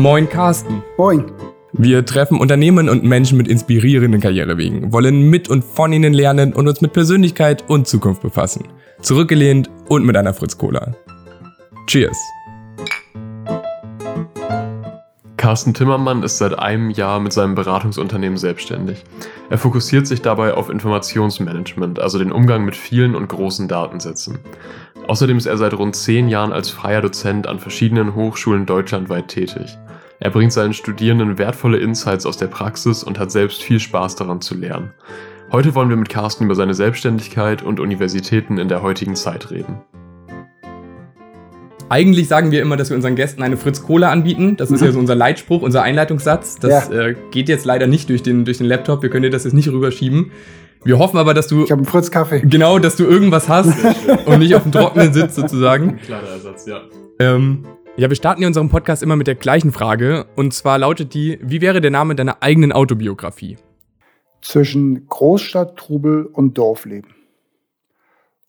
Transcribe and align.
Moin 0.00 0.26
Carsten. 0.26 0.82
Moin. 0.96 1.30
Wir 1.74 2.06
treffen 2.06 2.40
Unternehmen 2.40 2.88
und 2.88 3.04
Menschen 3.04 3.36
mit 3.36 3.46
inspirierenden 3.46 4.22
Karrierewegen, 4.22 4.94
wollen 4.94 5.28
mit 5.28 5.50
und 5.50 5.62
von 5.62 5.92
ihnen 5.92 6.14
lernen 6.14 6.54
und 6.54 6.66
uns 6.68 6.80
mit 6.80 6.94
Persönlichkeit 6.94 7.68
und 7.68 7.86
Zukunft 7.86 8.22
befassen. 8.22 8.64
Zurückgelehnt 9.02 9.68
und 9.90 10.06
mit 10.06 10.16
einer 10.16 10.32
Fritz 10.32 10.56
Cola. 10.56 10.94
Cheers. 11.86 12.16
Carsten 15.40 15.72
Timmermann 15.72 16.22
ist 16.22 16.36
seit 16.36 16.58
einem 16.58 16.90
Jahr 16.90 17.18
mit 17.18 17.32
seinem 17.32 17.54
Beratungsunternehmen 17.54 18.36
selbstständig. 18.36 19.02
Er 19.48 19.56
fokussiert 19.56 20.06
sich 20.06 20.20
dabei 20.20 20.52
auf 20.52 20.68
Informationsmanagement, 20.68 21.98
also 21.98 22.18
den 22.18 22.30
Umgang 22.30 22.62
mit 22.66 22.76
vielen 22.76 23.14
und 23.14 23.26
großen 23.26 23.66
Datensätzen. 23.66 24.38
Außerdem 25.08 25.38
ist 25.38 25.46
er 25.46 25.56
seit 25.56 25.72
rund 25.72 25.96
zehn 25.96 26.28
Jahren 26.28 26.52
als 26.52 26.68
freier 26.68 27.00
Dozent 27.00 27.46
an 27.46 27.58
verschiedenen 27.58 28.14
Hochschulen 28.14 28.66
deutschlandweit 28.66 29.28
tätig. 29.28 29.78
Er 30.18 30.28
bringt 30.28 30.52
seinen 30.52 30.74
Studierenden 30.74 31.38
wertvolle 31.38 31.78
Insights 31.78 32.26
aus 32.26 32.36
der 32.36 32.48
Praxis 32.48 33.02
und 33.02 33.18
hat 33.18 33.30
selbst 33.30 33.62
viel 33.62 33.80
Spaß 33.80 34.16
daran 34.16 34.42
zu 34.42 34.54
lernen. 34.54 34.92
Heute 35.52 35.74
wollen 35.74 35.88
wir 35.88 35.96
mit 35.96 36.10
Carsten 36.10 36.44
über 36.44 36.54
seine 36.54 36.74
Selbstständigkeit 36.74 37.62
und 37.62 37.80
Universitäten 37.80 38.58
in 38.58 38.68
der 38.68 38.82
heutigen 38.82 39.16
Zeit 39.16 39.50
reden. 39.50 39.80
Eigentlich 41.90 42.28
sagen 42.28 42.52
wir 42.52 42.62
immer, 42.62 42.76
dass 42.76 42.88
wir 42.88 42.94
unseren 42.94 43.16
Gästen 43.16 43.42
eine 43.42 43.56
Fritz 43.56 43.82
Cola 43.82 44.12
anbieten. 44.12 44.56
Das 44.56 44.70
ist 44.70 44.80
ja 44.80 44.92
so 44.92 45.00
unser 45.00 45.16
Leitspruch, 45.16 45.60
unser 45.60 45.82
Einleitungssatz. 45.82 46.54
Das 46.60 46.88
ja. 46.88 47.08
äh, 47.08 47.16
geht 47.32 47.48
jetzt 47.48 47.64
leider 47.64 47.88
nicht 47.88 48.08
durch 48.08 48.22
den, 48.22 48.44
durch 48.44 48.58
den 48.58 48.68
Laptop. 48.68 49.02
Wir 49.02 49.10
können 49.10 49.24
dir 49.24 49.30
das 49.30 49.42
jetzt 49.42 49.54
nicht 49.54 49.68
rüberschieben. 49.68 50.30
Wir 50.84 51.00
hoffen 51.00 51.18
aber, 51.18 51.34
dass 51.34 51.48
du. 51.48 51.64
Ich 51.64 51.72
habe 51.72 51.80
einen 51.80 51.88
Fritz 51.88 52.12
Kaffee. 52.12 52.42
Genau, 52.44 52.78
dass 52.78 52.94
du 52.94 53.06
irgendwas 53.06 53.48
hast 53.48 53.76
und 54.24 54.38
nicht 54.38 54.54
auf 54.54 54.62
dem 54.62 54.70
Trockenen 54.70 55.12
sitzt 55.12 55.34
sozusagen. 55.34 55.96
Kleiner 55.96 56.28
Ersatz, 56.28 56.64
ja. 56.66 56.82
Ähm, 57.18 57.66
ja, 57.96 58.08
wir 58.08 58.14
starten 58.14 58.40
ja 58.42 58.46
unseren 58.46 58.68
Podcast 58.68 59.02
immer 59.02 59.16
mit 59.16 59.26
der 59.26 59.34
gleichen 59.34 59.72
Frage. 59.72 60.26
Und 60.36 60.54
zwar 60.54 60.78
lautet 60.78 61.12
die: 61.12 61.40
Wie 61.42 61.60
wäre 61.60 61.80
der 61.80 61.90
Name 61.90 62.14
deiner 62.14 62.40
eigenen 62.40 62.70
Autobiografie? 62.70 63.56
Zwischen 64.42 65.08
Großstadt, 65.08 65.76
Trubel 65.76 66.24
und 66.24 66.56
Dorfleben. 66.56 67.10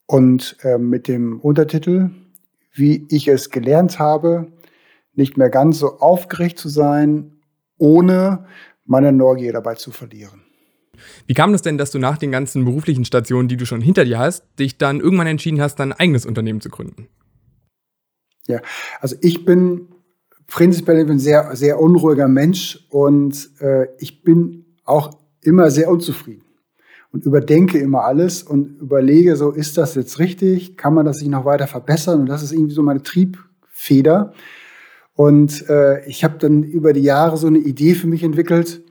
Und 0.05 0.57
äh, 0.61 0.77
mit 0.77 1.07
dem 1.07 1.39
Untertitel 1.39 2.11
wie 2.73 3.05
ich 3.09 3.27
es 3.27 3.49
gelernt 3.49 3.99
habe, 3.99 4.51
nicht 5.13 5.37
mehr 5.37 5.49
ganz 5.49 5.79
so 5.79 5.99
aufgeregt 5.99 6.57
zu 6.57 6.69
sein, 6.69 7.41
ohne 7.77 8.45
meine 8.85 9.11
Neugier 9.11 9.53
dabei 9.53 9.75
zu 9.75 9.91
verlieren. 9.91 10.41
Wie 11.25 11.33
kam 11.33 11.53
es 11.53 11.61
denn, 11.61 11.77
dass 11.77 11.91
du 11.91 11.99
nach 11.99 12.17
den 12.17 12.31
ganzen 12.31 12.63
beruflichen 12.63 13.05
Stationen, 13.05 13.47
die 13.47 13.57
du 13.57 13.65
schon 13.65 13.81
hinter 13.81 14.05
dir 14.05 14.19
hast, 14.19 14.43
dich 14.59 14.77
dann 14.77 14.99
irgendwann 14.99 15.27
entschieden 15.27 15.61
hast, 15.61 15.75
dein 15.79 15.93
eigenes 15.93 16.25
Unternehmen 16.25 16.61
zu 16.61 16.69
gründen? 16.69 17.07
Ja, 18.47 18.61
also 18.99 19.15
ich 19.21 19.45
bin 19.45 19.87
prinzipiell 20.47 21.09
ein 21.09 21.19
sehr, 21.19 21.55
sehr 21.55 21.79
unruhiger 21.79 22.27
Mensch 22.27 22.85
und 22.89 23.49
äh, 23.61 23.87
ich 23.99 24.23
bin 24.23 24.65
auch 24.83 25.17
immer 25.41 25.71
sehr 25.71 25.89
unzufrieden 25.89 26.43
und 27.11 27.25
überdenke 27.25 27.77
immer 27.77 28.03
alles 28.03 28.43
und 28.43 28.79
überlege, 28.79 29.35
so 29.35 29.51
ist 29.51 29.77
das 29.77 29.95
jetzt 29.95 30.19
richtig? 30.19 30.77
Kann 30.77 30.93
man 30.93 31.05
das 31.05 31.17
sich 31.17 31.27
noch 31.27 31.45
weiter 31.45 31.67
verbessern? 31.67 32.21
Und 32.21 32.25
das 32.27 32.43
ist 32.43 32.53
irgendwie 32.53 32.73
so 32.73 32.83
meine 32.83 33.03
Triebfeder. 33.03 34.33
Und 35.13 35.69
äh, 35.69 36.05
ich 36.07 36.23
habe 36.23 36.37
dann 36.37 36.63
über 36.63 36.93
die 36.93 37.01
Jahre 37.01 37.37
so 37.37 37.47
eine 37.47 37.59
Idee 37.59 37.95
für 37.95 38.07
mich 38.07 38.23
entwickelt, 38.23 38.81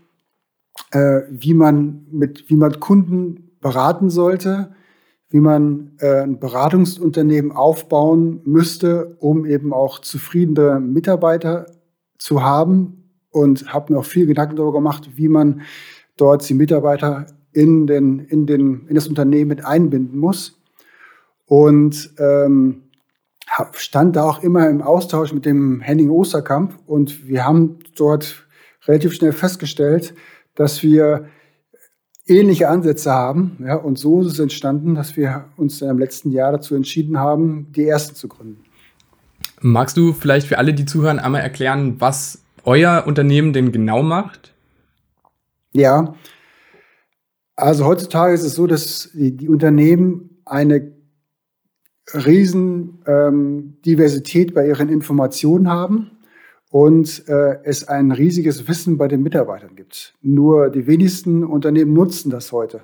äh, 0.93 1.23
wie 1.31 1.55
man 1.55 2.07
mit, 2.11 2.51
wie 2.51 2.57
man 2.57 2.79
Kunden 2.79 3.57
beraten 3.61 4.11
sollte, 4.11 4.75
wie 5.31 5.41
man 5.41 5.93
äh, 5.99 6.23
ein 6.23 6.39
Beratungsunternehmen 6.39 7.53
aufbauen 7.53 8.41
müsste, 8.45 9.17
um 9.19 9.47
eben 9.47 9.73
auch 9.73 10.01
zufriedene 10.01 10.79
Mitarbeiter 10.81 11.67
zu 12.19 12.43
haben 12.43 13.11
und 13.31 13.73
habe 13.73 13.93
mir 13.93 14.01
auch 14.01 14.05
viel 14.05 14.27
Gedanken 14.27 14.57
darüber 14.57 14.75
gemacht, 14.75 15.11
wie 15.15 15.29
man 15.29 15.63
dort 16.17 16.47
die 16.49 16.55
Mitarbeiter 16.55 17.27
in, 17.53 17.87
den, 17.87 18.21
in, 18.21 18.47
den, 18.47 18.87
in 18.87 18.95
das 18.95 19.09
Unternehmen 19.09 19.49
mit 19.49 19.65
einbinden 19.65 20.19
muss. 20.19 20.59
Und 21.47 22.11
ähm, 22.19 22.83
stand 23.73 24.17
da 24.17 24.25
auch 24.25 24.43
immer 24.43 24.69
im 24.69 24.83
Austausch 24.83 25.33
mit 25.33 25.45
dem 25.45 25.81
Henning 25.81 26.11
Osterkamp 26.11 26.79
und 26.87 27.27
wir 27.27 27.45
haben 27.45 27.79
dort 27.97 28.47
relativ 28.87 29.13
schnell 29.13 29.33
festgestellt, 29.33 30.15
dass 30.55 30.83
wir 30.83 31.27
ähnliche 32.27 32.69
Ansätze 32.69 33.11
haben. 33.11 33.59
Ja, 33.67 33.75
und 33.75 33.99
so 33.99 34.21
ist 34.21 34.29
es 34.29 34.39
entstanden, 34.39 34.95
dass 34.95 35.17
wir 35.17 35.47
uns 35.57 35.83
im 35.83 35.99
letzten 35.99 36.31
Jahr 36.31 36.53
dazu 36.53 36.75
entschieden 36.75 37.19
haben, 37.19 37.73
die 37.75 37.87
ersten 37.87 38.15
zu 38.15 38.29
gründen. 38.29 38.65
Magst 39.61 39.97
du 39.97 40.13
vielleicht 40.13 40.47
für 40.47 40.59
alle, 40.59 40.73
die 40.73 40.87
zuhören, 40.87 41.19
einmal 41.19 41.43
erklären, 41.43 41.97
was 42.01 42.43
euer 42.65 43.05
Unternehmen 43.07 43.53
denn 43.53 43.73
genau 43.73 44.03
macht? 44.03 44.55
Ja, 45.73 46.15
also 47.57 47.87
heutzutage 47.87 48.35
ist 48.35 48.45
es 48.45 48.55
so, 48.55 48.67
dass 48.67 49.11
die, 49.13 49.37
die 49.37 49.49
Unternehmen 49.49 50.43
eine 50.45 50.93
riesen 52.15 53.03
ähm, 53.07 53.77
Diversität 53.85 54.55
bei 54.55 54.67
ihren 54.67 54.89
Informationen 54.89 55.69
haben 55.69 56.11
und 56.71 57.29
äh, 57.29 57.59
es 57.65 57.89
ein 57.89 58.13
riesiges 58.13 58.69
Wissen 58.69 58.97
bei 58.97 59.09
den 59.09 59.23
Mitarbeitern 59.23 59.75
gibt. 59.75 60.15
Nur 60.23 60.71
die 60.71 60.87
wenigsten 60.87 61.45
Unternehmen 61.45 61.93
nutzen 61.93 62.31
das 62.31 62.53
heute. 62.53 62.83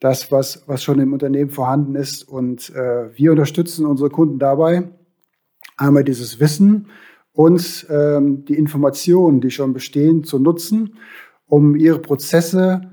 Das, 0.00 0.32
was, 0.32 0.64
was 0.66 0.82
schon 0.82 0.98
im 0.98 1.12
Unternehmen 1.12 1.50
vorhanden 1.50 1.94
ist. 1.94 2.28
Und 2.28 2.70
äh, 2.74 3.16
wir 3.16 3.30
unterstützen 3.30 3.86
unsere 3.86 4.10
Kunden 4.10 4.38
dabei, 4.38 4.90
einmal 5.76 6.04
dieses 6.04 6.40
Wissen 6.40 6.88
und 7.32 7.86
ähm, 7.88 8.44
die 8.44 8.54
Informationen, 8.54 9.40
die 9.40 9.50
schon 9.50 9.72
bestehen, 9.72 10.24
zu 10.24 10.38
nutzen, 10.38 10.96
um 11.46 11.76
ihre 11.76 12.00
Prozesse 12.00 12.91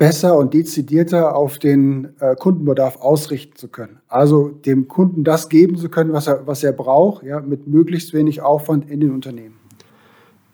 besser 0.00 0.38
und 0.38 0.54
dezidierter 0.54 1.36
auf 1.36 1.58
den 1.58 2.18
äh, 2.20 2.34
Kundenbedarf 2.34 2.96
ausrichten 2.96 3.54
zu 3.56 3.68
können. 3.68 4.00
Also 4.08 4.48
dem 4.48 4.88
Kunden 4.88 5.24
das 5.24 5.50
geben 5.50 5.76
zu 5.76 5.90
können, 5.90 6.14
was 6.14 6.26
er, 6.26 6.46
was 6.46 6.64
er 6.64 6.72
braucht, 6.72 7.22
ja, 7.22 7.40
mit 7.40 7.66
möglichst 7.66 8.14
wenig 8.14 8.40
Aufwand 8.40 8.88
in 8.90 9.00
den 9.00 9.10
Unternehmen. 9.12 9.56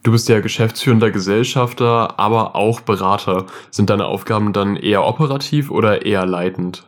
Du 0.02 0.10
bist 0.10 0.28
ja 0.28 0.40
geschäftsführender 0.40 1.12
Gesellschafter, 1.12 2.18
aber 2.18 2.56
auch 2.56 2.80
Berater. 2.80 3.46
Sind 3.70 3.88
deine 3.88 4.06
Aufgaben 4.06 4.52
dann 4.52 4.74
eher 4.74 5.06
operativ 5.06 5.70
oder 5.70 6.04
eher 6.04 6.26
leitend? 6.26 6.84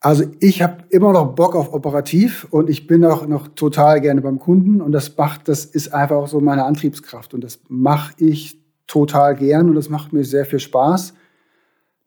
Also 0.00 0.24
ich 0.40 0.62
habe 0.62 0.84
immer 0.88 1.12
noch 1.12 1.34
Bock 1.34 1.54
auf 1.54 1.74
operativ 1.74 2.46
und 2.50 2.70
ich 2.70 2.86
bin 2.86 3.04
auch 3.04 3.26
noch 3.26 3.48
total 3.48 4.00
gerne 4.00 4.22
beim 4.22 4.38
Kunden 4.38 4.80
und 4.80 4.92
das 4.92 5.14
macht, 5.18 5.48
das 5.48 5.66
ist 5.66 5.92
einfach 5.92 6.16
auch 6.16 6.28
so 6.28 6.40
meine 6.40 6.64
Antriebskraft 6.64 7.34
und 7.34 7.44
das 7.44 7.60
mache 7.68 8.14
ich 8.16 8.57
total 8.88 9.36
gern 9.36 9.68
und 9.68 9.76
das 9.76 9.88
macht 9.88 10.12
mir 10.12 10.24
sehr 10.24 10.44
viel 10.44 10.58
Spaß. 10.58 11.14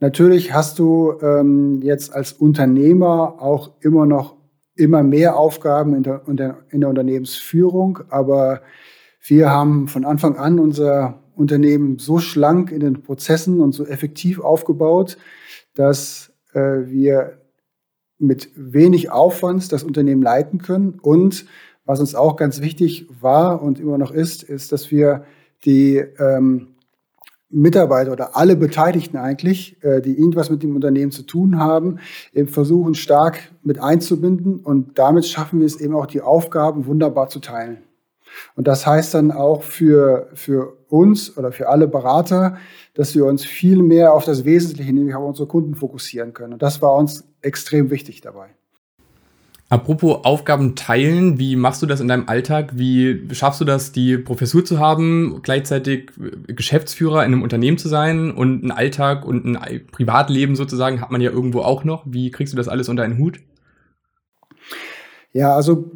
Natürlich 0.02 0.53
hast 0.53 0.80
du 0.80 1.14
ähm, 1.22 1.81
jetzt 1.81 2.14
als 2.14 2.34
Unternehmer 2.34 3.36
auch 3.40 3.72
immer 3.80 4.06
noch 4.06 4.36
immer 4.75 5.03
mehr 5.03 5.38
Aufgaben 5.38 5.96
in 5.96 6.03
der, 6.03 6.24
in 6.28 6.38
der, 6.38 6.58
in 6.70 6.81
der 6.81 6.90
Unternehmensführung, 6.90 8.00
aber 8.09 8.62
wir 9.24 9.52
haben 9.52 9.88
von 9.88 10.03
Anfang 10.03 10.38
an 10.38 10.59
unser 10.59 11.22
Unternehmen 11.36 12.00
so 12.00 12.20
schlank 12.20 12.72
in 12.72 12.80
den 12.80 13.03
Prozessen 13.03 13.62
und 13.62 13.74
so 13.74 13.86
effektiv 13.86 14.40
aufgebaut, 14.40 15.18
dass 15.75 16.34
äh, 16.53 16.59
wir 16.88 17.38
mit 18.18 18.50
wenig 18.56 19.12
Aufwand 19.12 19.72
das 19.72 19.84
Unternehmen 19.84 20.22
leiten 20.22 20.59
können. 20.59 21.00
Und 21.02 21.46
was 21.86 22.00
uns 22.00 22.16
auch 22.16 22.36
ganz 22.36 22.62
wichtig 22.62 23.08
war 23.20 23.62
und 23.62 23.80
immer 23.80 23.97
noch 23.97 24.12
ist, 24.12 24.44
ist, 24.44 24.72
dass 24.72 24.91
wir 24.91 25.25
die 25.66 25.98
ähm, 25.98 26.68
Mitarbeiter 27.52 28.12
oder 28.12 28.38
alle 28.38 28.56
Beteiligten 28.56 29.18
eigentlich, 29.18 29.82
äh, 29.84 30.02
die 30.02 30.18
irgendwas 30.18 30.50
mit 30.50 30.64
dem 30.64 30.76
Unternehmen 30.76 31.12
zu 31.12 31.24
tun 31.24 31.60
haben, 31.60 32.00
eben 32.34 32.48
versuchen 32.48 32.96
stark 32.96 33.52
mit 33.64 33.80
einzubinden 33.80 34.59
und 34.59 34.97
damit 34.97 35.26
schaffen 35.26 35.59
wir 35.59 35.66
es 35.66 35.80
eben 35.80 35.96
auch 35.96 36.06
die 36.06 36.22
Aufgaben 36.22 36.85
wunderbar 36.85 37.28
zu 37.30 37.40
teilen. 37.40 37.84
Und 38.56 38.68
das 38.68 38.88
heißt 38.88 39.14
dann 39.14 39.32
auch 39.32 39.64
für, 39.64 40.30
für 40.34 40.78
uns 40.88 41.38
oder 41.38 41.52
für 41.52 41.68
alle 41.68 41.88
Berater, 41.88 42.58
dass 42.94 43.14
wir 43.14 43.26
uns 43.26 43.44
viel 43.44 43.84
mehr 43.84 44.14
auf 44.14 44.24
das 44.24 44.46
Wesentliche, 44.46 44.94
nämlich 44.94 45.16
auf 45.16 45.28
unsere 45.28 45.47
Kunden 45.47 45.76
fokussieren 45.76 46.34
können. 46.34 46.53
Und 46.53 46.62
das 46.62 46.82
war 46.82 46.96
uns 46.96 47.26
extrem 47.41 47.90
wichtig 47.90 48.22
dabei. 48.22 48.50
Apropos 49.72 50.26
Aufgaben 50.26 50.76
teilen, 50.76 51.40
wie 51.40 51.56
machst 51.56 51.82
du 51.82 51.85
das 51.85 52.02
in 52.02 52.09
deinem 52.09 52.28
Alltag? 52.28 52.73
Wie 52.76 53.26
schaffst 53.32 53.62
du 53.62 53.64
das, 53.64 53.94
die 53.94 54.18
Professur 54.18 54.66
zu 54.66 54.79
haben, 54.79 55.40
gleichzeitig 55.44 56.12
Geschäftsführer 56.47 57.23
in 57.23 57.32
einem 57.32 57.41
Unternehmen 57.41 57.78
zu 57.78 57.88
sein 57.88 58.32
und 58.32 58.64
einen 58.64 58.72
Alltag 58.72 59.26
und 59.26 59.56
ein 59.56 59.88
Privatleben 59.90 60.58
sozusagen 60.58 61.00
hat 61.00 61.09
man 61.09 61.22
ja 61.22 61.32
irgendwo 61.32 61.62
auch 61.62 61.85
noch. 61.85 62.03
Wie 62.06 62.32
kriegst 62.32 62.52
du 62.52 62.58
das 62.58 62.68
alles 62.68 62.90
unter 62.90 63.03
einen 63.03 63.18
Hut? 63.18 63.40
Ja, 65.32 65.56
also 65.56 65.90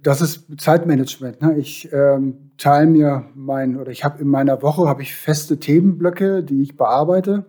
das 0.00 0.20
ist 0.20 0.60
Zeitmanagement. 0.60 1.42
Ne? 1.42 1.56
Ich 1.58 1.92
ähm, 1.92 2.52
teile 2.56 2.86
mir 2.86 3.24
mein 3.34 3.80
oder 3.80 3.90
ich 3.90 4.04
habe 4.04 4.22
in 4.22 4.28
meiner 4.28 4.62
Woche 4.62 4.88
habe 4.88 5.02
ich 5.02 5.12
feste 5.12 5.58
Themenblöcke, 5.58 6.44
die 6.44 6.62
ich 6.62 6.76
bearbeite. 6.76 7.46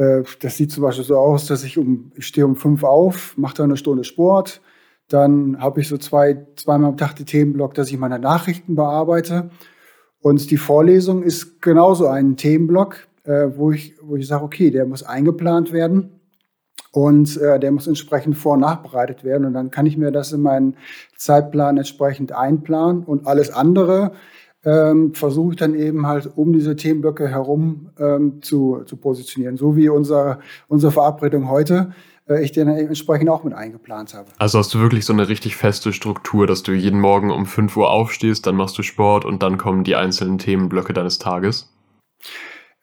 Äh, 0.00 0.22
das 0.40 0.56
sieht 0.56 0.72
zum 0.72 0.82
Beispiel 0.82 1.04
so 1.04 1.16
aus, 1.18 1.46
dass 1.46 1.62
ich 1.62 1.76
um, 1.76 2.10
ich 2.16 2.26
stehe 2.26 2.46
um 2.46 2.56
fünf 2.56 2.82
auf, 2.84 3.36
mache 3.36 3.56
dann 3.56 3.66
eine 3.66 3.76
Stunde 3.76 4.04
Sport, 4.04 4.62
Dann 5.08 5.60
habe 5.60 5.80
ich 5.80 5.88
so 5.88 5.98
zwei, 5.98 6.46
zweimal 6.56 6.90
am 6.90 6.96
Tag 6.96 7.16
die 7.16 7.24
Themenblock, 7.24 7.74
dass 7.74 7.90
ich 7.90 7.98
meine 7.98 8.18
Nachrichten 8.18 8.76
bearbeite. 8.76 9.50
Und 10.20 10.50
die 10.50 10.56
Vorlesung 10.56 11.22
ist 11.22 11.60
genauso 11.60 12.06
ein 12.06 12.36
Themenblock, 12.36 13.08
äh, 13.24 13.48
wo 13.56 13.72
ich, 13.72 13.96
wo 14.02 14.16
ich 14.16 14.26
sage, 14.26 14.44
okay, 14.44 14.70
der 14.70 14.86
muss 14.86 15.02
eingeplant 15.02 15.72
werden 15.72 16.20
und 16.92 17.36
äh, 17.38 17.58
der 17.58 17.72
muss 17.72 17.86
entsprechend 17.86 18.36
vor- 18.36 18.54
und 18.54 18.60
nachbereitet 18.60 19.24
werden. 19.24 19.46
Und 19.46 19.54
dann 19.54 19.70
kann 19.70 19.86
ich 19.86 19.96
mir 19.96 20.12
das 20.12 20.32
in 20.32 20.42
meinen 20.42 20.76
Zeitplan 21.16 21.76
entsprechend 21.76 22.32
einplanen 22.32 23.04
und 23.04 23.26
alles 23.26 23.50
andere 23.50 24.12
ähm, 24.64 25.14
versuche 25.14 25.52
ich 25.52 25.58
dann 25.58 25.74
eben 25.74 26.06
halt 26.06 26.30
um 26.36 26.52
diese 26.52 26.76
Themenblöcke 26.76 27.28
herum 27.28 27.90
ähm, 27.98 28.42
zu, 28.42 28.82
zu 28.84 28.96
positionieren. 28.96 29.56
So 29.56 29.76
wie 29.76 29.88
unser, 29.88 30.40
unsere 30.68 30.92
Verabredung 30.92 31.48
heute 31.48 31.92
äh, 32.28 32.42
ich 32.42 32.52
den 32.52 32.68
entsprechend 32.68 33.28
auch 33.28 33.44
mit 33.44 33.54
eingeplant 33.54 34.14
habe. 34.14 34.28
Also 34.38 34.58
hast 34.58 34.72
du 34.74 34.80
wirklich 34.80 35.04
so 35.04 35.12
eine 35.12 35.28
richtig 35.28 35.56
feste 35.56 35.92
Struktur, 35.92 36.46
dass 36.46 36.62
du 36.62 36.72
jeden 36.72 37.00
Morgen 37.00 37.30
um 37.30 37.46
5 37.46 37.76
Uhr 37.76 37.90
aufstehst, 37.90 38.46
dann 38.46 38.56
machst 38.56 38.78
du 38.78 38.82
Sport 38.82 39.24
und 39.24 39.42
dann 39.42 39.58
kommen 39.58 39.84
die 39.84 39.96
einzelnen 39.96 40.38
Themenblöcke 40.38 40.92
deines 40.92 41.18
Tages? 41.18 41.72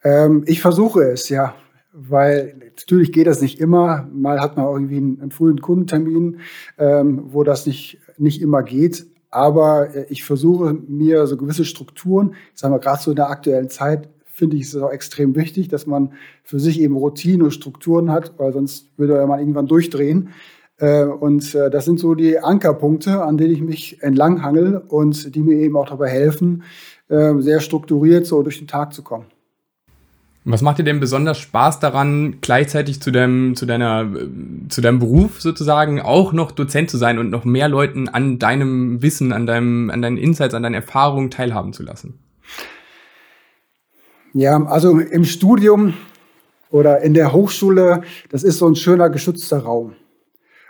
Ähm, 0.04 0.44
ich 0.46 0.62
versuche 0.62 1.04
es, 1.04 1.30
ja. 1.30 1.56
Weil 2.00 2.56
natürlich 2.60 3.12
geht 3.12 3.26
das 3.26 3.42
nicht 3.42 3.60
immer. 3.60 4.08
Mal 4.14 4.40
hat 4.40 4.56
man 4.56 4.68
irgendwie 4.68 4.98
einen, 4.98 5.20
einen 5.20 5.32
frühen 5.32 5.62
Kundentermin, 5.62 6.42
ähm, 6.78 7.24
wo 7.28 7.44
das 7.44 7.66
nicht, 7.66 8.00
nicht 8.18 8.42
immer 8.42 8.62
geht. 8.62 9.08
Aber 9.30 9.96
äh, 9.96 10.06
ich 10.10 10.24
versuche 10.24 10.74
mir 10.74 11.28
so 11.28 11.38
gewisse 11.38 11.66
Strukturen, 11.66 12.36
sagen 12.54 12.74
wir 12.74 12.80
gerade 12.80 13.02
so 13.02 13.12
in 13.12 13.16
der 13.16 13.30
aktuellen 13.30 13.70
Zeit, 13.70 14.10
finde 14.26 14.56
ich 14.56 14.64
es 14.64 14.76
auch 14.76 14.92
extrem 14.92 15.36
wichtig, 15.36 15.68
dass 15.68 15.88
man 15.88 16.14
für 16.44 16.60
sich 16.60 16.80
eben 16.80 16.96
Routine 16.96 17.46
und 17.46 17.52
Strukturen 17.52 18.12
hat, 18.12 18.34
weil 18.38 18.54
sonst 18.54 18.92
würde 18.98 19.26
man 19.26 19.40
irgendwann 19.40 19.68
durchdrehen. 19.68 20.30
Äh, 20.78 21.06
und 21.06 21.56
äh, 21.56 21.70
das 21.70 21.86
sind 21.86 22.00
so 22.00 22.14
die 22.14 22.40
Ankerpunkte, 22.40 23.24
an 23.24 23.38
denen 23.38 23.54
ich 23.54 23.62
mich 23.62 24.04
entlanghangel 24.04 24.78
und 24.88 25.36
die 25.36 25.42
mir 25.42 25.58
eben 25.58 25.76
auch 25.76 25.90
dabei 25.90 26.10
helfen, 26.10 26.64
sehr 27.10 27.62
strukturiert 27.62 28.26
so 28.26 28.44
durch 28.44 28.58
den 28.58 28.68
Tag 28.68 28.94
zu 28.94 29.02
kommen. 29.02 29.28
Was 30.50 30.62
macht 30.62 30.78
dir 30.78 30.86
denn 30.86 31.02
besonders 31.02 31.40
Spaß 31.40 31.82
daran, 31.82 32.38
gleichzeitig 32.40 33.02
zu 33.02 33.12
deinem, 33.12 33.58
zu 33.58 33.66
deiner, 33.66 34.08
zu 34.70 34.80
deinem 34.80 35.00
Beruf 35.00 35.42
sozusagen 35.42 36.00
auch 36.00 36.32
noch 36.32 36.52
Dozent 36.52 36.90
zu 36.90 36.96
sein 36.96 37.20
und 37.20 37.30
noch 37.30 37.44
mehr 37.44 37.68
Leuten 37.68 38.08
an 38.08 38.40
deinem 38.40 39.02
Wissen, 39.02 39.34
an 39.34 39.46
deinem, 39.46 39.90
an 39.90 40.02
deinen 40.02 40.16
Insights, 40.16 40.54
an 40.54 40.64
deinen 40.64 40.76
Erfahrungen 40.76 41.32
teilhaben 41.32 41.74
zu 41.74 41.84
lassen? 41.84 42.20
Ja, 44.34 44.64
also 44.68 44.98
im 44.98 45.26
Studium 45.26 45.96
oder 46.70 47.02
in 47.02 47.14
der 47.14 47.34
Hochschule, 47.34 48.04
das 48.30 48.44
ist 48.44 48.60
so 48.60 48.68
ein 48.68 48.78
schöner 48.78 49.10
geschützter 49.10 49.60
Raum. 49.60 49.96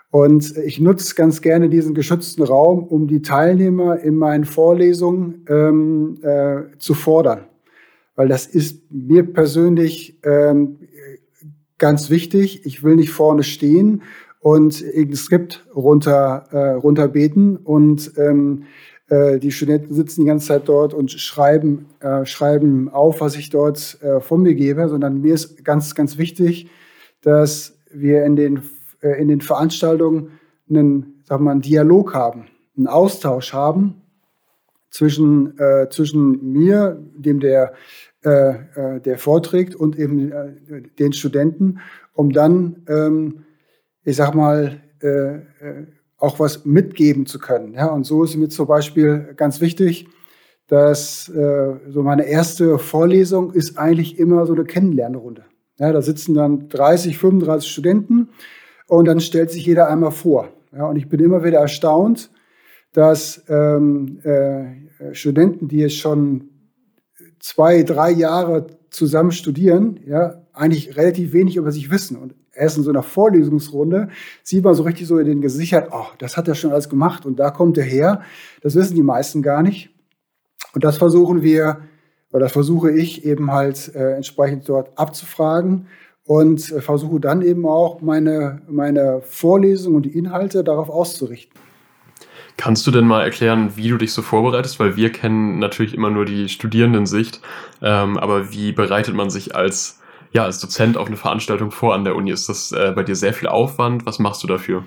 Und 0.09 0.57
ich 0.57 0.79
nutze 0.79 1.13
ganz 1.13 1.43
gerne 1.43 1.69
diesen 1.69 1.93
geschützten 1.93 2.41
Raum, 2.41 2.83
um 2.83 3.07
die 3.07 3.21
Teilnehmer 3.21 3.99
in 3.99 4.15
meinen 4.15 4.45
Vorlesungen 4.45 5.45
ähm, 5.47 6.17
äh, 6.23 6.75
zu 6.79 6.95
fordern 6.95 7.41
weil 8.17 8.27
das 8.27 8.47
ist 8.47 8.91
mir 8.91 9.31
persönlich 9.31 10.19
ähm, 10.23 10.79
ganz 11.77 12.09
wichtig. 12.09 12.65
Ich 12.65 12.83
will 12.83 12.95
nicht 12.95 13.11
vorne 13.11 13.43
stehen 13.43 14.01
und 14.41 14.81
irgendein 14.81 15.15
Skript 15.15 15.65
runter, 15.73 16.47
äh, 16.51 16.71
runterbeten 16.73 17.57
und 17.57 18.11
ähm, 18.17 18.63
äh, 19.07 19.37
die 19.39 19.51
Studenten 19.51 19.93
sitzen 19.93 20.21
die 20.21 20.27
ganze 20.27 20.47
Zeit 20.47 20.67
dort 20.67 20.93
und 20.95 21.11
schreiben, 21.11 21.85
äh, 21.99 22.25
schreiben 22.25 22.89
auf, 22.89 23.21
was 23.21 23.35
ich 23.35 23.51
dort 23.51 23.99
äh, 24.01 24.19
von 24.19 24.41
mir 24.41 24.55
gebe, 24.55 24.89
sondern 24.89 25.21
mir 25.21 25.35
ist 25.35 25.63
ganz, 25.63 25.93
ganz 25.93 26.17
wichtig, 26.17 26.69
dass 27.21 27.77
wir 27.91 28.25
in 28.25 28.35
den, 28.35 28.63
äh, 29.01 29.21
in 29.21 29.27
den 29.27 29.41
Veranstaltungen 29.41 30.31
einen, 30.69 31.21
sag 31.23 31.39
mal, 31.39 31.51
einen 31.51 31.61
Dialog 31.61 32.15
haben, 32.15 32.47
einen 32.75 32.87
Austausch 32.87 33.53
haben 33.53 34.01
zwischen, 34.89 35.57
äh, 35.59 35.89
zwischen 35.89 36.51
mir, 36.51 36.97
dem 37.15 37.39
der 37.39 37.73
äh, 38.23 38.49
äh, 38.49 39.01
der 39.01 39.17
vorträgt 39.17 39.75
und 39.75 39.97
eben 39.97 40.31
äh, 40.31 40.81
den 40.99 41.13
Studenten, 41.13 41.79
um 42.13 42.31
dann, 42.31 42.83
ähm, 42.87 43.45
ich 44.03 44.15
sag 44.15 44.33
mal, 44.33 44.81
äh, 45.01 45.07
äh, 45.07 45.41
auch 46.17 46.39
was 46.39 46.65
mitgeben 46.65 47.25
zu 47.25 47.39
können. 47.39 47.73
Ja? 47.73 47.87
Und 47.87 48.05
so 48.05 48.23
ist 48.23 48.35
mir 48.35 48.49
zum 48.49 48.67
Beispiel 48.67 49.33
ganz 49.35 49.61
wichtig, 49.61 50.07
dass 50.67 51.29
äh, 51.29 51.75
so 51.89 52.03
meine 52.03 52.27
erste 52.27 52.79
Vorlesung 52.79 53.53
ist 53.53 53.77
eigentlich 53.77 54.19
immer 54.19 54.45
so 54.45 54.53
eine 54.53 54.65
Kennenlernrunde. 54.65 55.45
Ja, 55.79 55.91
da 55.93 56.01
sitzen 56.01 56.33
dann 56.33 56.69
30, 56.69 57.17
35 57.17 57.69
Studenten 57.69 58.29
und 58.87 59.05
dann 59.05 59.19
stellt 59.19 59.51
sich 59.51 59.65
jeder 59.65 59.89
einmal 59.89 60.11
vor. 60.11 60.49
Ja, 60.75 60.87
und 60.87 60.95
ich 60.95 61.07
bin 61.07 61.19
immer 61.19 61.43
wieder 61.43 61.59
erstaunt, 61.59 62.31
dass 62.93 63.43
ähm, 63.47 64.19
äh, 64.23 65.13
Studenten, 65.13 65.67
die 65.67 65.77
jetzt 65.77 65.97
schon 65.97 66.49
zwei, 67.47 67.83
drei 67.83 68.11
Jahre 68.11 68.67
zusammen 68.89 69.31
studieren, 69.31 70.01
ja, 70.05 70.41
eigentlich 70.51 70.97
relativ 70.97 71.31
wenig 71.31 71.55
über 71.55 71.71
sich 71.71 71.89
wissen. 71.89 72.17
Und 72.17 72.35
erst 72.53 72.77
in 72.77 72.83
so 72.83 72.89
einer 72.89 73.03
Vorlesungsrunde 73.03 74.09
sieht 74.43 74.65
man 74.65 74.75
so 74.75 74.83
richtig 74.83 75.07
so 75.07 75.17
in 75.17 75.27
den 75.27 75.39
Gesichern, 75.39 75.85
oh, 75.91 76.07
das 76.17 76.35
hat 76.35 76.49
er 76.49 76.55
schon 76.55 76.71
alles 76.71 76.89
gemacht 76.89 77.25
und 77.25 77.39
da 77.39 77.49
kommt 77.49 77.77
er 77.77 77.85
her. 77.85 78.21
Das 78.61 78.75
wissen 78.75 78.95
die 78.95 79.03
meisten 79.03 79.41
gar 79.41 79.63
nicht. 79.63 79.91
Und 80.73 80.83
das 80.83 80.97
versuchen 80.97 81.41
wir, 81.41 81.79
oder 82.31 82.41
das 82.41 82.51
versuche 82.51 82.91
ich 82.91 83.23
eben 83.23 83.49
halt 83.53 83.95
äh, 83.95 84.15
entsprechend 84.15 84.67
dort 84.67 84.97
abzufragen 84.99 85.87
und 86.25 86.69
äh, 86.69 86.81
versuche 86.81 87.21
dann 87.21 87.41
eben 87.41 87.65
auch 87.65 88.01
meine, 88.01 88.61
meine 88.67 89.21
Vorlesung 89.21 89.95
und 89.95 90.03
die 90.03 90.17
Inhalte 90.17 90.65
darauf 90.65 90.89
auszurichten. 90.89 91.57
Kannst 92.57 92.87
du 92.87 92.91
denn 92.91 93.05
mal 93.05 93.23
erklären, 93.23 93.73
wie 93.75 93.87
du 93.87 93.97
dich 93.97 94.11
so 94.11 94.23
vorbereitest? 94.23 94.79
Weil 94.79 94.95
wir 94.95 95.11
kennen 95.11 95.59
natürlich 95.59 95.93
immer 95.93 96.09
nur 96.09 96.25
die 96.25 96.49
Studierendensicht. 96.49 97.39
Ähm, 97.83 98.17
aber 98.17 98.51
wie 98.51 98.71
bereitet 98.71 99.13
man 99.13 99.29
sich 99.29 99.55
als, 99.55 99.99
ja, 100.31 100.43
als 100.43 100.59
Dozent 100.59 100.97
auf 100.97 101.07
eine 101.07 101.17
Veranstaltung 101.17 101.69
vor 101.69 101.93
an 101.93 102.03
der 102.03 102.15
Uni? 102.15 102.31
Ist 102.31 102.49
das 102.49 102.71
äh, 102.71 102.93
bei 102.95 103.03
dir 103.03 103.15
sehr 103.15 103.33
viel 103.33 103.47
Aufwand? 103.47 104.07
Was 104.07 104.17
machst 104.17 104.41
du 104.41 104.47
dafür? 104.47 104.83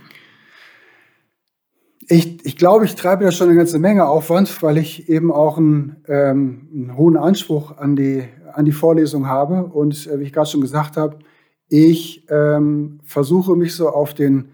Ich, 2.09 2.45
ich 2.45 2.57
glaube, 2.57 2.87
ich 2.87 2.97
treibe 2.97 3.25
da 3.25 3.31
schon 3.31 3.49
eine 3.49 3.57
ganze 3.57 3.79
Menge 3.79 4.09
Aufwand, 4.09 4.65
weil 4.65 4.77
ich 4.77 5.09
eben 5.09 5.31
auch 5.31 5.57
einen, 5.57 6.03
ähm, 6.09 6.69
einen 6.75 6.97
hohen 6.97 7.17
Anspruch 7.17 7.79
an 7.79 7.95
die, 7.95 8.25
an 8.53 8.65
die 8.65 8.73
Vorlesung 8.73 9.29
habe. 9.29 9.63
Und 9.63 10.09
äh, 10.09 10.19
wie 10.19 10.25
ich 10.25 10.33
gerade 10.33 10.51
schon 10.51 10.61
gesagt 10.61 10.97
habe, 10.97 11.21
ich 11.69 12.27
ähm, 12.31 12.99
versuche 13.05 13.55
mich 13.55 13.77
so 13.77 13.91
auf 13.91 14.13
den 14.13 14.49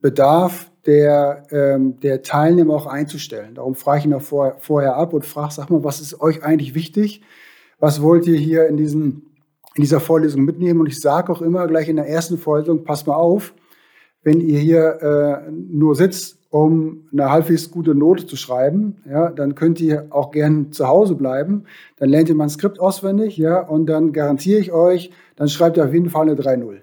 Bedarf 0.00 0.67
der, 0.86 1.44
ähm, 1.50 2.00
der 2.00 2.22
Teilnehmer 2.22 2.74
auch 2.74 2.86
einzustellen. 2.86 3.54
Darum 3.54 3.74
frage 3.74 4.00
ich 4.00 4.04
ihn 4.06 4.14
auch 4.14 4.22
vor, 4.22 4.56
vorher 4.58 4.96
ab 4.96 5.12
und 5.12 5.26
frage, 5.26 5.52
sag 5.52 5.70
mal, 5.70 5.84
was 5.84 6.00
ist 6.00 6.20
euch 6.20 6.42
eigentlich 6.42 6.74
wichtig? 6.74 7.22
Was 7.78 8.02
wollt 8.02 8.26
ihr 8.26 8.36
hier 8.36 8.66
in, 8.66 8.76
diesen, 8.76 9.34
in 9.74 9.82
dieser 9.82 10.00
Vorlesung 10.00 10.42
mitnehmen? 10.44 10.80
Und 10.80 10.86
ich 10.86 11.00
sage 11.00 11.32
auch 11.32 11.42
immer 11.42 11.66
gleich 11.66 11.88
in 11.88 11.96
der 11.96 12.08
ersten 12.08 12.38
Vorlesung, 12.38 12.84
passt 12.84 13.06
mal 13.06 13.14
auf, 13.14 13.54
wenn 14.22 14.40
ihr 14.40 14.58
hier 14.58 15.42
äh, 15.46 15.50
nur 15.50 15.94
sitzt, 15.94 16.38
um 16.50 17.08
eine 17.12 17.30
halbwegs 17.30 17.70
gute 17.70 17.94
Note 17.94 18.26
zu 18.26 18.36
schreiben, 18.36 19.02
ja, 19.08 19.30
dann 19.30 19.54
könnt 19.54 19.80
ihr 19.80 20.06
auch 20.10 20.30
gern 20.30 20.72
zu 20.72 20.88
Hause 20.88 21.14
bleiben. 21.14 21.64
Dann 21.96 22.08
lernt 22.08 22.30
ihr 22.30 22.34
mein 22.34 22.48
Skript 22.48 22.80
auswendig, 22.80 23.36
ja, 23.36 23.60
und 23.60 23.86
dann 23.86 24.12
garantiere 24.12 24.60
ich 24.60 24.72
euch, 24.72 25.10
dann 25.36 25.48
schreibt 25.48 25.76
ihr 25.76 25.84
auf 25.84 25.92
jeden 25.92 26.08
Fall 26.08 26.22
eine 26.22 26.40
3-0. 26.40 26.78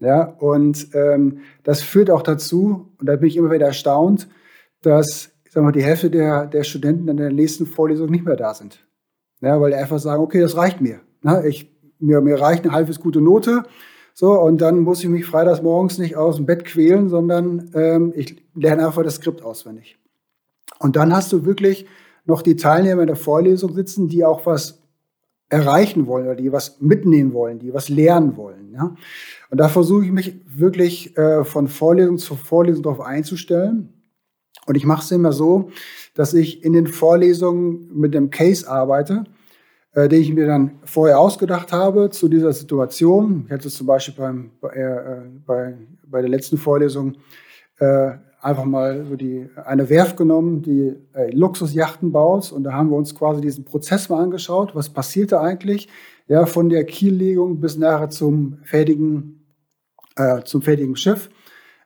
Ja, 0.00 0.22
und 0.24 0.88
ähm, 0.94 1.38
das 1.62 1.80
führt 1.82 2.10
auch 2.10 2.22
dazu, 2.22 2.92
und 2.98 3.08
da 3.08 3.16
bin 3.16 3.28
ich 3.28 3.36
immer 3.36 3.50
wieder 3.50 3.66
erstaunt, 3.66 4.28
dass 4.82 5.30
ich 5.44 5.52
sag 5.52 5.62
mal, 5.62 5.72
die 5.72 5.84
Hälfte 5.84 6.10
der, 6.10 6.46
der 6.46 6.64
Studenten 6.64 7.08
in 7.08 7.16
der 7.16 7.32
nächsten 7.32 7.66
Vorlesung 7.66 8.10
nicht 8.10 8.24
mehr 8.24 8.36
da 8.36 8.54
sind. 8.54 8.84
Ja, 9.40 9.60
weil 9.60 9.70
die 9.70 9.76
einfach 9.76 9.98
sagen, 9.98 10.22
okay, 10.22 10.40
das 10.40 10.56
reicht 10.56 10.80
mir. 10.80 11.00
Ja, 11.22 11.44
ich, 11.44 11.72
mir, 11.98 12.20
mir 12.20 12.40
reicht 12.40 12.64
eine 12.64 12.72
halbwegs 12.72 13.00
gute 13.00 13.20
Note. 13.20 13.62
So, 14.14 14.32
und 14.32 14.60
dann 14.60 14.80
muss 14.80 15.02
ich 15.02 15.08
mich 15.08 15.26
freitags 15.26 15.62
morgens 15.62 15.98
nicht 15.98 16.16
aus 16.16 16.36
dem 16.36 16.46
Bett 16.46 16.64
quälen, 16.64 17.08
sondern 17.08 17.70
ähm, 17.74 18.12
ich 18.14 18.44
lerne 18.54 18.86
einfach 18.86 19.02
das 19.02 19.16
Skript 19.16 19.42
auswendig. 19.42 19.98
Und 20.78 20.96
dann 20.96 21.14
hast 21.14 21.32
du 21.32 21.44
wirklich 21.44 21.86
noch 22.24 22.42
die 22.42 22.56
Teilnehmer 22.56 23.02
in 23.02 23.08
der 23.08 23.16
Vorlesung 23.16 23.74
sitzen, 23.74 24.08
die 24.08 24.24
auch 24.24 24.46
was 24.46 24.83
erreichen 25.48 26.06
wollen 26.06 26.26
oder 26.26 26.36
die 26.36 26.52
was 26.52 26.80
mitnehmen 26.80 27.32
wollen, 27.32 27.58
die 27.58 27.72
was 27.72 27.88
lernen 27.88 28.36
wollen. 28.36 28.72
Ja? 28.72 28.94
Und 29.50 29.58
da 29.58 29.68
versuche 29.68 30.04
ich 30.04 30.12
mich 30.12 30.40
wirklich 30.46 31.16
äh, 31.16 31.44
von 31.44 31.68
Vorlesung 31.68 32.18
zu 32.18 32.34
Vorlesung 32.34 32.82
darauf 32.82 33.00
einzustellen. 33.00 33.90
Und 34.66 34.76
ich 34.76 34.86
mache 34.86 35.02
es 35.02 35.10
immer 35.10 35.32
so, 35.32 35.70
dass 36.14 36.32
ich 36.32 36.64
in 36.64 36.72
den 36.72 36.86
Vorlesungen 36.86 37.90
mit 37.92 38.14
dem 38.14 38.30
Case 38.30 38.68
arbeite, 38.68 39.24
äh, 39.92 40.08
den 40.08 40.22
ich 40.22 40.32
mir 40.32 40.46
dann 40.46 40.78
vorher 40.84 41.18
ausgedacht 41.18 41.72
habe 41.72 42.10
zu 42.10 42.28
dieser 42.28 42.52
Situation. 42.52 43.44
Ich 43.46 43.52
hatte 43.52 43.68
zum 43.68 43.86
Beispiel 43.86 44.14
beim, 44.16 44.50
äh, 44.72 45.28
bei, 45.46 45.76
bei 46.06 46.20
der 46.20 46.30
letzten 46.30 46.56
Vorlesung 46.56 47.16
äh, 47.78 48.12
einfach 48.44 48.64
mal 48.64 49.06
so 49.08 49.16
die, 49.16 49.48
eine 49.64 49.88
Werft 49.88 50.16
genommen, 50.16 50.62
die 50.62 50.94
äh, 51.14 51.30
Luxusjachten 51.30 52.12
baut. 52.12 52.52
Und 52.52 52.64
da 52.64 52.72
haben 52.72 52.90
wir 52.90 52.96
uns 52.96 53.14
quasi 53.14 53.40
diesen 53.40 53.64
Prozess 53.64 54.08
mal 54.08 54.22
angeschaut. 54.22 54.74
Was 54.74 54.90
passierte 54.90 55.40
eigentlich? 55.40 55.88
Ja, 56.28 56.46
von 56.46 56.68
der 56.68 56.84
Kiellegung 56.84 57.60
bis 57.60 57.76
nachher 57.76 58.10
zum 58.10 58.58
fertigen, 58.62 59.44
äh, 60.16 60.42
zum 60.44 60.62
fertigen 60.62 60.96
Schiff. 60.96 61.30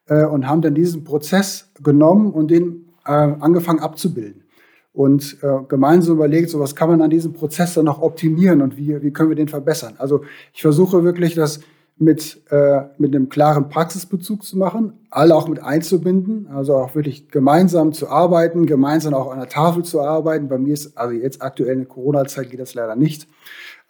äh, 0.08 0.24
und 0.24 0.48
haben 0.48 0.62
dann 0.62 0.74
diesen 0.74 1.04
Prozess 1.04 1.70
genommen 1.82 2.32
und 2.32 2.50
den 2.50 2.88
äh, 3.06 3.12
angefangen 3.12 3.80
abzubilden. 3.80 4.44
Und 4.92 5.38
äh, 5.42 5.64
gemeinsam 5.68 6.16
überlegt, 6.16 6.50
so 6.50 6.58
was 6.58 6.74
kann 6.74 6.88
man 6.88 7.02
an 7.02 7.10
diesem 7.10 7.32
Prozess 7.32 7.74
dann 7.74 7.84
noch 7.84 8.02
optimieren 8.02 8.62
und 8.62 8.76
wie, 8.76 9.00
wie 9.00 9.12
können 9.12 9.28
wir 9.28 9.36
den 9.36 9.48
verbessern. 9.48 9.94
Also 9.98 10.22
ich 10.52 10.62
versuche 10.62 11.04
wirklich, 11.04 11.34
das 11.34 11.60
mit, 11.98 12.42
äh, 12.50 12.82
mit 12.98 13.14
einem 13.14 13.28
klaren 13.28 13.68
Praxisbezug 13.68 14.44
zu 14.44 14.56
machen, 14.56 14.92
alle 15.10 15.34
auch 15.34 15.48
mit 15.48 15.62
einzubinden, 15.62 16.48
also 16.52 16.76
auch 16.76 16.94
wirklich 16.94 17.28
gemeinsam 17.28 17.92
zu 17.92 18.08
arbeiten, 18.08 18.66
gemeinsam 18.66 19.14
auch 19.14 19.32
an 19.32 19.38
der 19.38 19.48
Tafel 19.48 19.84
zu 19.84 20.00
arbeiten. 20.00 20.48
Bei 20.48 20.58
mir 20.58 20.74
ist, 20.74 20.96
also 20.96 21.14
jetzt 21.14 21.42
aktuell 21.42 21.72
in 21.72 21.78
der 21.80 21.88
Corona-Zeit 21.88 22.50
geht 22.50 22.60
das 22.60 22.74
leider 22.74 22.94
nicht. 22.94 23.26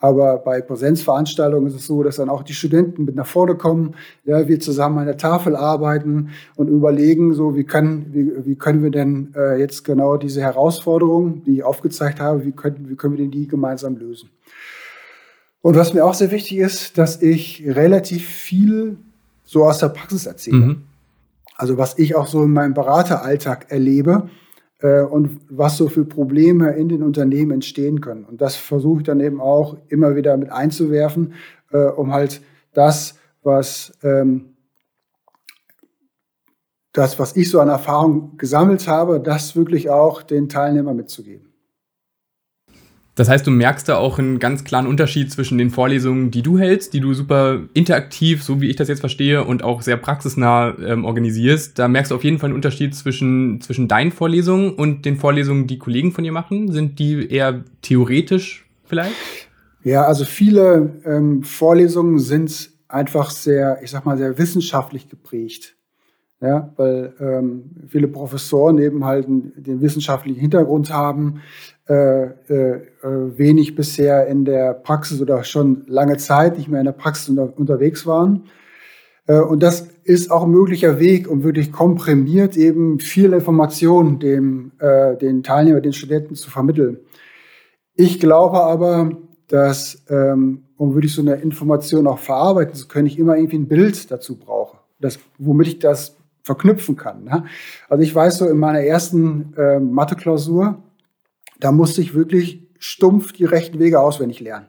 Aber 0.00 0.38
bei 0.38 0.61
Präsenzveranstaltungen 0.61 1.67
ist 1.67 1.75
es 1.75 1.87
so, 1.87 2.05
dass 2.05 2.17
dann 2.17 2.29
auch 2.29 2.45
die 2.45 2.55
Studenten 2.55 3.05
mit 3.05 3.17
nach 3.17 3.27
vorne 3.27 3.57
kommen, 3.57 3.97
ja, 4.25 4.47
wir 4.47 4.61
zusammen 4.61 4.99
an 4.99 5.07
der 5.07 5.17
Tafel 5.17 5.57
arbeiten 5.57 6.31
und 6.55 6.69
überlegen, 6.69 7.35
so 7.35 7.57
wie 7.57 7.65
können, 7.65 8.07
wie, 8.12 8.47
wie 8.47 8.55
können 8.55 8.85
wir 8.85 8.93
denn 8.93 9.35
äh, 9.37 9.59
jetzt 9.59 9.85
genau 9.85 10.17
diese 10.17 10.41
Herausforderungen, 10.41 11.43
die 11.45 11.57
ich 11.57 11.65
aufgezeigt 11.65 12.21
habe, 12.21 12.45
wie 12.45 12.53
können, 12.53 12.88
wie 12.88 12.95
können 12.95 13.15
wir 13.15 13.25
denn 13.25 13.33
die 13.33 13.49
gemeinsam 13.49 13.97
lösen. 13.97 14.31
Und 15.61 15.77
was 15.77 15.93
mir 15.93 16.05
auch 16.05 16.15
sehr 16.15 16.31
wichtig 16.31 16.59
ist, 16.59 16.99
dass 16.99 17.21
ich 17.21 17.65
relativ 17.67 18.27
viel 18.27 18.97
so 19.45 19.65
aus 19.65 19.79
der 19.79 19.88
Praxis 19.88 20.27
erzähle. 20.27 20.57
Mhm. 20.57 20.83
Also 21.57 21.77
was 21.77 21.99
ich 21.99 22.15
auch 22.15 22.27
so 22.27 22.45
in 22.45 22.53
meinem 22.53 22.75
Berateralltag 22.75 23.71
erlebe 23.71 24.29
äh, 24.81 25.03
und 25.03 25.41
was 25.49 25.77
so 25.77 25.88
für 25.88 26.05
Probleme 26.05 26.71
in 26.73 26.88
den 26.88 27.03
Unternehmen 27.03 27.50
entstehen 27.50 28.00
können. 28.00 28.25
Und 28.25 28.41
das 28.41 28.55
versuche 28.55 29.00
ich 29.00 29.07
dann 29.07 29.21
eben 29.21 29.41
auch 29.41 29.77
immer 29.88 30.15
wieder 30.15 30.37
mit 30.37 30.50
einzuwerfen, 30.50 31.35
äh, 31.73 31.79
um 31.79 32.12
halt 32.12 32.41
das, 32.75 33.17
was 33.43 33.93
ähm, 34.03 34.55
das, 36.93 37.19
was 37.19 37.37
ich 37.37 37.50
so 37.50 37.61
an 37.61 37.69
Erfahrung 37.69 38.37
gesammelt 38.38 38.88
habe, 38.88 39.21
das 39.21 39.55
wirklich 39.55 39.91
auch 39.91 40.23
den 40.23 40.49
Teilnehmern 40.49 40.97
mitzugeben. 40.97 41.53
Das 43.19 43.29
heißt, 43.29 43.45
du 43.45 43.51
merkst 43.51 43.89
da 43.89 43.97
auch 43.97 44.21
einen 44.21 44.39
ganz 44.39 44.63
klaren 44.63 44.87
Unterschied 44.87 45.33
zwischen 45.33 45.59
den 45.59 45.71
Vorlesungen, 45.71 46.31
die 46.31 46.43
du 46.43 46.57
hältst, 46.57 46.95
die 46.95 47.01
du 47.01 47.15
super 47.15 47.63
interaktiv, 47.75 48.45
so 48.45 48.61
wie 48.61 48.71
ich 48.71 48.77
das 48.77 48.87
jetzt 48.87 49.01
verstehe, 49.01 49.43
und 49.43 49.65
auch 49.65 49.83
sehr 49.83 49.97
praxisnah 49.97 50.79
ähm, 50.79 51.05
organisierst. 51.05 51.81
Da 51.81 51.89
merkst 51.89 52.13
du 52.13 52.15
auf 52.15 52.23
jeden 52.23 52.39
Fall 52.39 52.51
einen 52.51 52.55
Unterschied 52.55 52.95
zwischen, 52.95 53.61
zwischen 53.61 53.89
deinen 53.89 54.13
Vorlesungen 54.13 54.73
und 54.73 55.05
den 55.05 55.17
Vorlesungen, 55.17 55.67
die 55.67 55.79
Kollegen 55.79 56.13
von 56.13 56.23
dir 56.23 56.31
machen. 56.31 56.71
Sind 56.71 57.01
die 57.01 57.29
eher 57.29 57.65
theoretisch 57.83 58.71
vielleicht? 58.85 59.17
Ja, 59.83 60.05
also 60.05 60.25
viele 60.25 61.01
ähm, 61.05 61.43
Vorlesungen 61.43 62.21
sind 62.21 62.71
einfach 62.87 63.31
sehr, 63.31 63.81
ich 63.83 63.91
sag 63.91 64.07
mal, 64.07 64.17
sehr 64.17 64.39
wissenschaftlich 64.39 65.09
geprägt. 65.09 65.75
Ja, 66.41 66.73
weil 66.77 67.15
ähm, 67.19 67.65
viele 67.89 68.07
Professoren 68.07 68.79
eben 68.79 69.05
halt 69.05 69.27
den 69.27 69.81
wissenschaftlichen 69.81 70.39
Hintergrund 70.39 70.93
haben, 70.93 71.41
äh, 71.88 72.25
äh, 72.52 72.83
wenig 73.02 73.75
bisher 73.75 74.26
in 74.26 74.45
der 74.45 74.75
Praxis 74.75 75.23
oder 75.23 75.42
schon 75.42 75.85
lange 75.87 76.18
Zeit 76.18 76.59
nicht 76.59 76.68
mehr 76.68 76.80
in 76.80 76.87
der 76.87 76.92
Praxis 76.92 77.30
unter, 77.30 77.57
unterwegs 77.57 78.04
waren. 78.04 78.45
Äh, 79.26 79.40
und 79.40 79.62
das 79.62 79.88
ist 80.04 80.30
auch 80.30 80.45
ein 80.45 80.50
möglicher 80.50 80.99
Weg, 80.99 81.30
um 81.30 81.45
wirklich 81.45 81.73
komprimiert 81.73 82.57
eben 82.57 83.00
viele 83.00 83.37
Informationen 83.37 84.18
dem, 84.18 84.73
äh, 84.80 85.16
den 85.16 85.42
Teilnehmern, 85.42 85.83
den 85.83 85.92
Studenten 85.92 86.35
zu 86.35 86.50
vermitteln. 86.50 86.99
Ich 87.95 88.21
glaube 88.21 88.61
aber, 88.61 89.11
dass, 89.49 90.04
ähm, 90.11 90.64
um 90.76 90.95
wirklich 90.95 91.14
so 91.14 91.23
eine 91.23 91.37
Information 91.37 92.07
auch 92.07 92.18
verarbeiten 92.18 92.75
zu 92.75 92.87
können, 92.87 93.07
ich 93.07 93.18
immer 93.18 93.37
irgendwie 93.37 93.59
ein 93.59 93.68
Bild 93.68 94.11
dazu 94.11 94.38
brauche, 94.38 94.76
das, 95.00 95.18
womit 95.38 95.68
ich 95.68 95.78
das 95.78 96.16
verknüpfen 96.42 96.97
kann. 96.97 97.25
Ne? 97.25 97.45
Also 97.88 98.02
ich 98.02 98.14
weiß 98.14 98.38
so 98.38 98.47
in 98.47 98.59
meiner 98.59 98.80
ersten 98.80 99.54
äh, 99.57 99.80
Mathe-Klausur, 99.80 100.83
da 101.61 101.73
musste 101.73 102.00
ich 102.00 102.15
wirklich 102.15 102.67
stumpf 102.79 103.33
die 103.33 103.45
rechten 103.45 103.79
Wege 103.79 104.00
auswendig 104.00 104.41
lernen, 104.41 104.67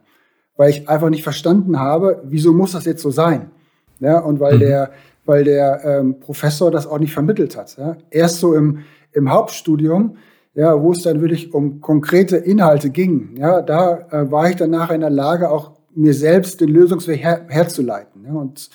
weil 0.58 0.70
ich 0.72 0.90
einfach 0.90 1.10
nicht 1.10 1.24
verstanden 1.24 1.80
habe, 1.80 2.22
wieso 2.26 2.54
muss 2.54 2.72
das 2.72 2.86
jetzt 2.86 3.02
so 3.02 3.12
sein? 3.12 3.52
Ja, 4.00 4.20
und 4.20 4.40
weil 4.40 4.56
mhm. 4.56 4.60
der, 4.60 4.92
weil 5.26 5.44
der 5.44 5.84
ähm, 5.84 6.20
Professor 6.20 6.72
das 6.72 6.88
auch 6.88 7.00
nicht 7.00 7.14
vermittelt 7.14 7.58
hat. 7.58 7.78
Ja? 7.78 7.98
Erst 8.10 8.40
so 8.40 8.56
im, 8.56 8.80
im 9.12 9.30
Hauptstudium, 9.30 10.18
ja, 10.56 10.82
wo 10.82 10.92
es 10.92 11.04
dann 11.04 11.22
wirklich 11.22 11.54
um 11.54 11.82
konkrete 11.82 12.38
Inhalte 12.38 12.90
ging, 12.90 13.36
ja, 13.38 13.62
da 13.62 14.08
äh, 14.12 14.32
war 14.32 14.50
ich 14.50 14.56
dann 14.56 14.72
nachher 14.72 14.96
in 14.96 15.02
der 15.02 15.10
Lage, 15.10 15.50
auch 15.50 15.74
mir 15.94 16.14
selbst 16.14 16.62
den 16.62 16.70
Lösungsweg 16.70 17.22
her 17.22 17.46
herzuleiten. 17.50 18.26
Ja? 18.26 18.34
Und 18.34 18.70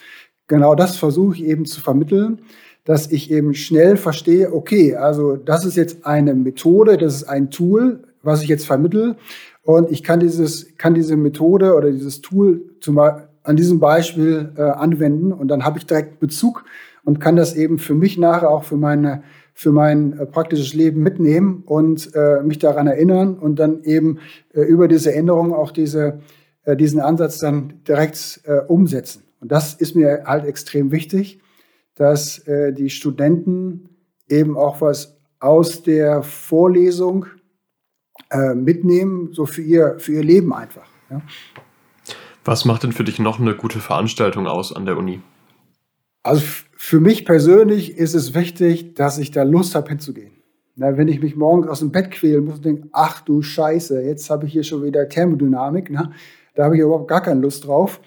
genau 0.47 0.75
das 0.75 0.97
versuche 0.97 1.37
ich 1.37 1.45
eben 1.45 1.65
zu 1.65 1.81
vermitteln 1.81 2.43
dass 2.85 3.11
ich 3.11 3.31
eben 3.31 3.55
schnell 3.55 3.97
verstehe, 3.97 4.53
okay, 4.53 4.95
also 4.95 5.37
das 5.37 5.65
ist 5.65 5.77
jetzt 5.77 6.05
eine 6.07 6.35
Methode, 6.35 6.99
das 6.99 7.17
ist 7.17 7.25
ein 7.25 7.51
Tool, 7.51 8.01
was 8.23 8.43
ich 8.43 8.49
jetzt 8.49 8.67
vermittel. 8.67 9.17
Und 9.63 9.91
ich 9.91 10.03
kann 10.03 10.21
dieses 10.21 10.77
kann 10.77 10.95
diese 10.95 11.17
Methode 11.17 11.75
oder 11.75 11.91
dieses 11.91 12.21
Tool 12.21 12.63
zum, 12.81 12.99
an 12.99 13.57
diesem 13.57 13.81
Beispiel 13.81 14.53
äh, 14.57 14.63
anwenden. 14.63 15.33
Und 15.33 15.49
dann 15.49 15.65
habe 15.65 15.79
ich 15.79 15.87
direkt 15.87 16.21
Bezug 16.21 16.65
und 17.05 17.21
kann 17.21 17.37
das 17.37 17.55
eben 17.55 17.79
für 17.79 17.95
mich 17.95 18.19
nachher 18.19 18.51
auch 18.51 18.65
für 18.65 18.77
meine 18.77 19.23
für 19.55 19.73
mein 19.73 20.19
äh, 20.19 20.27
praktisches 20.27 20.75
Leben 20.75 21.03
mitnehmen 21.03 21.63
und 21.65 22.11
äh, 22.15 22.43
mich 22.43 22.59
daran 22.59 22.89
erinnern 22.89 23.39
und 23.39 23.59
dann 23.59 23.83
eben 23.85 24.19
äh, 24.53 24.63
über 24.63 24.89
diese 24.89 25.15
Änderung 25.15 25.55
auch 25.55 25.71
diese, 25.71 26.19
äh, 26.65 26.77
diesen 26.77 27.01
Ansatz 27.01 27.39
dann 27.39 27.75
direkt 27.87 28.41
äh, 28.45 28.59
umsetzen. 28.67 29.23
Und 29.41 29.53
das 29.53 29.75
ist 29.75 29.95
mir 29.95 30.25
halt 30.27 30.45
extrem 30.45 30.91
wichtig 30.91 31.39
dass 31.97 32.39
äh, 32.47 32.73
die 32.73 32.91
Studenten 32.91 33.89
eben 34.29 34.57
auch 34.57 34.81
was 34.81 35.17
aus 35.41 35.83
der 35.83 36.23
Vorlesung 36.23 37.27
äh, 38.31 38.55
mitnehmen, 38.55 39.33
so 39.33 39.47
für 39.47 39.63
ihr, 39.63 39.97
für 39.99 40.13
ihr 40.13 40.25
Leben 40.25 40.53
einfach. 40.53 40.87
Ja. 41.11 41.23
Was 42.45 42.65
macht 42.65 42.83
denn 42.83 42.93
für 42.93 43.05
dich 43.05 43.19
noch 43.19 43.41
eine 43.41 43.55
gute 43.55 43.81
Veranstaltung 43.81 44.47
aus 44.47 44.75
an 44.75 44.87
der 44.87 44.97
Uni? 44.97 45.21
Also 46.23 46.43
für 46.77 47.01
mich 47.01 47.25
persönlich 47.25 47.97
ist 47.97 48.15
es 48.15 48.35
wichtig, 48.35 48.95
dass 48.95 49.19
ich 49.19 49.31
da 49.31 49.43
Lust 49.43 49.75
habe 49.75 49.89
hinzugehen. 49.91 50.33
Na, 50.77 50.97
wenn 50.97 51.09
ich 51.09 51.21
mich 51.21 51.37
morgens 51.37 51.69
aus 51.69 51.81
dem 51.81 51.93
Bett 51.93 52.11
quälen 52.11 52.45
muss 52.45 52.57
und 52.57 52.65
denke, 52.65 52.89
ach 52.93 53.21
du 53.21 53.43
Scheiße, 53.43 54.03
jetzt 54.03 54.29
habe 54.29 54.47
ich 54.47 54.53
hier 54.53 54.65
schon 54.65 54.83
wieder 54.83 55.09
Thermodynamik, 55.09 55.89
na, 55.91 56.11
da 56.55 56.65
habe 56.65 56.77
ich 56.77 56.83
überhaupt 56.83 57.09
gar 57.09 57.23
keine 57.23 57.41
Lust 57.41 57.67
drauf, 57.67 58.01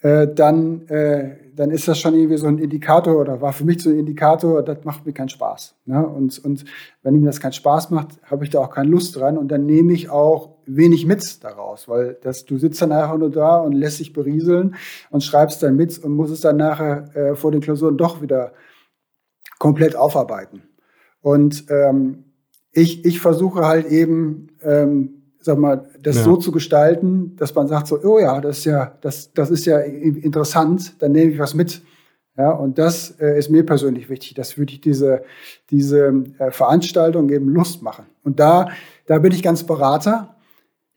äh, 0.00 0.28
dann, 0.32 0.86
äh, 0.88 1.36
dann 1.54 1.70
ist 1.72 1.88
das 1.88 1.98
schon 1.98 2.14
irgendwie 2.14 2.36
so 2.36 2.46
ein 2.46 2.58
Indikator 2.58 3.20
oder 3.20 3.40
war 3.40 3.52
für 3.52 3.64
mich 3.64 3.82
so 3.82 3.90
ein 3.90 3.98
Indikator, 3.98 4.62
das 4.62 4.84
macht 4.84 5.04
mir 5.04 5.12
keinen 5.12 5.28
Spaß. 5.28 5.74
Ne? 5.86 6.06
Und, 6.06 6.38
und 6.44 6.64
wenn 7.02 7.18
mir 7.18 7.26
das 7.26 7.40
keinen 7.40 7.52
Spaß 7.52 7.90
macht, 7.90 8.20
habe 8.22 8.44
ich 8.44 8.50
da 8.50 8.60
auch 8.60 8.70
keine 8.70 8.90
Lust 8.90 9.16
dran 9.16 9.36
und 9.36 9.48
dann 9.48 9.66
nehme 9.66 9.92
ich 9.92 10.08
auch 10.08 10.58
wenig 10.66 11.04
mit 11.06 11.42
daraus, 11.42 11.88
weil 11.88 12.16
das, 12.22 12.44
du 12.44 12.58
sitzt 12.58 12.80
dann 12.80 12.92
einfach 12.92 13.18
nur 13.18 13.30
da 13.30 13.56
und 13.56 13.72
lässt 13.72 13.98
dich 13.98 14.12
berieseln 14.12 14.76
und 15.10 15.24
schreibst 15.24 15.62
dann 15.62 15.74
mit 15.74 15.98
und 15.98 16.12
musst 16.12 16.32
es 16.32 16.42
dann 16.42 16.58
nachher 16.58 17.16
äh, 17.16 17.34
vor 17.34 17.50
den 17.50 17.60
Klausuren 17.60 17.96
doch 17.96 18.22
wieder 18.22 18.52
komplett 19.58 19.96
aufarbeiten. 19.96 20.62
Und 21.20 21.64
ähm, 21.70 22.24
ich, 22.70 23.04
ich 23.04 23.18
versuche 23.20 23.66
halt 23.66 23.86
eben, 23.86 24.48
ähm, 24.62 25.17
sag 25.48 25.58
mal, 25.58 25.88
das 26.02 26.16
ja. 26.16 26.24
so 26.24 26.36
zu 26.36 26.52
gestalten, 26.52 27.34
dass 27.36 27.54
man 27.54 27.68
sagt 27.68 27.86
so, 27.86 27.98
oh 28.02 28.18
ja, 28.18 28.38
das 28.40 28.58
ist 28.58 28.64
ja, 28.66 28.92
das, 29.00 29.32
das 29.32 29.50
ist 29.50 29.64
ja 29.64 29.78
interessant, 29.78 30.94
dann 30.98 31.12
nehme 31.12 31.32
ich 31.32 31.38
was 31.38 31.54
mit. 31.54 31.80
Ja, 32.36 32.50
und 32.50 32.78
das 32.78 33.18
äh, 33.18 33.38
ist 33.38 33.48
mir 33.50 33.64
persönlich 33.64 34.10
wichtig, 34.10 34.34
dass 34.34 34.58
würde 34.58 34.74
ich 34.74 34.82
diese, 34.82 35.22
diese 35.70 36.24
äh, 36.38 36.50
Veranstaltung 36.50 37.30
eben 37.30 37.48
Lust 37.48 37.82
machen. 37.82 38.04
Und 38.22 38.38
da, 38.38 38.68
da 39.06 39.18
bin 39.18 39.32
ich 39.32 39.42
ganz 39.42 39.64
Berater, 39.64 40.36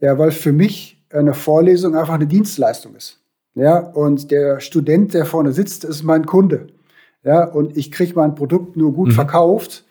ja, 0.01 0.20
weil 0.20 0.31
für 0.31 0.51
mich 0.51 1.01
eine 1.10 1.34
Vorlesung 1.34 1.96
einfach 1.96 2.13
eine 2.15 2.27
Dienstleistung 2.27 2.93
ist. 2.96 3.22
Ja, 3.55 3.79
und 3.79 4.31
der 4.31 4.60
Student, 4.60 5.13
der 5.13 5.25
vorne 5.25 5.53
sitzt, 5.53 5.86
ist 5.86 6.03
mein 6.03 6.25
Kunde. 6.25 6.67
Ja, 7.24 7.46
und 7.46 7.77
ich 7.77 7.91
kriege 7.91 8.13
mein 8.15 8.36
Produkt 8.36 8.75
nur 8.75 8.93
gut 8.93 9.10
mhm. 9.10 9.13
verkauft, 9.13 9.86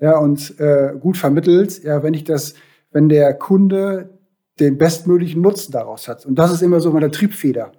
ja, 0.00 0.18
und 0.18 0.60
äh, 0.60 0.92
gut 1.00 1.16
vermittelt, 1.16 1.82
ja, 1.82 2.02
wenn 2.02 2.12
ich 2.12 2.24
das 2.24 2.54
wenn 2.92 3.08
der 3.08 3.34
Kunde 3.34 4.18
den 4.60 4.78
bestmöglichen 4.78 5.42
Nutzen 5.42 5.72
daraus 5.72 6.08
hat. 6.08 6.26
Und 6.26 6.36
das 6.36 6.52
ist 6.52 6.62
immer 6.62 6.80
so 6.80 6.92
meine 6.92 7.10
Triebfeder. 7.10 7.72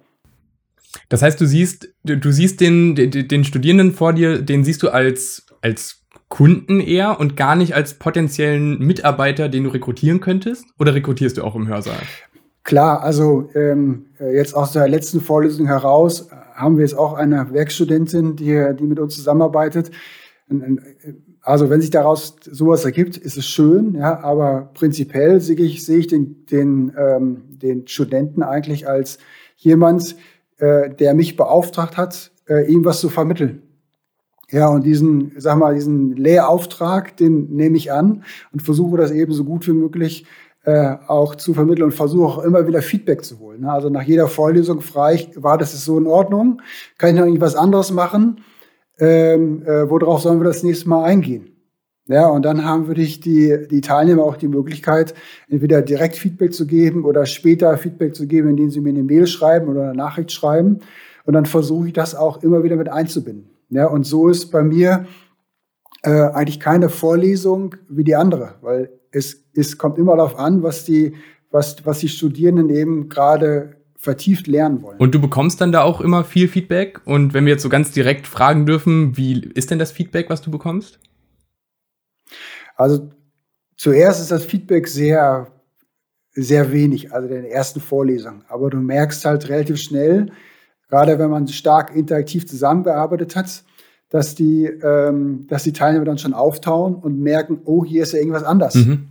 Das 1.08 1.22
heißt, 1.22 1.40
du 1.40 1.46
siehst, 1.46 1.88
du, 2.04 2.32
siehst 2.32 2.60
den, 2.60 2.94
den, 2.94 3.28
den 3.28 3.44
Studierenden 3.44 3.92
vor 3.92 4.12
dir, 4.12 4.42
den 4.42 4.64
siehst 4.64 4.82
du 4.82 4.90
als, 4.90 5.46
als 5.60 6.04
Kunden 6.28 6.80
eher 6.80 7.20
und 7.20 7.36
gar 7.36 7.56
nicht 7.56 7.74
als 7.74 7.94
potenziellen 7.94 8.78
Mitarbeiter, 8.78 9.48
den 9.48 9.64
du 9.64 9.70
rekrutieren 9.70 10.20
könntest? 10.20 10.66
Oder 10.78 10.94
rekrutierst 10.94 11.36
du 11.36 11.42
auch 11.42 11.54
im 11.54 11.68
Hörsaal? 11.68 12.00
Klar, 12.64 13.02
also 13.02 13.48
ähm, 13.54 14.06
jetzt 14.18 14.54
aus 14.54 14.72
der 14.72 14.88
letzten 14.88 15.20
Vorlesung 15.20 15.66
heraus 15.66 16.28
haben 16.54 16.76
wir 16.76 16.84
jetzt 16.84 16.96
auch 16.96 17.14
eine 17.14 17.52
Werkstudentin, 17.52 18.36
die, 18.36 18.74
die 18.78 18.84
mit 18.84 18.98
uns 18.98 19.16
zusammenarbeitet. 19.16 19.90
Also 21.44 21.68
wenn 21.68 21.82
sich 21.82 21.90
daraus 21.90 22.36
sowas 22.50 22.86
ergibt, 22.86 23.18
ist 23.18 23.36
es 23.36 23.46
schön, 23.46 23.96
ja, 23.96 24.20
aber 24.20 24.70
prinzipiell 24.72 25.42
sehe 25.42 25.56
ich, 25.56 25.84
sehe 25.84 25.98
ich 25.98 26.06
den, 26.06 26.46
den, 26.46 26.94
ähm, 26.96 27.42
den 27.50 27.86
Studenten 27.86 28.42
eigentlich 28.42 28.88
als 28.88 29.18
jemand, 29.56 30.16
äh, 30.56 30.88
der 30.88 31.12
mich 31.12 31.36
beauftragt 31.36 31.98
hat, 31.98 32.30
äh, 32.48 32.66
ihm 32.72 32.86
was 32.86 33.00
zu 33.00 33.10
vermitteln. 33.10 33.62
Ja, 34.50 34.68
und 34.68 34.86
diesen, 34.86 35.32
sag 35.36 35.58
mal, 35.58 35.74
diesen 35.74 36.16
Lehrauftrag, 36.16 37.16
den 37.18 37.50
nehme 37.50 37.76
ich 37.76 37.92
an 37.92 38.24
und 38.52 38.62
versuche 38.62 38.96
das 38.96 39.10
eben 39.10 39.32
so 39.32 39.44
gut 39.44 39.66
wie 39.66 39.72
möglich 39.72 40.24
äh, 40.64 40.96
auch 41.08 41.34
zu 41.34 41.52
vermitteln 41.52 41.84
und 41.84 41.92
versuche 41.92 42.24
auch 42.24 42.38
immer 42.42 42.66
wieder 42.66 42.80
Feedback 42.80 43.22
zu 43.22 43.38
holen. 43.38 43.66
Also 43.66 43.90
nach 43.90 44.02
jeder 44.02 44.28
Vorlesung 44.28 44.80
frage 44.80 45.16
ich, 45.16 45.42
war 45.42 45.58
das 45.58 45.84
so 45.84 45.98
in 45.98 46.06
Ordnung? 46.06 46.62
Kann 46.96 47.10
ich 47.10 47.16
noch 47.16 47.26
irgendwas 47.26 47.54
anderes 47.54 47.90
machen? 47.90 48.40
Ähm, 48.98 49.62
äh, 49.62 49.88
worauf 49.88 50.22
sollen 50.22 50.40
wir 50.40 50.44
das 50.44 50.62
nächste 50.62 50.88
Mal 50.88 51.04
eingehen? 51.04 51.54
Ja, 52.06 52.28
und 52.28 52.44
dann 52.44 52.64
haben 52.64 52.86
wir 52.86 52.94
die, 52.94 53.66
die 53.70 53.80
Teilnehmer 53.80 54.24
auch 54.24 54.36
die 54.36 54.48
Möglichkeit, 54.48 55.14
entweder 55.48 55.80
direkt 55.80 56.16
Feedback 56.16 56.52
zu 56.52 56.66
geben 56.66 57.04
oder 57.04 57.24
später 57.24 57.76
Feedback 57.78 58.14
zu 58.14 58.26
geben, 58.26 58.50
indem 58.50 58.70
sie 58.70 58.80
mir 58.80 58.90
eine 58.90 59.02
Mail 59.02 59.26
schreiben 59.26 59.68
oder 59.68 59.84
eine 59.84 59.94
Nachricht 59.94 60.30
schreiben. 60.30 60.80
Und 61.24 61.32
dann 61.32 61.46
versuche 61.46 61.86
ich 61.86 61.92
das 61.94 62.14
auch 62.14 62.42
immer 62.42 62.62
wieder 62.62 62.76
mit 62.76 62.90
einzubinden. 62.90 63.50
Ja, 63.70 63.86
und 63.86 64.04
so 64.04 64.28
ist 64.28 64.50
bei 64.50 64.62
mir 64.62 65.06
äh, 66.02 66.10
eigentlich 66.10 66.60
keine 66.60 66.90
Vorlesung 66.90 67.74
wie 67.88 68.04
die 68.04 68.14
andere, 68.14 68.56
weil 68.60 68.90
es, 69.10 69.42
es 69.54 69.78
kommt 69.78 69.96
immer 69.96 70.16
darauf 70.16 70.38
an, 70.38 70.62
was 70.62 70.84
die, 70.84 71.14
was, 71.50 71.86
was 71.86 72.00
die 72.00 72.08
Studierenden 72.08 72.68
eben 72.68 73.08
gerade 73.08 73.76
vertieft 74.04 74.46
lernen 74.46 74.82
wollen. 74.82 74.98
Und 74.98 75.14
du 75.14 75.20
bekommst 75.20 75.60
dann 75.60 75.72
da 75.72 75.82
auch 75.82 76.00
immer 76.00 76.24
viel 76.24 76.46
Feedback. 76.46 77.00
Und 77.04 77.34
wenn 77.34 77.46
wir 77.46 77.52
jetzt 77.52 77.62
so 77.62 77.68
ganz 77.68 77.90
direkt 77.90 78.26
fragen 78.26 78.66
dürfen, 78.66 79.16
wie 79.16 79.40
ist 79.54 79.70
denn 79.70 79.78
das 79.78 79.90
Feedback, 79.90 80.30
was 80.30 80.42
du 80.42 80.50
bekommst? 80.50 81.00
Also 82.76 83.10
zuerst 83.76 84.20
ist 84.20 84.30
das 84.30 84.44
Feedback 84.44 84.86
sehr, 84.86 85.48
sehr 86.32 86.70
wenig, 86.70 87.12
also 87.12 87.28
in 87.28 87.34
den 87.34 87.44
ersten 87.44 87.80
Vorlesungen. 87.80 88.44
Aber 88.48 88.70
du 88.70 88.76
merkst 88.76 89.24
halt 89.24 89.48
relativ 89.48 89.78
schnell, 89.78 90.30
gerade 90.88 91.18
wenn 91.18 91.30
man 91.30 91.48
stark 91.48 91.96
interaktiv 91.96 92.46
zusammengearbeitet 92.46 93.34
hat, 93.36 93.64
dass 94.10 94.34
die, 94.34 94.66
ähm, 94.66 95.46
dass 95.48 95.64
die 95.64 95.72
Teilnehmer 95.72 96.04
dann 96.04 96.18
schon 96.18 96.34
auftauen 96.34 96.94
und 96.94 97.20
merken, 97.20 97.60
oh, 97.64 97.84
hier 97.84 98.02
ist 98.02 98.12
ja 98.12 98.18
irgendwas 98.18 98.44
anders. 98.44 98.74
Mhm. 98.74 99.08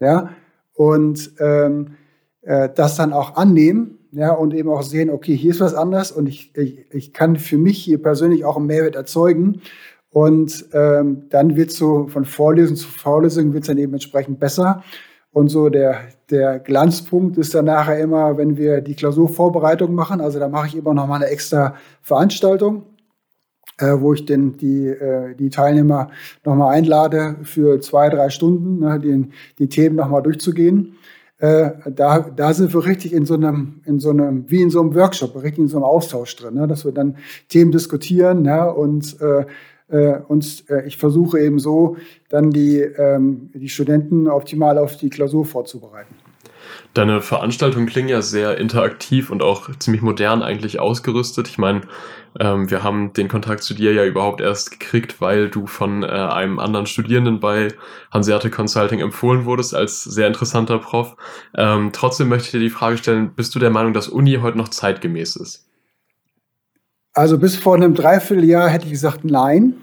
Ja, 0.00 0.30
und 0.74 1.32
ähm, 1.38 1.94
äh, 2.42 2.68
das 2.74 2.96
dann 2.96 3.12
auch 3.12 3.36
annehmen, 3.36 3.98
ja, 4.14 4.32
und 4.32 4.54
eben 4.54 4.68
auch 4.68 4.82
sehen, 4.82 5.10
okay, 5.10 5.36
hier 5.36 5.50
ist 5.50 5.60
was 5.60 5.74
anders 5.74 6.12
und 6.12 6.28
ich, 6.28 6.56
ich, 6.56 6.86
ich 6.92 7.12
kann 7.12 7.36
für 7.36 7.58
mich 7.58 7.78
hier 7.78 8.00
persönlich 8.00 8.44
auch 8.44 8.56
einen 8.56 8.66
Mehrwert 8.66 8.94
erzeugen. 8.94 9.60
Und 10.10 10.66
ähm, 10.72 11.24
dann 11.30 11.56
wird 11.56 11.72
so 11.72 12.06
von 12.06 12.24
Vorlesung 12.24 12.76
zu 12.76 12.86
Vorlesung 12.86 13.52
wird 13.52 13.64
es 13.64 13.68
dann 13.68 13.78
eben 13.78 13.92
entsprechend 13.92 14.38
besser. 14.38 14.84
Und 15.32 15.48
so 15.48 15.68
der, 15.68 15.96
der 16.30 16.60
Glanzpunkt 16.60 17.36
ist 17.38 17.56
dann 17.56 17.64
nachher 17.64 17.98
immer, 17.98 18.38
wenn 18.38 18.56
wir 18.56 18.80
die 18.80 18.94
Klausurvorbereitung 18.94 19.92
machen. 19.92 20.20
Also 20.20 20.38
da 20.38 20.48
mache 20.48 20.68
ich 20.68 20.76
immer 20.76 20.94
noch 20.94 21.08
mal 21.08 21.16
eine 21.16 21.26
extra 21.26 21.74
Veranstaltung, 22.00 22.84
äh, 23.78 23.96
wo 23.98 24.14
ich 24.14 24.24
denn 24.24 24.56
die, 24.56 24.86
äh, 24.86 25.34
die 25.34 25.50
Teilnehmer 25.50 26.10
noch 26.44 26.54
mal 26.54 26.70
einlade 26.70 27.34
für 27.42 27.80
zwei, 27.80 28.08
drei 28.08 28.30
Stunden, 28.30 28.78
ne, 28.78 29.00
die, 29.00 29.28
die 29.58 29.68
Themen 29.68 29.96
noch 29.96 30.08
mal 30.08 30.20
durchzugehen. 30.20 30.94
Äh, 31.44 31.90
da, 31.90 32.20
da 32.20 32.54
sind 32.54 32.72
wir 32.72 32.86
richtig 32.86 33.12
in 33.12 33.26
so 33.26 33.34
einem, 33.34 33.82
in 33.84 34.00
so 34.00 34.08
einem, 34.08 34.50
wie 34.50 34.62
in 34.62 34.70
so 34.70 34.80
einem 34.80 34.94
Workshop, 34.94 35.34
richtig 35.36 35.58
in 35.58 35.68
so 35.68 35.76
einem 35.76 35.84
Austausch 35.84 36.34
drin, 36.36 36.54
ne, 36.54 36.66
dass 36.66 36.86
wir 36.86 36.92
dann 36.92 37.16
Themen 37.50 37.70
diskutieren 37.70 38.46
ja, 38.46 38.64
und 38.64 39.20
äh, 39.20 39.44
äh, 39.88 40.20
und 40.26 40.64
äh, 40.70 40.86
ich 40.86 40.96
versuche 40.96 41.38
eben 41.38 41.58
so, 41.58 41.98
dann 42.30 42.50
die, 42.50 42.78
ähm, 42.78 43.50
die 43.52 43.68
Studenten 43.68 44.26
optimal 44.28 44.78
auf 44.78 44.96
die 44.96 45.10
Klausur 45.10 45.44
vorzubereiten. 45.44 46.14
Deine 46.94 47.20
Veranstaltungen 47.20 47.86
klingen 47.86 48.08
ja 48.08 48.22
sehr 48.22 48.58
interaktiv 48.58 49.30
und 49.30 49.42
auch 49.42 49.68
ziemlich 49.78 50.02
modern 50.02 50.42
eigentlich 50.42 50.78
ausgerüstet. 50.78 51.48
Ich 51.48 51.58
meine, 51.58 51.82
ähm, 52.38 52.70
wir 52.70 52.82
haben 52.82 53.12
den 53.12 53.28
Kontakt 53.28 53.62
zu 53.62 53.74
dir 53.74 53.92
ja 53.92 54.04
überhaupt 54.04 54.40
erst 54.40 54.70
gekriegt, 54.70 55.20
weil 55.20 55.48
du 55.48 55.66
von 55.66 56.02
äh, 56.02 56.06
einem 56.06 56.58
anderen 56.58 56.86
Studierenden 56.86 57.40
bei 57.40 57.68
Hanseate 58.12 58.50
Consulting 58.50 59.00
empfohlen 59.00 59.44
wurdest 59.44 59.74
als 59.74 60.02
sehr 60.04 60.26
interessanter 60.26 60.78
Prof. 60.78 61.16
Ähm, 61.56 61.90
trotzdem 61.92 62.28
möchte 62.28 62.46
ich 62.46 62.52
dir 62.52 62.60
die 62.60 62.70
Frage 62.70 62.98
stellen, 62.98 63.34
bist 63.34 63.54
du 63.54 63.58
der 63.58 63.70
Meinung, 63.70 63.92
dass 63.92 64.08
Uni 64.08 64.38
heute 64.42 64.58
noch 64.58 64.68
zeitgemäß 64.68 65.36
ist? 65.36 65.66
Also 67.12 67.38
bis 67.38 67.56
vor 67.56 67.76
einem 67.76 67.94
Dreivierteljahr 67.94 68.68
hätte 68.68 68.86
ich 68.86 68.92
gesagt 68.92 69.24
nein. 69.24 69.74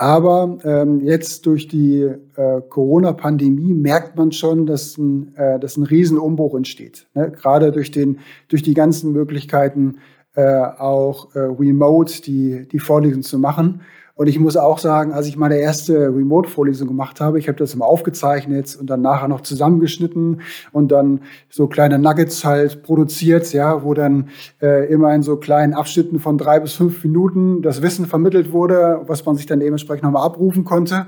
Aber 0.00 0.56
ähm, 0.64 1.02
jetzt 1.04 1.44
durch 1.44 1.68
die 1.68 2.00
äh, 2.00 2.62
Corona-Pandemie 2.70 3.74
merkt 3.74 4.16
man 4.16 4.32
schon, 4.32 4.64
dass 4.64 4.96
ein, 4.96 5.36
äh, 5.36 5.60
dass 5.60 5.76
ein 5.76 5.82
Riesenumbruch 5.82 6.54
entsteht. 6.54 7.06
Ne? 7.12 7.30
Gerade 7.30 7.70
durch, 7.70 7.90
den, 7.90 8.20
durch 8.48 8.62
die 8.62 8.72
ganzen 8.72 9.12
Möglichkeiten, 9.12 9.98
äh, 10.36 10.42
auch 10.42 11.34
äh, 11.34 11.40
remote 11.40 12.22
die, 12.22 12.66
die 12.66 12.78
Vorlesungen 12.78 13.22
zu 13.22 13.38
machen. 13.38 13.82
Und 14.20 14.26
ich 14.26 14.38
muss 14.38 14.58
auch 14.58 14.78
sagen, 14.78 15.14
als 15.14 15.28
ich 15.28 15.38
meine 15.38 15.56
erste 15.56 15.94
Remote-Vorlesung 16.14 16.86
gemacht 16.88 17.22
habe, 17.22 17.38
ich 17.38 17.48
habe 17.48 17.56
das 17.56 17.72
immer 17.72 17.86
aufgezeichnet 17.86 18.76
und 18.78 18.90
dann 18.90 19.00
nachher 19.00 19.28
noch 19.28 19.40
zusammengeschnitten 19.40 20.42
und 20.72 20.92
dann 20.92 21.22
so 21.48 21.68
kleine 21.68 21.98
Nuggets 21.98 22.44
halt 22.44 22.82
produziert, 22.82 23.50
ja, 23.54 23.82
wo 23.82 23.94
dann 23.94 24.28
äh, 24.60 24.92
immer 24.92 25.14
in 25.14 25.22
so 25.22 25.38
kleinen 25.38 25.72
Abschnitten 25.72 26.20
von 26.20 26.36
drei 26.36 26.60
bis 26.60 26.74
fünf 26.74 27.02
Minuten 27.02 27.62
das 27.62 27.80
Wissen 27.80 28.04
vermittelt 28.04 28.52
wurde, 28.52 29.00
was 29.06 29.24
man 29.24 29.36
sich 29.36 29.46
dann 29.46 29.58
dementsprechend 29.58 30.02
nochmal 30.02 30.26
abrufen 30.26 30.64
konnte. 30.66 31.06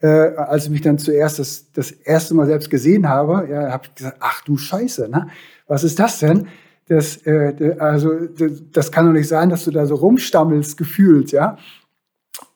Äh, 0.00 0.06
als 0.06 0.64
ich 0.64 0.70
mich 0.70 0.80
dann 0.80 0.96
zuerst 0.96 1.38
das, 1.38 1.70
das 1.72 1.90
erste 1.90 2.32
Mal 2.32 2.46
selbst 2.46 2.70
gesehen 2.70 3.10
habe, 3.10 3.46
ja, 3.50 3.72
habe 3.72 3.82
ich 3.84 3.94
gesagt, 3.94 4.16
ach 4.20 4.42
du 4.44 4.56
Scheiße, 4.56 5.10
ne? 5.10 5.26
was 5.66 5.84
ist 5.84 5.98
das 5.98 6.20
denn? 6.20 6.48
Das, 6.88 7.18
äh, 7.26 7.76
also, 7.78 8.14
das, 8.38 8.52
das 8.72 8.90
kann 8.90 9.04
doch 9.04 9.12
nicht 9.12 9.28
sein, 9.28 9.50
dass 9.50 9.66
du 9.66 9.70
da 9.70 9.84
so 9.84 9.96
rumstammelst, 9.96 10.78
gefühlt, 10.78 11.30
ja. 11.30 11.58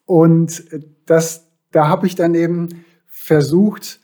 Und 0.05 0.65
das, 1.07 1.49
da 1.71 1.89
habe 1.89 2.07
ich 2.07 2.15
dann 2.15 2.35
eben 2.35 2.69
versucht, 3.07 4.01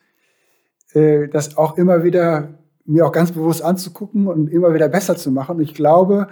äh, 0.93 1.29
das 1.29 1.57
auch 1.57 1.77
immer 1.77 2.05
wieder 2.05 2.55
mir 2.85 3.07
auch 3.07 3.13
ganz 3.13 3.33
bewusst 3.33 3.63
anzugucken 3.63 4.27
und 4.27 4.49
immer 4.49 4.73
wieder 4.73 4.89
besser 4.89 5.17
zu 5.17 5.31
machen. 5.31 5.57
Und 5.57 5.63
ich 5.63 5.75
glaube, 5.75 6.29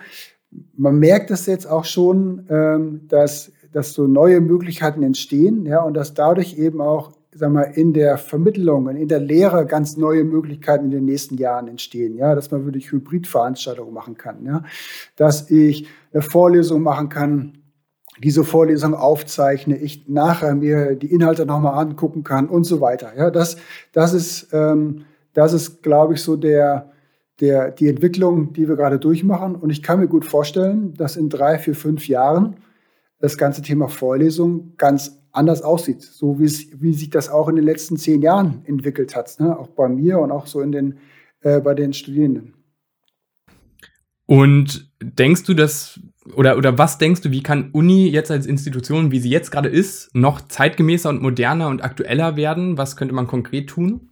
man 0.74 0.98
merkt 0.98 1.31
es 1.31 1.46
jetzt 1.46 1.66
auch 1.66 1.85
schon, 1.85 2.46
ähm, 2.48 3.02
dass, 3.09 3.52
dass 3.72 3.92
so 3.92 4.07
neue 4.07 4.40
Möglichkeiten 4.40 5.02
entstehen, 5.02 5.66
ja, 5.66 5.83
und 5.83 5.94
dass 5.94 6.14
dadurch 6.14 6.59
eben 6.59 6.81
auch 6.81 7.12
sag 7.37 7.52
mal, 7.52 7.62
in 7.62 7.92
der 7.92 8.16
Vermittlung 8.16 8.87
und 8.87 8.96
in 8.96 9.09
der 9.09 9.20
Lehre 9.20 9.66
ganz 9.66 9.96
neue 9.96 10.24
Möglichkeiten 10.24 10.87
in 10.87 10.90
den 10.90 11.05
nächsten 11.05 11.37
Jahren 11.37 11.68
entstehen. 11.68 12.16
Ja, 12.16 12.35
dass 12.35 12.50
man 12.50 12.64
wirklich 12.64 12.90
Hybridveranstaltungen 12.90 13.92
machen 13.92 14.16
kann. 14.16 14.44
Ja, 14.44 14.64
dass 15.16 15.50
ich 15.50 15.87
eine 16.12 16.22
Vorlesung 16.22 16.83
machen 16.83 17.09
kann, 17.11 17.55
diese 18.22 18.44
Vorlesung 18.44 18.94
aufzeichne, 18.94 19.76
ich 19.76 20.09
nachher 20.09 20.55
mir 20.55 20.94
die 20.94 21.12
Inhalte 21.12 21.46
nochmal 21.46 21.79
angucken 21.79 22.24
kann 22.24 22.48
und 22.48 22.64
so 22.64 22.81
weiter. 22.81 23.12
Ja, 23.16 23.31
das, 23.31 23.57
das 23.92 24.14
ist, 24.14 24.52
ähm, 24.52 25.05
das 25.35 25.52
ist, 25.52 25.83
glaube 25.83 26.14
ich, 26.14 26.22
so 26.22 26.37
der, 26.37 26.92
der, 27.40 27.70
die 27.70 27.88
Entwicklung, 27.88 28.52
die 28.52 28.68
wir 28.68 28.76
gerade 28.76 28.98
durchmachen. 28.98 29.55
Und 29.55 29.70
ich 29.70 29.83
kann 29.83 30.00
mir 30.00 30.09
gut 30.09 30.24
vorstellen, 30.24 30.94
dass 30.94 31.16
in 31.16 31.29
drei, 31.29 31.59
vier, 31.59 31.74
fünf 31.74 32.09
Jahren 32.09 32.57
das 33.18 33.37
ganze 33.37 33.62
Thema 33.62 33.88
Vorlesung 33.88 34.74
ganz 34.76 35.18
anders 35.33 35.61
aussieht, 35.62 36.02
so 36.02 36.38
wie, 36.38 36.44
es, 36.44 36.68
wie 36.81 36.94
sich 36.94 37.11
das 37.11 37.29
auch 37.29 37.48
in 37.48 37.57
den 37.57 37.64
letzten 37.64 37.98
zehn 37.98 38.22
Jahren 38.22 38.62
entwickelt 38.64 39.14
hat, 39.14 39.38
ne? 39.38 39.59
auch 39.59 39.68
bei 39.68 39.88
mir 39.88 40.18
und 40.18 40.31
auch 40.31 40.46
so 40.46 40.61
in 40.62 40.72
den, 40.72 40.98
äh, 41.40 41.61
bei 41.61 41.74
den 41.74 41.92
Studierenden. 41.92 42.55
Und 44.24 44.90
denkst 45.00 45.44
du, 45.44 45.55
dass 45.55 46.00
oder, 46.34 46.56
oder 46.56 46.76
was 46.78 46.98
denkst 46.98 47.20
du, 47.20 47.30
wie 47.30 47.42
kann 47.42 47.70
Uni 47.72 48.08
jetzt 48.08 48.30
als 48.30 48.46
Institution, 48.46 49.10
wie 49.10 49.20
sie 49.20 49.30
jetzt 49.30 49.50
gerade 49.50 49.68
ist, 49.68 50.14
noch 50.14 50.40
zeitgemäßer 50.40 51.08
und 51.08 51.22
moderner 51.22 51.68
und 51.68 51.84
aktueller 51.84 52.36
werden? 52.36 52.78
Was 52.78 52.96
könnte 52.96 53.14
man 53.14 53.26
konkret 53.26 53.68
tun? 53.68 54.10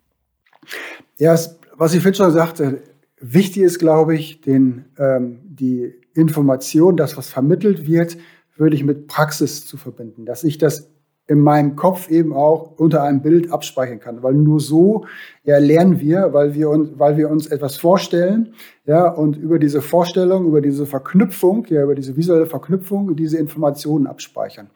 Ja, 1.19 1.37
was 1.77 1.95
ich 1.95 2.01
vorhin 2.01 2.15
schon 2.15 2.31
sagte, 2.33 2.83
wichtig 3.21 3.63
ist, 3.63 3.79
glaube 3.79 4.15
ich, 4.15 4.41
den, 4.41 4.87
ähm, 4.99 5.41
die 5.45 5.95
Information, 6.15 6.97
das, 6.97 7.17
was 7.17 7.29
vermittelt 7.29 7.87
wird, 7.87 8.17
würde 8.57 8.77
ich 8.77 8.85
mit 8.85 9.09
Praxis 9.09 9.67
zu 9.67 9.77
verbinden, 9.77 10.25
dass 10.27 10.45
ich 10.45 10.59
das 10.59 10.91
in 11.27 11.41
meinem 11.41 11.75
Kopf 11.75 12.11
eben 12.11 12.35
auch 12.35 12.73
unter 12.77 13.03
einem 13.03 13.23
Bild 13.23 13.51
abspeichern 13.51 13.99
kann. 13.99 14.23
Weil 14.23 14.35
nur 14.35 14.61
so 14.61 15.07
ja, 15.43 15.57
lernen 15.59 15.99
wir, 15.99 16.33
weil 16.33 16.55
wir, 16.55 16.69
uns, 16.69 16.91
weil 16.99 17.17
wir 17.17 17.31
uns 17.31 17.47
etwas 17.47 17.77
vorstellen, 17.77 18.55
ja, 18.85 19.09
und 19.09 19.37
über 19.37 19.59
diese 19.59 19.81
Vorstellung, 19.81 20.47
über 20.47 20.61
diese 20.61 20.85
Verknüpfung, 20.85 21.67
ja, 21.71 21.83
über 21.83 21.95
diese 21.95 22.17
visuelle 22.17 22.47
Verknüpfung 22.47 23.17
diese 23.17 23.39
Informationen 23.39 24.07
abspeichern. 24.07 24.69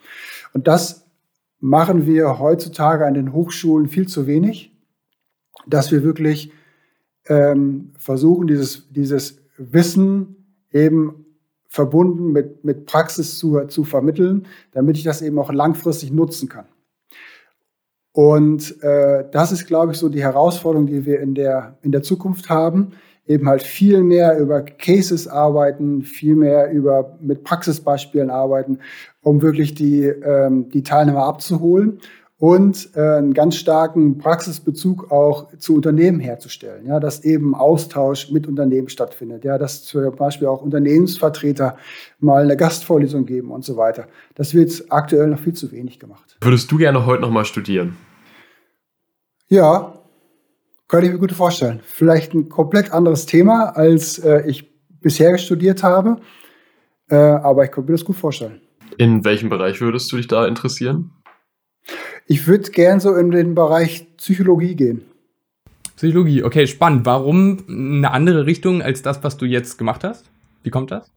Und 0.54 0.66
das 0.66 1.06
machen 1.60 2.06
wir 2.06 2.38
heutzutage 2.38 3.04
an 3.04 3.14
den 3.14 3.32
Hochschulen 3.32 3.88
viel 3.88 4.08
zu 4.08 4.26
wenig, 4.26 4.74
dass 5.66 5.92
wir 5.92 6.02
wirklich 6.02 6.52
ähm, 7.26 7.92
versuchen, 7.98 8.46
dieses, 8.46 8.90
dieses 8.90 9.42
Wissen 9.58 10.62
eben 10.72 11.26
verbunden 11.68 12.32
mit, 12.32 12.64
mit 12.64 12.86
Praxis 12.86 13.38
zu, 13.38 13.66
zu 13.66 13.84
vermitteln, 13.84 14.46
damit 14.72 14.96
ich 14.96 15.04
das 15.04 15.22
eben 15.22 15.38
auch 15.38 15.52
langfristig 15.52 16.10
nutzen 16.10 16.48
kann. 16.48 16.66
Und 18.12 18.82
äh, 18.82 19.26
das 19.30 19.52
ist, 19.52 19.66
glaube 19.66 19.92
ich, 19.92 19.98
so 19.98 20.08
die 20.08 20.22
Herausforderung, 20.22 20.86
die 20.86 21.06
wir 21.06 21.20
in 21.20 21.34
der, 21.34 21.78
in 21.82 21.92
der 21.92 22.02
Zukunft 22.02 22.48
haben, 22.48 22.92
eben 23.26 23.46
halt 23.46 23.62
viel 23.62 24.02
mehr 24.02 24.38
über 24.38 24.62
Cases 24.62 25.28
arbeiten, 25.28 26.02
viel 26.02 26.34
mehr 26.34 26.72
über 26.72 27.18
mit 27.20 27.44
Praxisbeispielen 27.44 28.30
arbeiten, 28.30 28.78
um 29.20 29.42
wirklich 29.42 29.74
die, 29.74 30.04
ähm, 30.06 30.70
die 30.70 30.82
Teilnehmer 30.82 31.24
abzuholen 31.24 32.00
und 32.38 32.90
äh, 32.94 33.00
einen 33.00 33.34
ganz 33.34 33.56
starken 33.56 34.18
Praxisbezug 34.18 35.10
auch 35.10 35.48
zu 35.58 35.74
Unternehmen 35.74 36.20
herzustellen. 36.20 36.86
Ja, 36.86 37.00
dass 37.00 37.24
eben 37.24 37.54
Austausch 37.54 38.30
mit 38.30 38.46
Unternehmen 38.46 38.88
stattfindet. 38.88 39.44
Ja, 39.44 39.58
dass 39.58 39.84
zum 39.84 40.14
Beispiel 40.14 40.46
auch 40.46 40.62
Unternehmensvertreter 40.62 41.76
mal 42.20 42.44
eine 42.44 42.56
Gastvorlesung 42.56 43.26
geben 43.26 43.50
und 43.50 43.64
so 43.64 43.76
weiter. 43.76 44.06
Das 44.36 44.54
wird 44.54 44.84
aktuell 44.90 45.26
noch 45.26 45.40
viel 45.40 45.54
zu 45.54 45.72
wenig 45.72 45.98
gemacht. 45.98 46.36
Würdest 46.40 46.70
du 46.70 46.78
gerne 46.78 47.06
heute 47.06 47.22
noch 47.22 47.30
mal 47.30 47.44
studieren? 47.44 47.96
Ja, 49.48 49.94
könnte 50.86 51.06
ich 51.06 51.12
mir 51.12 51.18
gut 51.18 51.32
vorstellen. 51.32 51.80
Vielleicht 51.82 52.34
ein 52.34 52.48
komplett 52.48 52.92
anderes 52.92 53.26
Thema, 53.26 53.76
als 53.76 54.18
äh, 54.18 54.48
ich 54.48 54.70
bisher 55.00 55.36
studiert 55.38 55.82
habe. 55.82 56.20
Äh, 57.10 57.16
aber 57.16 57.64
ich 57.64 57.72
könnte 57.72 57.90
mir 57.90 57.96
das 57.96 58.04
gut 58.04 58.16
vorstellen. 58.16 58.60
In 58.96 59.24
welchem 59.24 59.48
Bereich 59.48 59.80
würdest 59.80 60.10
du 60.12 60.16
dich 60.16 60.28
da 60.28 60.46
interessieren? 60.46 61.10
Ich 62.26 62.46
würde 62.46 62.70
gern 62.70 63.00
so 63.00 63.14
in 63.14 63.30
den 63.30 63.54
Bereich 63.54 64.06
Psychologie 64.16 64.74
gehen. 64.74 65.02
Psychologie, 65.96 66.44
okay, 66.44 66.66
spannend. 66.66 67.06
Warum 67.06 67.64
eine 67.68 68.12
andere 68.12 68.46
Richtung 68.46 68.82
als 68.82 69.02
das, 69.02 69.24
was 69.24 69.36
du 69.36 69.46
jetzt 69.46 69.78
gemacht 69.78 70.04
hast? 70.04 70.26
Wie 70.62 70.70
kommt 70.70 70.90
das? 70.90 71.10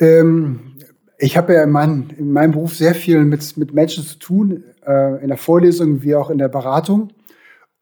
Ähm, 0.00 0.76
ich 1.18 1.36
habe 1.36 1.54
ja 1.54 1.64
in, 1.64 1.70
mein, 1.70 2.10
in, 2.16 2.32
meinem 2.32 2.52
Beruf 2.52 2.74
sehr 2.74 2.94
viel 2.94 3.24
mit, 3.24 3.56
mit 3.56 3.74
Menschen 3.74 4.04
zu 4.04 4.18
tun, 4.18 4.64
äh, 4.86 5.22
in 5.22 5.28
der 5.28 5.36
Vorlesung 5.36 6.02
wie 6.02 6.14
auch 6.14 6.30
in 6.30 6.38
der 6.38 6.48
Beratung. 6.48 7.12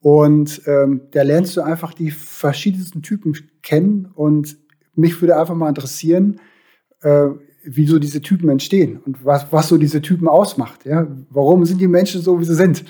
Und 0.01 0.63
ähm, 0.67 1.03
da 1.13 1.23
lernst 1.23 1.57
du 1.57 1.61
einfach 1.61 1.95
die 1.95 2.11
verschiedensten 2.11 3.03
Typen 3.03 3.37
kennen. 3.63 4.11
Und 4.15 4.57
mich 4.95 5.21
würde 5.21 5.39
einfach 5.39 5.55
mal 5.55 5.69
interessieren, 5.69 6.41
äh, 7.03 7.29
wie 7.65 7.87
so 7.87 7.99
diese 7.99 8.21
Typen 8.21 8.49
entstehen 8.49 9.01
und 9.05 9.25
was, 9.25 9.47
was 9.51 9.69
so 9.69 9.79
diese 9.79 10.03
Typen 10.03 10.29
ausmacht. 10.29 10.85
Ja? 10.85 11.07
Warum 11.31 11.65
sind 11.65 11.81
die 11.81 11.89
Menschen 11.89 12.21
so, 12.21 12.41
wie 12.41 12.45
sie 12.45 12.55
sind? 12.55 12.85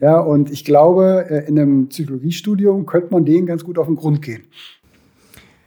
Ja, 0.00 0.18
und 0.18 0.50
ich 0.50 0.64
glaube, 0.64 1.26
äh, 1.30 1.48
in 1.48 1.58
einem 1.58 1.88
Psychologiestudium 1.88 2.84
könnte 2.86 3.08
man 3.12 3.24
denen 3.24 3.46
ganz 3.46 3.64
gut 3.64 3.78
auf 3.78 3.86
den 3.86 3.96
Grund 3.96 4.22
gehen. 4.22 4.42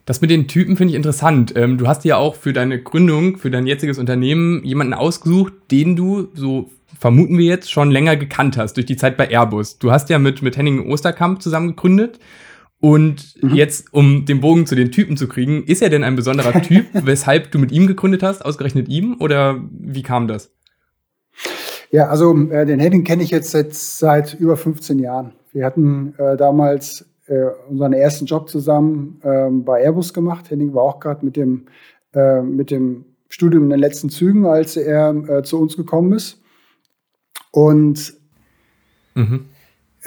Das 0.05 0.21
mit 0.21 0.29
den 0.29 0.47
Typen 0.47 0.77
finde 0.77 0.91
ich 0.91 0.95
interessant. 0.95 1.53
Ähm, 1.55 1.77
du 1.77 1.87
hast 1.87 2.05
ja 2.05 2.17
auch 2.17 2.35
für 2.35 2.53
deine 2.53 2.81
Gründung, 2.81 3.37
für 3.37 3.51
dein 3.51 3.67
jetziges 3.67 3.99
Unternehmen 3.99 4.63
jemanden 4.63 4.93
ausgesucht, 4.93 5.53
den 5.71 5.95
du, 5.95 6.27
so 6.33 6.69
vermuten 6.99 7.37
wir 7.37 7.45
jetzt, 7.45 7.71
schon 7.71 7.91
länger 7.91 8.15
gekannt 8.15 8.57
hast 8.57 8.73
durch 8.73 8.85
die 8.85 8.95
Zeit 8.95 9.17
bei 9.17 9.29
Airbus. 9.29 9.79
Du 9.79 9.91
hast 9.91 10.09
ja 10.09 10.19
mit, 10.19 10.41
mit 10.41 10.57
Henning 10.57 10.89
Osterkamp 10.89 11.41
zusammen 11.41 11.69
gegründet 11.69 12.19
und 12.79 13.41
mhm. 13.41 13.55
jetzt, 13.55 13.91
um 13.93 14.25
den 14.25 14.39
Bogen 14.39 14.67
zu 14.67 14.75
den 14.75 14.91
Typen 14.91 15.17
zu 15.17 15.27
kriegen, 15.27 15.63
ist 15.63 15.81
er 15.81 15.89
denn 15.89 16.03
ein 16.03 16.15
besonderer 16.15 16.61
Typ, 16.61 16.85
weshalb 16.93 17.51
du 17.51 17.59
mit 17.59 17.71
ihm 17.71 17.87
gegründet 17.87 18.23
hast, 18.23 18.45
ausgerechnet 18.45 18.87
ihm? 18.87 19.17
Oder 19.19 19.61
wie 19.71 20.03
kam 20.03 20.27
das? 20.27 20.51
Ja, 21.89 22.07
also 22.07 22.35
äh, 22.49 22.65
den 22.65 22.79
Henning 22.79 23.03
kenne 23.03 23.23
ich 23.23 23.31
jetzt 23.31 23.51
seit, 23.51 23.73
seit 23.73 24.33
über 24.35 24.57
15 24.57 24.99
Jahren. 24.99 25.33
Wir 25.53 25.65
hatten 25.65 26.13
äh, 26.17 26.35
damals 26.37 27.05
äh, 27.27 27.45
unseren 27.69 27.93
ersten 27.93 28.25
Job 28.25 28.49
zusammen 28.49 29.21
ähm, 29.23 29.63
bei 29.63 29.81
Airbus 29.81 30.13
gemacht. 30.13 30.49
Henning 30.49 30.73
war 30.73 30.83
auch 30.83 30.99
gerade 30.99 31.25
mit 31.25 31.35
dem, 31.35 31.65
äh, 32.13 32.41
mit 32.41 32.71
dem 32.71 33.05
Studium 33.29 33.63
in 33.63 33.69
den 33.69 33.79
letzten 33.79 34.09
Zügen, 34.09 34.45
als 34.45 34.77
er 34.77 35.15
äh, 35.29 35.43
zu 35.43 35.59
uns 35.59 35.75
gekommen 35.77 36.13
ist. 36.13 36.41
Und 37.51 38.13
mhm. 39.15 39.45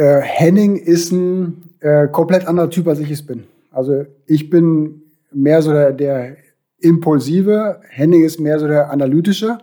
Äh, 0.01 0.23
Henning 0.23 0.77
ist 0.77 1.13
ein 1.13 1.69
äh, 1.81 2.09
komplett 2.09 2.49
anderer 2.49 2.71
Typ, 2.71 2.89
als 2.89 3.01
ich 3.01 3.11
es 3.11 3.27
bin. 3.27 3.45
Also 3.71 4.07
ich 4.25 4.49
bin 4.49 5.03
mehr 5.31 5.61
so 5.61 5.73
der, 5.73 5.93
der 5.93 6.37
Impulsive, 6.79 7.83
Henning 7.87 8.25
ist 8.25 8.41
mehr 8.41 8.59
so 8.59 8.67
der 8.67 8.91
Analytische. 8.91 9.59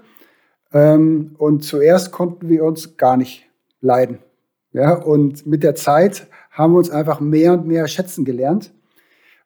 Ähm, 0.71 1.31
und 1.39 1.63
zuerst 1.63 2.11
konnten 2.11 2.49
wir 2.49 2.63
uns 2.65 2.97
gar 2.97 3.17
nicht 3.17 3.49
leiden. 3.81 4.19
Ja, 4.73 4.93
und 4.93 5.47
mit 5.47 5.63
der 5.63 5.73
Zeit 5.73 6.27
haben 6.51 6.73
wir 6.73 6.77
uns 6.77 6.91
einfach 6.91 7.19
mehr 7.19 7.53
und 7.53 7.65
mehr 7.65 7.87
schätzen 7.87 8.23
gelernt, 8.23 8.71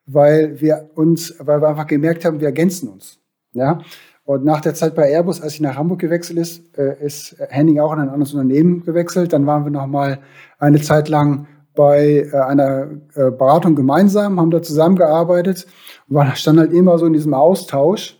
weil 0.04 0.60
wir 0.60 0.90
uns, 0.94 1.34
weil 1.38 1.62
wir 1.62 1.68
einfach 1.68 1.86
gemerkt 1.86 2.26
haben, 2.26 2.40
wir 2.40 2.48
ergänzen 2.48 2.90
uns. 2.90 3.18
Ja, 3.54 3.80
und 4.24 4.44
nach 4.44 4.60
der 4.60 4.74
Zeit 4.74 4.94
bei 4.94 5.10
Airbus, 5.10 5.40
als 5.40 5.54
ich 5.54 5.60
nach 5.60 5.76
Hamburg 5.76 6.00
gewechselt 6.00 6.38
ist, 6.38 6.78
äh, 6.78 7.04
ist 7.04 7.36
Henning 7.48 7.80
auch 7.80 7.92
in 7.92 7.98
ein 7.98 8.08
anderes 8.08 8.32
Unternehmen 8.34 8.84
gewechselt. 8.84 9.32
Dann 9.32 9.46
waren 9.46 9.64
wir 9.64 9.70
noch 9.70 9.86
mal 9.86 10.20
eine 10.58 10.80
Zeit 10.80 11.08
lang 11.08 11.48
bei 11.74 12.28
äh, 12.32 12.36
einer 12.36 12.90
äh, 13.14 13.30
Beratung 13.30 13.74
gemeinsam, 13.74 14.38
haben 14.38 14.50
da 14.50 14.62
zusammengearbeitet 14.62 15.66
und 16.08 16.36
standen 16.36 16.60
halt 16.60 16.72
immer 16.72 16.98
so 16.98 17.06
in 17.06 17.12
diesem 17.12 17.34
Austausch. 17.34 18.18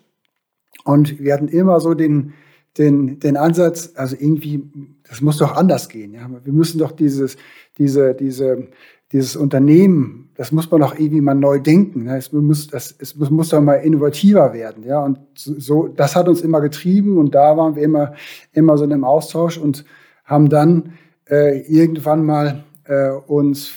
Und 0.84 1.20
wir 1.20 1.34
hatten 1.34 1.48
immer 1.48 1.78
so 1.78 1.94
den, 1.94 2.34
den, 2.78 3.20
den 3.20 3.36
Ansatz, 3.36 3.92
also 3.94 4.16
irgendwie, 4.18 4.70
das 5.08 5.20
muss 5.20 5.38
doch 5.38 5.54
anders 5.54 5.88
gehen. 5.88 6.14
Ja? 6.14 6.28
Wir 6.42 6.52
müssen 6.52 6.78
doch 6.78 6.90
dieses, 6.90 7.36
diese, 7.78 8.14
diese, 8.14 8.68
dieses 9.12 9.36
Unternehmen, 9.36 10.30
das 10.34 10.52
muss 10.52 10.70
man 10.70 10.80
doch 10.80 10.98
irgendwie 10.98 11.20
mal 11.20 11.34
neu 11.34 11.60
denken. 11.60 12.04
Ne? 12.04 12.16
Es, 12.16 12.32
muss, 12.32 12.66
das, 12.66 12.94
es 12.98 13.14
muss, 13.14 13.30
muss 13.30 13.50
doch 13.50 13.60
mal 13.60 13.74
innovativer 13.74 14.52
werden. 14.54 14.84
Ja? 14.84 15.04
Und 15.04 15.18
so, 15.34 15.88
das 15.88 16.16
hat 16.16 16.28
uns 16.28 16.40
immer 16.40 16.60
getrieben 16.60 17.18
und 17.18 17.34
da 17.34 17.56
waren 17.56 17.76
wir 17.76 17.82
immer, 17.82 18.14
immer 18.52 18.78
so 18.78 18.84
in 18.84 18.92
einem 18.92 19.04
Austausch 19.04 19.58
und 19.58 19.84
haben 20.24 20.48
dann 20.48 20.94
äh, 21.28 21.60
irgendwann 21.60 22.24
mal 22.24 22.64
äh, 22.84 23.10
uns 23.10 23.72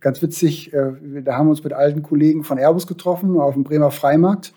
ganz 0.00 0.22
witzig, 0.22 0.72
äh, 0.72 1.22
da 1.22 1.36
haben 1.36 1.46
wir 1.46 1.50
uns 1.50 1.64
mit 1.64 1.72
alten 1.72 2.02
Kollegen 2.02 2.44
von 2.44 2.58
Airbus 2.58 2.86
getroffen 2.86 3.38
auf 3.38 3.54
dem 3.54 3.64
Bremer 3.64 3.90
Freimarkt. 3.90 4.52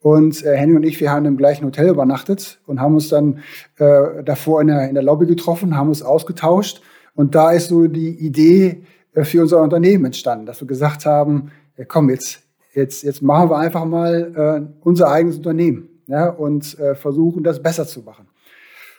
Und 0.00 0.44
äh, 0.44 0.56
Henny 0.56 0.76
und 0.76 0.84
ich, 0.84 1.00
wir 1.00 1.10
haben 1.10 1.26
im 1.26 1.36
gleichen 1.36 1.66
Hotel 1.66 1.88
übernachtet 1.88 2.60
und 2.66 2.80
haben 2.80 2.94
uns 2.94 3.08
dann 3.08 3.40
äh, 3.78 4.22
davor 4.24 4.60
in 4.60 4.68
der, 4.68 4.88
in 4.88 4.94
der 4.94 5.02
Lobby 5.02 5.26
getroffen, 5.26 5.76
haben 5.76 5.88
uns 5.88 6.02
ausgetauscht. 6.02 6.82
Und 7.16 7.34
da 7.34 7.50
ist 7.50 7.68
so 7.68 7.88
die 7.88 8.10
Idee 8.10 8.84
für 9.24 9.42
unser 9.42 9.62
Unternehmen 9.62 10.06
entstanden, 10.06 10.46
dass 10.46 10.60
wir 10.60 10.68
gesagt 10.68 11.06
haben, 11.06 11.50
ja, 11.76 11.84
komm, 11.84 12.10
jetzt, 12.10 12.42
jetzt, 12.74 13.02
jetzt 13.02 13.22
machen 13.22 13.50
wir 13.50 13.58
einfach 13.58 13.84
mal 13.84 14.32
äh, 14.34 14.84
unser 14.84 15.10
eigenes 15.10 15.36
Unternehmen 15.36 15.88
ja, 16.06 16.28
und 16.28 16.78
äh, 16.78 16.94
versuchen, 16.94 17.44
das 17.44 17.62
besser 17.62 17.86
zu 17.86 18.00
machen. 18.02 18.28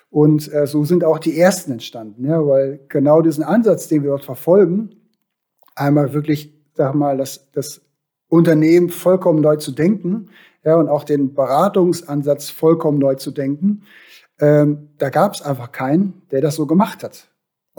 Und 0.10 0.52
äh, 0.52 0.66
so 0.66 0.86
sind 0.86 1.04
auch 1.04 1.20
die 1.20 1.38
ersten 1.38 1.74
entstanden, 1.74 2.26
ja, 2.26 2.46
weil 2.46 2.80
genau 2.90 3.22
diesen 3.22 3.44
Ansatz, 3.44 3.88
den 3.88 4.04
wir 4.04 4.10
dort 4.12 4.26
verfolgen, 4.26 4.96
einmal 5.76 6.14
wirklich, 6.14 6.54
sag 6.74 6.96
mal, 6.96 7.18
das, 7.18 7.52
das 7.52 7.82
Unternehmen 8.28 8.90
vollkommen 8.90 9.42
neu 9.42 9.58
zu 9.58 9.72
denken, 9.72 10.30
ja, 10.64 10.76
und 10.76 10.90
auch 10.90 11.04
den 11.04 11.34
Beratungsansatz 11.34 12.50
vollkommen 12.50 13.00
neu 13.00 13.16
zu 13.16 13.32
denken, 13.32 13.84
ähm, 14.40 14.90
da 14.98 15.10
gab 15.10 15.34
es 15.34 15.42
einfach 15.42 15.72
keinen, 15.72 16.22
der 16.32 16.42
das 16.42 16.56
so 16.56 16.66
gemacht 16.66 17.04
hat. 17.04 17.29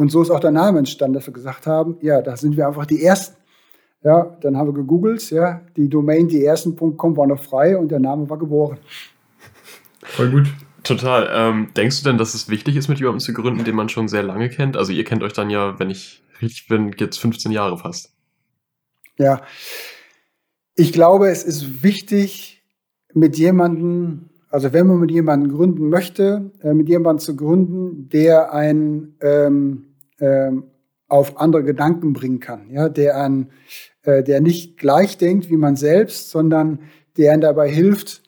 Und 0.01 0.09
so 0.09 0.23
ist 0.23 0.31
auch 0.31 0.41
der 0.41 0.51
Name 0.51 0.79
entstanden, 0.79 1.13
dass 1.13 1.27
wir 1.27 1.35
gesagt 1.35 1.67
haben, 1.67 1.99
ja, 2.01 2.23
da 2.23 2.35
sind 2.35 2.57
wir 2.57 2.67
einfach 2.67 2.87
die 2.87 3.05
Ersten. 3.05 3.37
Ja, 4.03 4.35
dann 4.41 4.57
haben 4.57 4.69
wir 4.69 4.73
gegoogelt, 4.73 5.31
ja, 5.31 5.61
die 5.77 5.91
Domain 5.91 6.27
dieersten.com 6.27 7.19
war 7.19 7.27
noch 7.27 7.45
frei 7.45 7.77
und 7.77 7.91
der 7.91 8.01
Name 8.01 8.31
war 8.31 8.39
geboren. 8.39 8.79
Voll 10.03 10.31
gut. 10.31 10.47
Total. 10.85 11.29
Ähm, 11.31 11.69
denkst 11.77 12.03
du 12.03 12.09
denn, 12.09 12.17
dass 12.17 12.33
es 12.33 12.49
wichtig 12.49 12.77
ist, 12.77 12.89
mit 12.89 12.99
jemandem 12.99 13.21
zu 13.21 13.35
gründen, 13.35 13.63
den 13.63 13.77
man 13.77 13.91
schon 13.91 14.09
sehr 14.09 14.23
lange 14.23 14.49
kennt? 14.49 14.79
Also 14.79 14.91
ihr 14.91 15.05
kennt 15.05 15.23
euch 15.23 15.35
dann 15.35 15.51
ja, 15.51 15.79
wenn 15.79 15.91
ich 15.91 16.23
richtig 16.41 16.69
bin, 16.69 16.95
jetzt 16.99 17.19
15 17.19 17.53
Jahre 17.53 17.77
fast. 17.77 18.15
Ja. 19.19 19.43
Ich 20.77 20.95
glaube, 20.95 21.29
es 21.29 21.45
ist 21.45 21.83
wichtig, 21.83 22.63
mit 23.13 23.37
jemandem, 23.37 24.31
also 24.49 24.73
wenn 24.73 24.87
man 24.87 24.99
mit 24.99 25.11
jemandem 25.11 25.55
gründen 25.55 25.91
möchte, 25.91 26.53
äh, 26.63 26.73
mit 26.73 26.89
jemandem 26.89 27.23
zu 27.23 27.37
gründen, 27.37 28.09
der 28.09 28.55
einen 28.55 29.19
ähm, 29.21 29.89
ähm, 29.90 29.90
auf 31.09 31.39
andere 31.39 31.65
Gedanken 31.65 32.13
bringen 32.13 32.41
kann, 32.41 32.71
ja, 32.71 32.89
der 32.89 33.17
einen, 33.17 33.49
äh, 34.03 34.23
der 34.23 34.41
nicht 34.41 34.79
gleich 34.79 35.19
denkt 35.19 35.51
wie 35.51 35.57
man 35.57 35.77
selbst, 35.77 36.31
sondern 36.31 36.81
der 37.17 37.33
einen 37.33 37.41
dabei 37.41 37.69
hilft, 37.69 38.23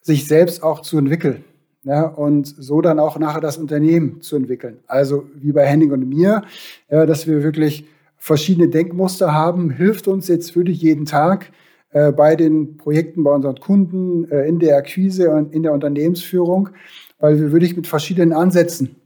sich 0.00 0.26
selbst 0.26 0.62
auch 0.62 0.80
zu 0.80 0.98
entwickeln 0.98 1.44
ja, 1.84 2.06
und 2.06 2.46
so 2.46 2.80
dann 2.80 2.98
auch 2.98 3.18
nachher 3.18 3.40
das 3.40 3.56
Unternehmen 3.56 4.20
zu 4.20 4.36
entwickeln. 4.36 4.78
Also 4.86 5.26
wie 5.34 5.52
bei 5.52 5.66
Henning 5.66 5.92
und 5.92 6.08
mir, 6.08 6.42
ja, 6.90 7.06
dass 7.06 7.26
wir 7.26 7.42
wirklich 7.42 7.86
verschiedene 8.16 8.68
Denkmuster 8.68 9.32
haben, 9.32 9.70
hilft 9.70 10.08
uns 10.08 10.28
jetzt 10.28 10.56
wirklich 10.56 10.80
jeden 10.80 11.04
Tag 11.04 11.52
äh, 11.90 12.10
bei 12.10 12.36
den 12.36 12.78
Projekten 12.78 13.22
bei 13.22 13.30
unseren 13.30 13.60
Kunden, 13.60 14.30
äh, 14.30 14.48
in 14.48 14.58
der 14.58 14.78
Akquise 14.78 15.30
und 15.30 15.52
in 15.52 15.62
der 15.62 15.72
Unternehmensführung, 15.72 16.70
weil 17.18 17.38
wir 17.38 17.52
wirklich 17.52 17.76
mit 17.76 17.86
verschiedenen 17.86 18.32
Ansätzen 18.32 18.96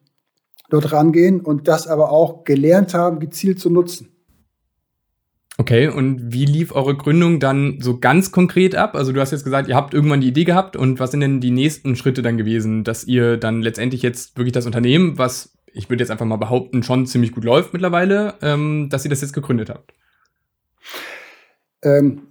dort 0.68 0.92
rangehen 0.92 1.40
und 1.40 1.68
das 1.68 1.86
aber 1.86 2.10
auch 2.10 2.44
gelernt 2.44 2.94
haben, 2.94 3.20
gezielt 3.20 3.58
zu 3.60 3.70
nutzen. 3.70 4.08
Okay, 5.60 5.88
und 5.88 6.32
wie 6.32 6.44
lief 6.44 6.72
eure 6.72 6.96
Gründung 6.96 7.40
dann 7.40 7.78
so 7.80 7.98
ganz 7.98 8.30
konkret 8.30 8.76
ab? 8.76 8.94
Also 8.94 9.12
du 9.12 9.20
hast 9.20 9.32
jetzt 9.32 9.42
gesagt, 9.42 9.68
ihr 9.68 9.74
habt 9.74 9.92
irgendwann 9.92 10.20
die 10.20 10.28
Idee 10.28 10.44
gehabt 10.44 10.76
und 10.76 11.00
was 11.00 11.10
sind 11.10 11.20
denn 11.20 11.40
die 11.40 11.50
nächsten 11.50 11.96
Schritte 11.96 12.22
dann 12.22 12.38
gewesen, 12.38 12.84
dass 12.84 13.04
ihr 13.04 13.36
dann 13.36 13.60
letztendlich 13.60 14.02
jetzt 14.02 14.36
wirklich 14.36 14.52
das 14.52 14.66
Unternehmen, 14.66 15.18
was 15.18 15.58
ich 15.72 15.90
würde 15.90 16.02
jetzt 16.02 16.10
einfach 16.10 16.26
mal 16.26 16.36
behaupten, 16.36 16.82
schon 16.82 17.06
ziemlich 17.06 17.32
gut 17.32 17.44
läuft 17.44 17.72
mittlerweile, 17.72 18.34
ähm, 18.40 18.88
dass 18.88 19.04
ihr 19.04 19.10
das 19.10 19.20
jetzt 19.20 19.32
gegründet 19.32 19.68
habt? 19.70 19.92
ähm, 21.82 22.22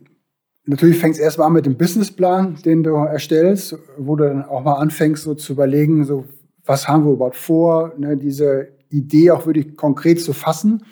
natürlich 0.65 0.97
fängst 0.97 1.19
du 1.19 1.23
erstmal 1.23 1.47
an 1.47 1.53
mit 1.53 1.65
dem 1.65 1.77
Businessplan, 1.77 2.57
den 2.65 2.83
du 2.83 2.95
erstellst, 2.95 3.77
wo 3.97 4.15
du 4.15 4.25
dann 4.25 4.43
auch 4.43 4.63
mal 4.63 4.75
anfängst, 4.75 5.23
so 5.23 5.35
zu 5.35 5.53
überlegen, 5.53 6.05
so, 6.05 6.25
was 6.67 6.87
haben 6.87 7.05
wir 7.05 7.13
überhaupt 7.13 7.35
vor, 7.35 7.93
ne, 7.97 8.17
diese 8.17 8.69
Idee 8.89 9.31
auch 9.31 9.45
wirklich 9.45 9.75
konkret 9.75 10.21
zu 10.21 10.33
fassen. 10.33 10.83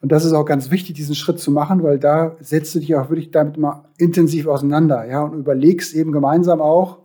Und 0.00 0.12
das 0.12 0.24
ist 0.24 0.32
auch 0.32 0.44
ganz 0.44 0.70
wichtig, 0.70 0.94
diesen 0.94 1.14
Schritt 1.14 1.38
zu 1.38 1.50
machen, 1.50 1.82
weil 1.82 1.98
da 1.98 2.36
setzt 2.40 2.74
du 2.74 2.80
dich 2.80 2.94
auch 2.94 3.08
wirklich 3.08 3.30
damit 3.30 3.56
mal 3.56 3.88
intensiv 3.96 4.46
auseinander, 4.46 5.06
ja, 5.08 5.22
und 5.22 5.38
überlegst 5.38 5.94
eben 5.94 6.12
gemeinsam 6.12 6.60
auch, 6.60 6.98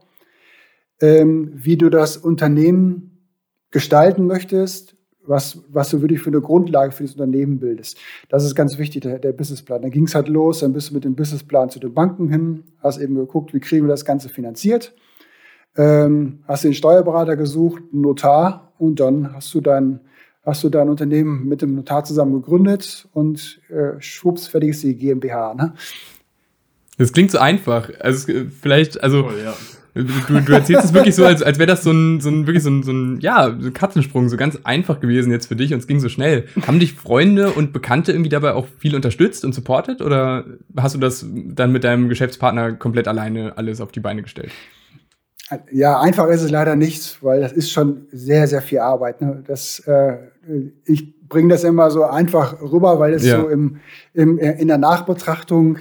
ähm, 1.01 1.51
wie 1.55 1.77
du 1.77 1.89
das 1.89 2.17
Unternehmen 2.17 3.25
gestalten 3.71 4.25
möchtest, 4.25 4.95
was, 5.25 5.63
was 5.69 5.89
du 5.89 6.01
wirklich 6.01 6.21
für 6.21 6.32
eine 6.32 6.41
Grundlage 6.41 6.91
für 6.91 7.03
das 7.03 7.13
Unternehmen 7.13 7.60
bildest. 7.60 7.97
Das 8.29 8.43
ist 8.43 8.55
ganz 8.55 8.77
wichtig, 8.77 9.03
der, 9.03 9.19
der 9.19 9.32
Businessplan. 9.32 9.82
Dann 9.82 9.91
ging 9.91 10.05
es 10.05 10.15
halt 10.15 10.27
los, 10.27 10.60
dann 10.60 10.73
bist 10.73 10.89
du 10.89 10.95
mit 10.95 11.03
dem 11.03 11.15
Businessplan 11.15 11.69
zu 11.69 11.79
den 11.79 11.93
Banken 11.93 12.29
hin, 12.29 12.63
hast 12.79 12.97
eben 12.97 13.15
geguckt, 13.15 13.53
wie 13.53 13.60
kriegen 13.60 13.86
wir 13.86 13.91
das 13.91 14.05
Ganze 14.05 14.27
finanziert, 14.27 14.93
ähm, 15.77 16.39
hast 16.47 16.63
den 16.63 16.73
Steuerberater 16.73 17.36
gesucht, 17.36 17.84
einen 17.91 18.01
Notar 18.01 18.73
und 18.77 18.99
dann 18.99 19.34
hast 19.34 19.53
du 19.53 19.62
dein, 19.62 19.99
hast 20.45 20.63
du 20.63 20.69
dein 20.69 20.89
Unternehmen 20.89 21.47
mit 21.47 21.62
dem 21.62 21.75
Notar 21.75 22.03
zusammen 22.03 22.34
gegründet 22.34 23.08
und 23.13 23.62
äh, 23.69 23.99
schwupps, 23.99 24.47
fertig 24.47 24.71
ist 24.71 24.84
die 24.84 24.95
GmbH. 24.95 25.53
Ne? 25.53 25.73
Das 26.97 27.13
klingt 27.13 27.32
so 27.32 27.38
einfach. 27.38 27.89
Also 27.99 28.34
vielleicht, 28.62 29.01
also 29.01 29.25
oh, 29.25 29.32
ja. 29.32 29.53
Du, 29.95 30.03
du 30.03 30.53
erzählst 30.53 30.86
es 30.86 30.93
wirklich 30.93 31.15
so, 31.15 31.25
als, 31.25 31.41
als 31.41 31.58
wäre 31.58 31.67
das 31.67 31.84
so 31.84 31.91
ein, 31.91 32.21
so 32.21 32.29
ein, 32.29 32.45
wirklich 32.45 32.63
so 32.63 32.69
ein, 32.69 32.84
so 32.84 32.91
ein, 32.91 33.19
ja, 33.21 33.55
so 33.60 33.67
ein 33.67 33.73
Katzensprung, 33.73 34.29
so 34.29 34.38
ganz 34.38 34.60
einfach 34.63 34.99
gewesen 34.99 35.32
jetzt 35.32 35.47
für 35.47 35.55
dich 35.55 35.73
und 35.73 35.79
es 35.79 35.88
ging 35.88 35.99
so 35.99 36.10
schnell. 36.10 36.45
Haben 36.67 36.79
dich 36.79 36.93
Freunde 36.93 37.51
und 37.51 37.73
Bekannte 37.73 38.12
irgendwie 38.12 38.29
dabei 38.29 38.53
auch 38.53 38.67
viel 38.77 38.95
unterstützt 38.95 39.43
und 39.43 39.53
supportet 39.53 40.01
oder 40.01 40.45
hast 40.77 40.95
du 40.95 40.99
das 40.99 41.25
dann 41.27 41.71
mit 41.71 41.84
deinem 41.84 42.08
Geschäftspartner 42.08 42.73
komplett 42.73 43.08
alleine 43.08 43.58
alles 43.58 43.82
auf 43.82 43.91
die 43.91 43.99
Beine 43.99 44.21
gestellt? 44.21 44.51
Ja, 45.71 45.99
einfach 45.99 46.27
ist 46.27 46.43
es 46.43 46.51
leider 46.51 46.75
nicht, 46.75 47.23
weil 47.23 47.41
das 47.41 47.53
ist 47.53 47.71
schon 47.71 48.07
sehr, 48.12 48.47
sehr 48.47 48.62
viel 48.62 48.79
Arbeit. 48.79 49.21
Ne? 49.21 49.43
Das, 49.47 49.79
äh, 49.88 50.17
ich 50.85 51.27
bringe 51.27 51.49
das 51.49 51.63
immer 51.63 51.89
so 51.91 52.03
einfach 52.03 52.62
rüber, 52.62 52.99
weil 52.99 53.13
es 53.13 53.25
ja. 53.25 53.39
so 53.39 53.49
im, 53.49 53.77
im, 54.13 54.38
in 54.38 54.67
der 54.67 54.77
Nachbetrachtung 54.77 55.79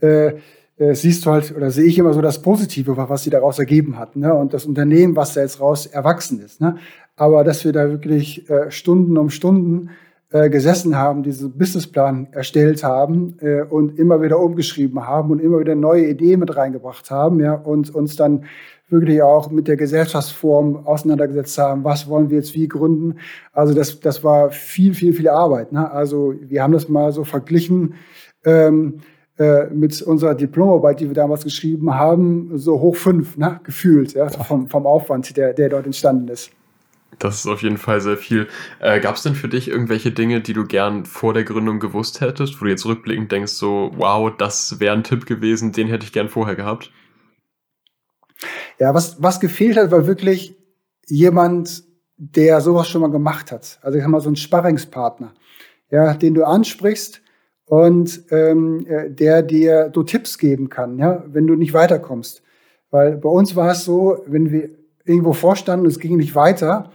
äh, 0.00 0.34
äh, 0.80 0.94
siehst 0.94 1.26
du 1.26 1.30
halt 1.30 1.54
oder 1.54 1.70
sehe 1.70 1.84
ich 1.84 1.98
immer 1.98 2.14
so 2.14 2.22
das 2.22 2.40
Positive, 2.40 2.96
was 2.96 3.22
sie 3.24 3.30
daraus 3.30 3.58
ergeben 3.58 3.98
hat. 3.98 4.16
Ne? 4.16 4.32
Und 4.32 4.54
das 4.54 4.64
Unternehmen, 4.64 5.14
was 5.16 5.34
da 5.34 5.42
jetzt 5.42 5.60
raus 5.60 5.86
erwachsen 5.86 6.40
ist. 6.40 6.60
Ne? 6.60 6.76
Aber 7.16 7.44
dass 7.44 7.64
wir 7.64 7.72
da 7.72 7.90
wirklich 7.90 8.48
äh, 8.48 8.70
Stunden 8.70 9.18
um 9.18 9.28
Stunden 9.28 9.90
äh, 10.32 10.48
gesessen 10.48 10.96
haben, 10.96 11.22
diesen 11.22 11.58
Businessplan 11.58 12.28
erstellt 12.32 12.84
haben 12.84 13.36
äh, 13.40 13.62
und 13.62 13.98
immer 13.98 14.22
wieder 14.22 14.38
umgeschrieben 14.38 15.06
haben 15.06 15.30
und 15.30 15.40
immer 15.40 15.60
wieder 15.60 15.74
neue 15.74 16.06
Ideen 16.06 16.40
mit 16.40 16.56
reingebracht 16.56 17.10
haben, 17.10 17.40
ja, 17.40 17.54
und 17.54 17.94
uns 17.94 18.16
dann 18.16 18.44
wirklich 18.88 19.22
auch 19.22 19.50
mit 19.50 19.68
der 19.68 19.76
Gesellschaftsform 19.76 20.86
auseinandergesetzt 20.86 21.56
haben, 21.58 21.84
was 21.84 22.08
wollen 22.08 22.30
wir 22.30 22.38
jetzt 22.38 22.54
wie 22.54 22.68
gründen. 22.68 23.18
Also 23.52 23.74
das, 23.74 24.00
das 24.00 24.24
war 24.24 24.50
viel, 24.50 24.94
viel, 24.94 25.12
viel 25.12 25.28
Arbeit. 25.28 25.72
Ne? 25.72 25.90
Also 25.90 26.34
wir 26.40 26.62
haben 26.62 26.72
das 26.72 26.88
mal 26.88 27.12
so 27.12 27.24
verglichen. 27.24 27.94
Ähm, 28.44 29.00
äh, 29.40 29.70
mit 29.72 30.02
unserer 30.02 30.34
Diplomarbeit, 30.34 31.00
die 31.00 31.08
wir 31.08 31.14
damals 31.14 31.44
geschrieben 31.44 31.94
haben, 31.94 32.50
so 32.58 32.78
hoch 32.78 32.94
fünf, 32.94 33.38
ne, 33.38 33.58
gefühlt, 33.64 34.12
ja, 34.12 34.28
vom, 34.28 34.68
vom 34.68 34.86
Aufwand, 34.86 35.34
der, 35.34 35.54
der 35.54 35.70
dort 35.70 35.86
entstanden 35.86 36.28
ist. 36.28 36.50
Das 37.18 37.36
ist 37.36 37.46
auf 37.46 37.62
jeden 37.62 37.76
Fall 37.76 38.00
sehr 38.00 38.16
viel. 38.16 38.48
Äh, 38.78 39.00
Gab 39.00 39.16
es 39.16 39.22
denn 39.22 39.34
für 39.34 39.48
dich 39.48 39.68
irgendwelche 39.68 40.12
Dinge, 40.12 40.40
die 40.40 40.52
du 40.52 40.64
gern 40.64 41.04
vor 41.04 41.34
der 41.34 41.44
Gründung 41.44 41.80
gewusst 41.80 42.20
hättest, 42.20 42.60
wo 42.60 42.64
du 42.64 42.70
jetzt 42.70 42.86
rückblickend 42.86 43.30
denkst, 43.30 43.52
so, 43.52 43.90
wow, 43.96 44.32
das 44.36 44.80
wäre 44.80 44.94
ein 44.94 45.04
Tipp 45.04 45.26
gewesen, 45.26 45.72
den 45.72 45.88
hätte 45.88 46.04
ich 46.04 46.12
gern 46.12 46.28
vorher 46.28 46.56
gehabt? 46.56 46.90
Ja, 48.78 48.94
was, 48.94 49.22
was 49.22 49.40
gefehlt 49.40 49.76
hat, 49.76 49.90
war 49.90 50.06
wirklich 50.06 50.56
jemand, 51.06 51.84
der 52.16 52.60
sowas 52.60 52.88
schon 52.88 53.02
mal 53.02 53.10
gemacht 53.10 53.52
hat. 53.52 53.78
Also 53.82 53.98
ich 53.98 54.04
sag 54.04 54.10
mal, 54.10 54.20
so 54.20 54.30
ein 54.30 54.36
Sparringspartner, 54.36 55.34
ja, 55.90 56.14
den 56.14 56.34
du 56.34 56.44
ansprichst, 56.44 57.20
und 57.70 58.24
ähm, 58.32 58.84
äh, 58.88 59.08
der 59.10 59.42
dir 59.42 59.92
so 59.94 60.02
Tipps 60.02 60.38
geben 60.38 60.70
kann, 60.70 60.98
ja, 60.98 61.22
wenn 61.28 61.46
du 61.46 61.54
nicht 61.54 61.72
weiterkommst. 61.72 62.42
Weil 62.90 63.16
bei 63.16 63.28
uns 63.28 63.54
war 63.54 63.70
es 63.70 63.84
so, 63.84 64.24
wenn 64.26 64.50
wir 64.50 64.70
irgendwo 65.04 65.32
vorstanden 65.32 65.86
und 65.86 65.92
es 65.92 65.98
ging 65.98 66.16
nicht 66.16 66.34
weiter, 66.34 66.90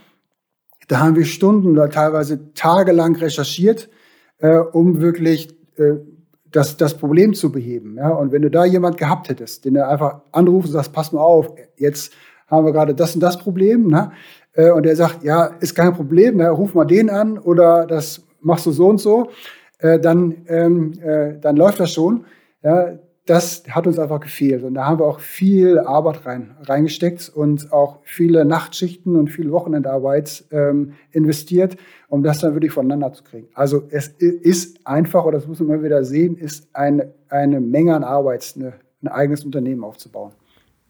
da 0.88 1.00
haben 1.00 1.16
wir 1.16 1.26
Stunden 1.26 1.72
oder 1.72 1.90
teilweise 1.90 2.54
tagelang 2.54 3.16
recherchiert, 3.16 3.90
äh, 4.38 4.58
um 4.58 5.02
wirklich 5.02 5.50
äh, 5.78 5.96
das, 6.52 6.78
das 6.78 6.98
Problem 6.98 7.34
zu 7.34 7.52
beheben. 7.52 7.98
Ja? 7.98 8.10
Und 8.10 8.32
wenn 8.32 8.42
du 8.42 8.50
da 8.50 8.66
jemand 8.66 8.98
gehabt 8.98 9.30
hättest, 9.30 9.66
den 9.66 9.76
du 9.76 9.88
einfach 9.88 10.22
anrufst 10.32 10.70
und 10.70 10.74
sagst, 10.74 10.94
pass 10.94 11.12
mal 11.12 11.22
auf, 11.22 11.52
jetzt 11.76 12.14
haben 12.48 12.66
wir 12.66 12.72
gerade 12.72 12.94
das 12.94 13.16
und 13.16 13.22
das 13.22 13.38
Problem, 13.40 13.88
ne? 13.88 14.12
Äh, 14.54 14.72
und 14.72 14.84
der 14.84 14.96
sagt, 14.96 15.24
ja, 15.24 15.46
ist 15.60 15.76
kein 15.76 15.94
Problem, 15.94 16.40
ja, 16.40 16.52
ruf 16.52 16.74
mal 16.74 16.86
den 16.86 17.10
an 17.10 17.38
oder 17.38 17.86
das 17.86 18.22
machst 18.40 18.66
du 18.66 18.72
so 18.72 18.88
und 18.88 19.00
so, 19.00 19.30
äh, 19.80 20.00
dann, 20.00 20.46
ähm, 20.48 20.94
äh, 21.02 21.40
dann 21.40 21.58
läuft 21.58 21.80
das 21.80 21.92
schon. 21.92 22.26
Ja, 22.64 22.98
das 23.26 23.64
hat 23.70 23.88
uns 23.88 23.98
einfach 23.98 24.20
gefehlt. 24.20 24.64
Und 24.64 24.76
da 24.76 24.86
haben 24.86 25.00
wir 25.00 25.06
auch 25.06 25.20
viel 25.20 25.80
Arbeit 25.80 26.26
rein, 26.26 26.56
reingesteckt 26.62 27.30
und 27.30 27.74
auch 27.74 28.00
viele 28.04 28.46
Nachtschichten 28.46 29.16
und 29.16 29.30
viel 29.30 29.52
Wochenendarbeit 29.52 30.46
ähm, 30.52 30.94
investiert, 31.12 31.76
um 32.08 32.22
das 32.22 32.40
dann 32.40 32.54
wirklich 32.54 32.72
voneinander 32.72 33.14
zu 33.14 33.24
kriegen. 33.24 33.48
Also 33.56 33.84
es 33.90 34.10
ist 34.10 34.86
einfach, 34.86 35.26
oder 35.26 35.40
das 35.40 35.48
muss 35.48 35.60
man 35.60 35.70
immer 35.70 35.84
wieder 35.84 36.04
sehen, 36.04 36.38
ist 36.38 36.68
eine, 36.74 37.14
eine 37.30 37.60
Menge 37.60 37.96
an 37.96 38.04
Arbeit, 38.04 38.54
eine, 38.56 38.74
ein 39.02 39.08
eigenes 39.08 39.44
Unternehmen 39.44 39.84
aufzubauen. 39.84 40.32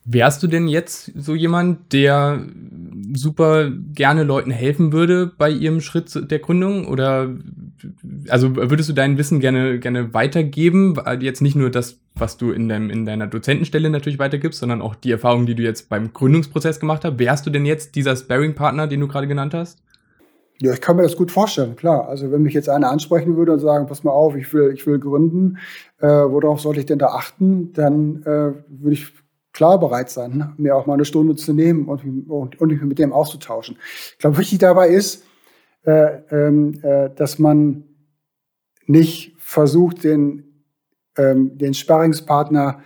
Wärst 0.07 0.43
du 0.43 0.47
denn 0.47 0.67
jetzt 0.67 1.11
so 1.15 1.33
jemand, 1.33 1.91
der 1.91 2.45
super 3.15 3.71
gerne 3.71 4.23
Leuten 4.23 4.51
helfen 4.51 4.93
würde 4.93 5.31
bei 5.35 5.49
ihrem 5.49 5.81
Schritt 5.81 6.29
der 6.29 6.37
Gründung? 6.37 6.87
Oder 6.87 7.35
also 8.29 8.55
würdest 8.55 8.87
du 8.87 8.93
dein 8.93 9.17
Wissen 9.17 9.39
gerne, 9.39 9.79
gerne 9.79 10.13
weitergeben? 10.13 10.95
Jetzt 11.19 11.41
nicht 11.41 11.55
nur 11.55 11.71
das, 11.71 11.99
was 12.13 12.37
du 12.37 12.51
in, 12.51 12.69
deinem, 12.69 12.91
in 12.91 13.07
deiner 13.07 13.25
Dozentenstelle 13.25 13.89
natürlich 13.89 14.19
weitergibst, 14.19 14.59
sondern 14.59 14.83
auch 14.83 14.93
die 14.93 15.11
Erfahrungen, 15.11 15.47
die 15.47 15.55
du 15.55 15.63
jetzt 15.63 15.89
beim 15.89 16.13
Gründungsprozess 16.13 16.79
gemacht 16.79 17.03
hast. 17.03 17.17
Wärst 17.17 17.47
du 17.47 17.49
denn 17.49 17.65
jetzt 17.65 17.95
dieser 17.95 18.15
Sparring-Partner, 18.15 18.85
den 18.85 18.99
du 18.99 19.07
gerade 19.07 19.27
genannt 19.27 19.55
hast? 19.55 19.81
Ja, 20.61 20.71
ich 20.71 20.81
kann 20.81 20.97
mir 20.97 21.03
das 21.03 21.17
gut 21.17 21.31
vorstellen, 21.31 21.75
klar. 21.75 22.07
Also 22.07 22.31
wenn 22.31 22.43
mich 22.43 22.53
jetzt 22.53 22.69
einer 22.69 22.91
ansprechen 22.91 23.35
würde 23.37 23.53
und 23.53 23.59
sagen, 23.59 23.87
pass 23.87 24.03
mal 24.03 24.11
auf, 24.11 24.35
ich 24.35 24.53
will, 24.53 24.71
ich 24.71 24.85
will 24.85 24.99
gründen, 24.99 25.57
äh, 25.99 26.07
worauf 26.07 26.61
sollte 26.61 26.79
ich 26.79 26.85
denn 26.85 26.99
da 26.99 27.07
achten, 27.07 27.73
dann 27.73 28.21
äh, 28.21 28.53
würde 28.69 28.93
ich 28.93 29.11
klar 29.55 29.79
bereit 29.79 30.09
sein, 30.09 30.53
mir 30.57 30.75
auch 30.75 30.85
mal 30.85 30.95
eine 30.95 31.05
Stunde 31.05 31.35
zu 31.35 31.53
nehmen 31.53 31.85
und, 31.85 32.29
und, 32.29 32.59
und 32.59 32.71
mich 32.71 32.81
mit 32.81 32.99
dem 32.99 33.13
auszutauschen. 33.13 33.77
Ich 34.11 34.17
glaube, 34.19 34.37
wichtig 34.37 34.59
dabei 34.59 34.89
ist, 34.89 35.23
äh, 35.85 36.19
ähm, 36.29 36.73
äh, 36.83 37.09
dass 37.15 37.39
man 37.39 37.85
nicht 38.85 39.33
versucht, 39.37 40.03
den, 40.03 40.43
ähm, 41.17 41.57
den 41.57 41.73
Sparringspartner 41.73 42.81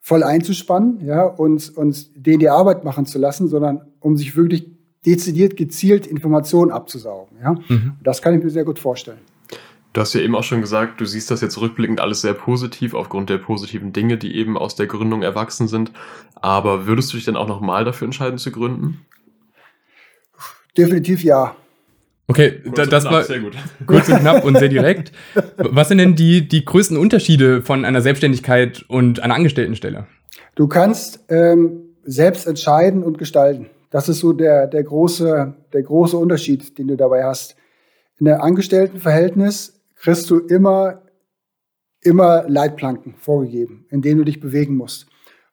voll 0.00 0.22
einzuspannen 0.22 1.00
ja, 1.04 1.24
und, 1.24 1.76
und 1.76 2.26
den 2.26 2.38
die 2.38 2.48
Arbeit 2.48 2.84
machen 2.84 3.04
zu 3.04 3.18
lassen, 3.18 3.48
sondern 3.48 3.82
um 3.98 4.16
sich 4.16 4.36
wirklich 4.36 4.70
dezidiert 5.04 5.56
gezielt 5.56 6.06
Informationen 6.06 6.70
abzusaugen. 6.70 7.36
Ja? 7.42 7.54
Mhm. 7.68 7.94
Das 8.04 8.22
kann 8.22 8.36
ich 8.36 8.44
mir 8.44 8.50
sehr 8.50 8.64
gut 8.64 8.78
vorstellen. 8.78 9.18
Du 9.92 10.00
hast 10.00 10.14
ja 10.14 10.22
eben 10.22 10.34
auch 10.34 10.42
schon 10.42 10.62
gesagt, 10.62 11.00
du 11.00 11.04
siehst 11.04 11.30
das 11.30 11.42
jetzt 11.42 11.60
rückblickend 11.60 12.00
alles 12.00 12.22
sehr 12.22 12.32
positiv 12.32 12.94
aufgrund 12.94 13.28
der 13.28 13.38
positiven 13.38 13.92
Dinge, 13.92 14.16
die 14.16 14.36
eben 14.36 14.56
aus 14.56 14.74
der 14.74 14.86
Gründung 14.86 15.22
erwachsen 15.22 15.68
sind. 15.68 15.92
Aber 16.36 16.86
würdest 16.86 17.12
du 17.12 17.18
dich 17.18 17.26
denn 17.26 17.36
auch 17.36 17.48
nochmal 17.48 17.84
dafür 17.84 18.06
entscheiden 18.06 18.38
zu 18.38 18.50
gründen? 18.50 19.04
Definitiv 20.78 21.22
ja. 21.22 21.54
Okay, 22.26 22.60
da, 22.74 22.86
das 22.86 23.02
knapp, 23.02 23.12
war 23.12 23.24
sehr 23.24 23.40
gut. 23.40 23.54
kurz 23.86 24.08
und 24.08 24.20
knapp 24.20 24.44
und 24.44 24.56
sehr 24.56 24.68
direkt. 24.68 25.12
Was 25.56 25.88
sind 25.88 25.98
denn 25.98 26.14
die, 26.14 26.48
die 26.48 26.64
größten 26.64 26.96
Unterschiede 26.96 27.60
von 27.60 27.84
einer 27.84 28.00
Selbstständigkeit 28.00 28.84
und 28.88 29.20
einer 29.20 29.34
Angestelltenstelle? 29.34 30.06
Du 30.54 30.68
kannst 30.68 31.24
ähm, 31.28 31.82
selbst 32.04 32.46
entscheiden 32.46 33.02
und 33.02 33.18
gestalten. 33.18 33.68
Das 33.90 34.08
ist 34.08 34.20
so 34.20 34.32
der, 34.32 34.66
der, 34.68 34.82
große, 34.82 35.54
der 35.74 35.82
große 35.82 36.16
Unterschied, 36.16 36.78
den 36.78 36.88
du 36.88 36.96
dabei 36.96 37.24
hast. 37.24 37.56
In 38.18 38.24
der 38.24 38.42
Angestelltenverhältnis 38.42 39.81
kriegst 40.02 40.28
du 40.30 40.38
immer, 40.38 41.02
immer 42.00 42.44
Leitplanken 42.48 43.14
vorgegeben, 43.16 43.86
in 43.88 44.02
denen 44.02 44.18
du 44.18 44.24
dich 44.24 44.40
bewegen 44.40 44.76
musst. 44.76 45.06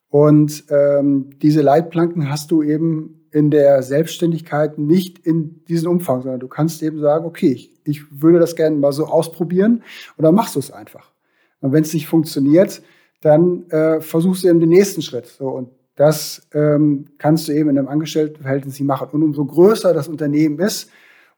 Und 0.09 0.63
ähm, 0.69 1.29
diese 1.39 1.61
Leitplanken 1.61 2.31
hast 2.31 2.49
du 2.49 2.63
eben 2.63 3.27
in 3.31 3.51
der 3.51 3.83
Selbstständigkeit 3.83 4.79
nicht 4.79 5.19
in 5.19 5.63
diesem 5.65 5.91
Umfang, 5.91 6.23
sondern 6.23 6.39
du 6.39 6.47
kannst 6.47 6.81
eben 6.81 6.99
sagen, 6.99 7.25
okay, 7.25 7.51
ich, 7.51 7.79
ich 7.83 8.21
würde 8.21 8.39
das 8.39 8.55
gerne 8.55 8.75
mal 8.75 8.91
so 8.91 9.05
ausprobieren 9.05 9.83
und 10.17 10.23
dann 10.23 10.33
machst 10.33 10.55
du 10.55 10.59
es 10.59 10.71
einfach. 10.71 11.11
Und 11.59 11.71
wenn 11.71 11.83
es 11.83 11.93
nicht 11.93 12.07
funktioniert, 12.07 12.81
dann 13.21 13.69
äh, 13.69 14.01
versuchst 14.01 14.43
du 14.43 14.47
eben 14.47 14.59
den 14.59 14.69
nächsten 14.69 15.03
Schritt. 15.03 15.27
So, 15.27 15.49
und 15.49 15.69
das 15.95 16.47
ähm, 16.53 17.05
kannst 17.19 17.47
du 17.47 17.51
eben 17.51 17.69
in 17.69 17.77
einem 17.77 17.87
Angestelltenverhältnis 17.87 18.79
nicht 18.79 18.87
machen. 18.87 19.09
Und 19.11 19.21
umso 19.21 19.45
größer 19.45 19.93
das 19.93 20.07
Unternehmen 20.07 20.57
ist, 20.57 20.89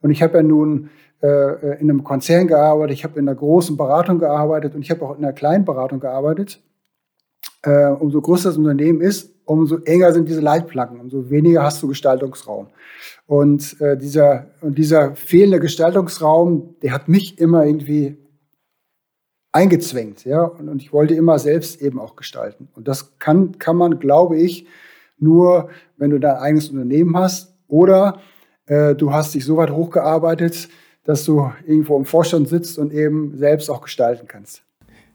Und 0.02 0.10
ich 0.12 0.22
habe 0.24 0.38
ja 0.38 0.44
nun 0.44 0.90
äh, 1.22 1.80
in 1.80 1.90
einem 1.90 2.04
Konzern 2.04 2.48
gearbeitet, 2.48 2.94
ich 2.94 3.04
habe 3.04 3.20
in 3.20 3.28
einer 3.28 3.36
großen 3.36 3.78
Beratung 3.78 4.20
gearbeitet 4.20 4.76
und 4.76 4.82
ich 4.82 4.92
habe 4.92 5.06
auch 5.06 5.18
in 5.18 5.24
einer 5.24 5.34
kleinen 5.34 5.66
Beratung 5.66 6.00
gearbeitet. 6.00 6.62
Äh, 7.64 7.88
umso 7.88 8.22
größer 8.22 8.50
das 8.50 8.58
Unternehmen 8.58 9.02
ist, 9.02 9.32
umso 9.46 9.78
enger 9.84 10.14
sind 10.14 10.28
diese 10.28 10.42
Leitplanken, 10.42 11.00
umso 11.00 11.30
weniger 11.30 11.64
hast 11.64 11.82
du 11.84 11.88
Gestaltungsraum. 11.88 12.68
Und 13.28 13.80
äh, 13.82 13.98
dieser, 13.98 14.48
und 14.62 14.78
dieser 14.78 15.16
fehlende 15.16 15.60
Gestaltungsraum, 15.60 16.76
der 16.82 16.94
hat 16.94 17.08
mich 17.08 17.40
immer 17.40 17.66
irgendwie 17.66 18.18
eingezwängt, 19.52 20.26
ja. 20.26 20.44
Und, 20.44 20.70
und 20.70 20.82
ich 20.82 20.94
wollte 20.94 21.14
immer 21.14 21.38
selbst 21.38 21.82
eben 21.82 22.00
auch 22.00 22.16
gestalten. 22.16 22.70
Und 22.74 22.88
das 22.88 23.20
kann, 23.20 23.60
kann 23.60 23.76
man, 23.76 24.00
glaube 24.00 24.38
ich, 24.38 24.68
nur, 25.20 25.70
wenn 25.98 26.10
du 26.10 26.20
dein 26.20 26.38
eigenes 26.38 26.70
Unternehmen 26.70 27.16
hast 27.16 27.54
oder 27.68 28.22
äh, 28.66 28.96
du 28.96 29.14
hast 29.14 29.36
dich 29.36 29.46
so 29.46 29.58
weit 29.58 29.72
hochgearbeitet, 29.72 30.70
dass 31.04 31.26
du 31.26 31.52
irgendwo 31.66 31.98
im 31.98 32.06
Vorstand 32.06 32.48
sitzt 32.48 32.78
und 32.78 32.94
eben 32.94 33.38
selbst 33.38 33.70
auch 33.70 33.82
gestalten 33.82 34.28
kannst. 34.28 34.64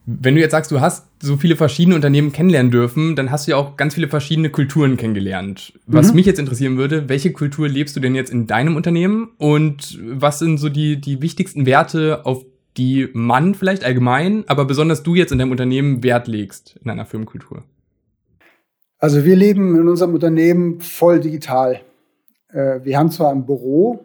Wenn 0.08 0.36
du 0.36 0.40
jetzt 0.40 0.52
sagst, 0.52 0.70
du 0.70 0.80
hast 0.80 1.08
so 1.20 1.36
viele 1.36 1.56
verschiedene 1.56 1.96
Unternehmen 1.96 2.30
kennenlernen 2.30 2.70
dürfen, 2.70 3.16
dann 3.16 3.32
hast 3.32 3.46
du 3.46 3.50
ja 3.50 3.56
auch 3.56 3.76
ganz 3.76 3.94
viele 3.94 4.06
verschiedene 4.06 4.50
Kulturen 4.50 4.96
kennengelernt. 4.96 5.72
Was 5.86 6.10
mhm. 6.10 6.16
mich 6.16 6.26
jetzt 6.26 6.38
interessieren 6.38 6.76
würde, 6.76 7.08
welche 7.08 7.32
Kultur 7.32 7.68
lebst 7.68 7.96
du 7.96 8.00
denn 8.00 8.14
jetzt 8.14 8.30
in 8.30 8.46
deinem 8.46 8.76
Unternehmen 8.76 9.30
und 9.36 9.98
was 10.00 10.38
sind 10.38 10.58
so 10.58 10.68
die, 10.68 11.00
die 11.00 11.22
wichtigsten 11.22 11.66
Werte, 11.66 12.24
auf 12.24 12.44
die 12.76 13.08
man 13.14 13.56
vielleicht 13.56 13.84
allgemein, 13.84 14.44
aber 14.46 14.64
besonders 14.64 15.02
du 15.02 15.16
jetzt 15.16 15.32
in 15.32 15.38
deinem 15.38 15.50
Unternehmen 15.50 16.04
Wert 16.04 16.28
legst 16.28 16.78
in 16.84 16.90
einer 16.90 17.06
Firmenkultur? 17.06 17.64
Also 18.98 19.24
wir 19.24 19.34
leben 19.34 19.74
in 19.74 19.88
unserem 19.88 20.14
Unternehmen 20.14 20.80
voll 20.80 21.18
digital. 21.18 21.80
Äh, 22.48 22.80
wir 22.84 22.96
haben 22.96 23.10
zwar 23.10 23.32
ein 23.32 23.44
Büro, 23.44 24.04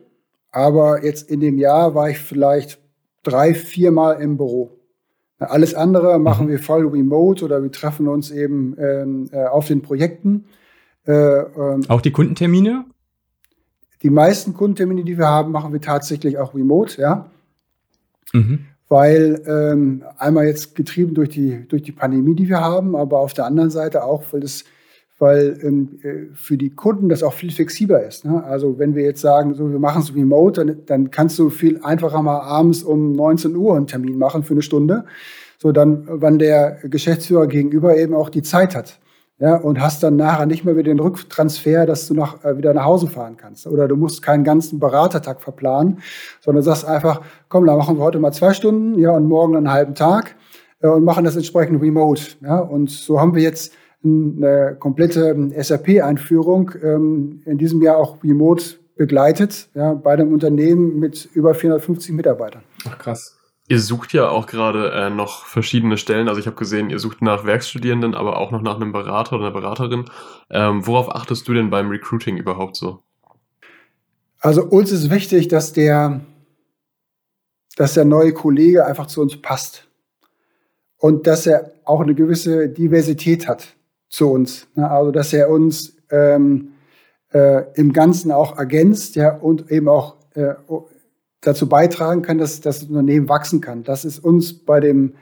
aber 0.52 1.04
jetzt 1.04 1.30
in 1.30 1.40
dem 1.40 1.58
Jahr 1.58 1.96
war 1.96 2.10
ich 2.10 2.20
vielleicht 2.20 2.80
drei, 3.24 3.54
viermal 3.54 4.22
im 4.22 4.38
Büro. 4.38 4.72
Alles 5.40 5.74
andere 5.74 6.20
machen 6.20 6.48
mhm. 6.48 6.52
wir 6.52 6.60
voll 6.60 6.88
remote 6.88 7.44
oder 7.44 7.64
wir 7.64 7.72
treffen 7.72 8.08
uns 8.08 8.30
eben 8.30 8.76
ähm, 8.78 9.30
äh, 9.32 9.46
auf 9.46 9.68
den 9.68 9.82
Projekten. 9.82 10.46
Äh, 11.08 11.14
ähm, 11.14 11.82
auch 11.88 12.02
die 12.02 12.12
Kundentermine? 12.12 12.86
Die 14.04 14.12
meisten 14.12 14.54
Kundentermine, 14.54 15.04
die 15.04 15.18
wir 15.18 15.28
haben, 15.28 15.52
machen 15.52 15.74
wir 15.74 15.82
tatsächlich 15.82 16.38
auch 16.38 16.54
remote, 16.54 17.02
ja. 17.02 17.30
Mhm. 18.34 18.66
Weil 18.88 19.42
ähm, 19.48 20.04
einmal 20.18 20.46
jetzt 20.46 20.76
getrieben 20.76 21.16
durch 21.16 21.30
die, 21.30 21.68
durch 21.68 21.82
die 21.82 21.92
Pandemie, 21.92 22.36
die 22.36 22.50
wir 22.50 22.62
haben, 22.62 22.96
aber 22.96 23.20
auf 23.20 23.34
der 23.34 23.46
anderen 23.46 23.70
Seite 23.72 24.04
auch, 24.04 24.24
weil 24.32 24.42
das 24.42 24.66
weil 25.22 25.60
ähm, 25.62 26.00
äh, 26.02 26.34
für 26.34 26.58
die 26.58 26.72
Kunden 26.72 27.08
das 27.08 27.22
auch 27.22 27.34
viel 27.34 27.52
flexibler 27.52 28.04
ist. 28.04 28.26
Ne? 28.26 28.44
Also 28.44 28.80
wenn 28.80 28.96
wir 28.96 29.04
jetzt 29.04 29.22
sagen, 29.22 29.54
so 29.54 29.72
wir 29.72 29.78
machen 29.78 30.02
es 30.02 30.16
remote, 30.16 30.66
dann, 30.66 30.86
dann 30.88 31.12
kannst 31.12 31.38
du 31.38 31.52
viel 31.52 31.80
einfacher 31.84 32.24
mal 32.24 32.40
abends 32.40 32.82
um 32.82 33.14
19 33.14 33.56
Uhr 33.56 33.78
einen 33.78 33.86
Termin 33.86 34.18
machen 34.18 34.44
für 34.44 34.56
eine 34.56 34.64
Stunde, 34.64 35.06
so 35.60 35.72
dann, 35.72 36.06
wann 36.08 36.40
der 36.40 36.80
Geschäftsführer 36.84 37.46
gegenüber 37.46 37.96
eben 37.98 38.16
auch 38.16 38.30
die 38.30 38.42
Zeit 38.42 38.76
hat. 38.76 39.00
Ja, 39.38 39.56
und 39.56 39.82
hast 39.82 40.04
dann 40.04 40.18
nachher 40.18 40.46
nicht 40.46 40.66
mehr 40.66 40.76
wieder 40.76 40.92
den 40.92 41.00
Rücktransfer, 41.00 41.88
dass 41.88 42.08
du 42.08 42.14
nach, 42.14 42.44
äh, 42.44 42.58
wieder 42.58 42.76
nach 42.76 42.86
Hause 42.86 43.08
fahren 43.08 43.38
kannst. 43.38 43.66
Oder 43.66 43.88
du 43.88 43.96
musst 43.96 44.22
keinen 44.22 44.44
ganzen 44.44 44.80
Beratertag 44.80 45.42
verplanen, 45.42 46.00
sondern 46.42 46.64
sagst 46.64 46.86
einfach, 46.86 47.22
komm, 47.50 47.66
da 47.66 47.76
machen 47.76 47.98
wir 47.98 48.04
heute 48.04 48.20
mal 48.20 48.32
zwei 48.32 48.54
Stunden, 48.54 49.00
ja, 49.00 49.12
und 49.12 49.28
morgen 49.28 49.56
einen 49.56 49.72
halben 49.72 49.96
Tag 49.96 50.36
äh, 50.82 50.88
und 50.88 51.04
machen 51.04 51.26
das 51.26 51.36
entsprechend 51.36 51.82
remote. 51.82 52.22
Ja, 52.42 52.60
und 52.60 52.92
so 52.92 53.20
haben 53.20 53.34
wir 53.34 53.42
jetzt 53.42 53.74
eine 54.04 54.76
komplette 54.80 55.30
ähm, 55.30 55.54
SAP-Einführung 55.56 56.72
ähm, 56.82 57.42
in 57.46 57.58
diesem 57.58 57.82
Jahr 57.82 57.98
auch 57.98 58.24
remote 58.24 58.78
begleitet, 58.96 59.70
ja, 59.74 59.94
bei 59.94 60.14
einem 60.14 60.34
Unternehmen 60.34 61.00
mit 61.00 61.30
über 61.34 61.54
450 61.54 62.14
Mitarbeitern. 62.14 62.64
Ach 62.88 62.98
krass. 62.98 63.38
Ihr 63.68 63.80
sucht 63.80 64.12
ja 64.12 64.28
auch 64.28 64.48
gerade 64.48 64.92
äh, 64.92 65.10
noch 65.10 65.46
verschiedene 65.46 65.98
Stellen. 65.98 66.28
Also 66.28 66.40
ich 66.40 66.46
habe 66.46 66.58
gesehen, 66.58 66.90
ihr 66.90 67.00
sucht 67.00 67.22
nach 67.22 67.46
Werkstudierenden, 67.46 68.16
aber 68.16 68.38
auch 68.38 68.52
noch 68.52 68.62
nach 68.62 68.76
einem 68.76 68.92
Berater 68.92 69.38
oder 69.38 69.46
einer 69.46 69.54
Beraterin. 69.54 70.06
Ähm, 70.50 70.86
worauf 70.86 71.16
achtest 71.16 71.48
du 71.48 71.54
denn 71.54 71.70
beim 71.70 71.90
Recruiting 71.90 72.38
überhaupt 72.38 72.76
so? 72.76 73.00
Also 74.40 74.64
uns 74.64 74.92
ist 74.92 75.10
wichtig, 75.10 75.48
dass 75.48 75.72
der, 75.72 76.22
dass 77.78 77.94
der 77.94 78.06
neue 78.06 78.34
Kollege 78.34 78.86
einfach 78.86 79.08
zu 79.08 79.22
uns 79.22 79.40
passt 79.42 79.88
und 80.98 81.26
dass 81.28 81.48
er 81.48 81.72
auch 81.86 82.02
eine 82.02 82.16
gewisse 82.16 82.68
Diversität 82.68 83.48
hat 83.48 83.76
zu 84.12 84.30
uns. 84.30 84.68
Ne? 84.76 84.88
Also 84.90 85.12
dass 85.12 85.34
er 85.34 85.50
uns 85.50 85.98
ähm, 86.12 86.74
äh, 87.34 87.64
im 87.76 87.94
Ganzen 87.94 88.32
auch 88.32 88.60
ergänzt 88.60 89.16
ja, 89.16 89.36
und 89.36 89.72
eben 89.72 89.88
auch 89.88 90.18
äh, 90.36 90.54
dazu 91.40 91.68
beitragen 91.68 92.22
kann, 92.22 92.38
dass, 92.38 92.62
das 92.62 92.84
Unternehmen 92.84 93.30
wachsen 93.30 93.62
kann. 93.62 93.84
Das 93.84 94.06
ist 94.06 94.20
uns 94.20 94.54
bei 94.54 94.80
dem, 94.80 95.14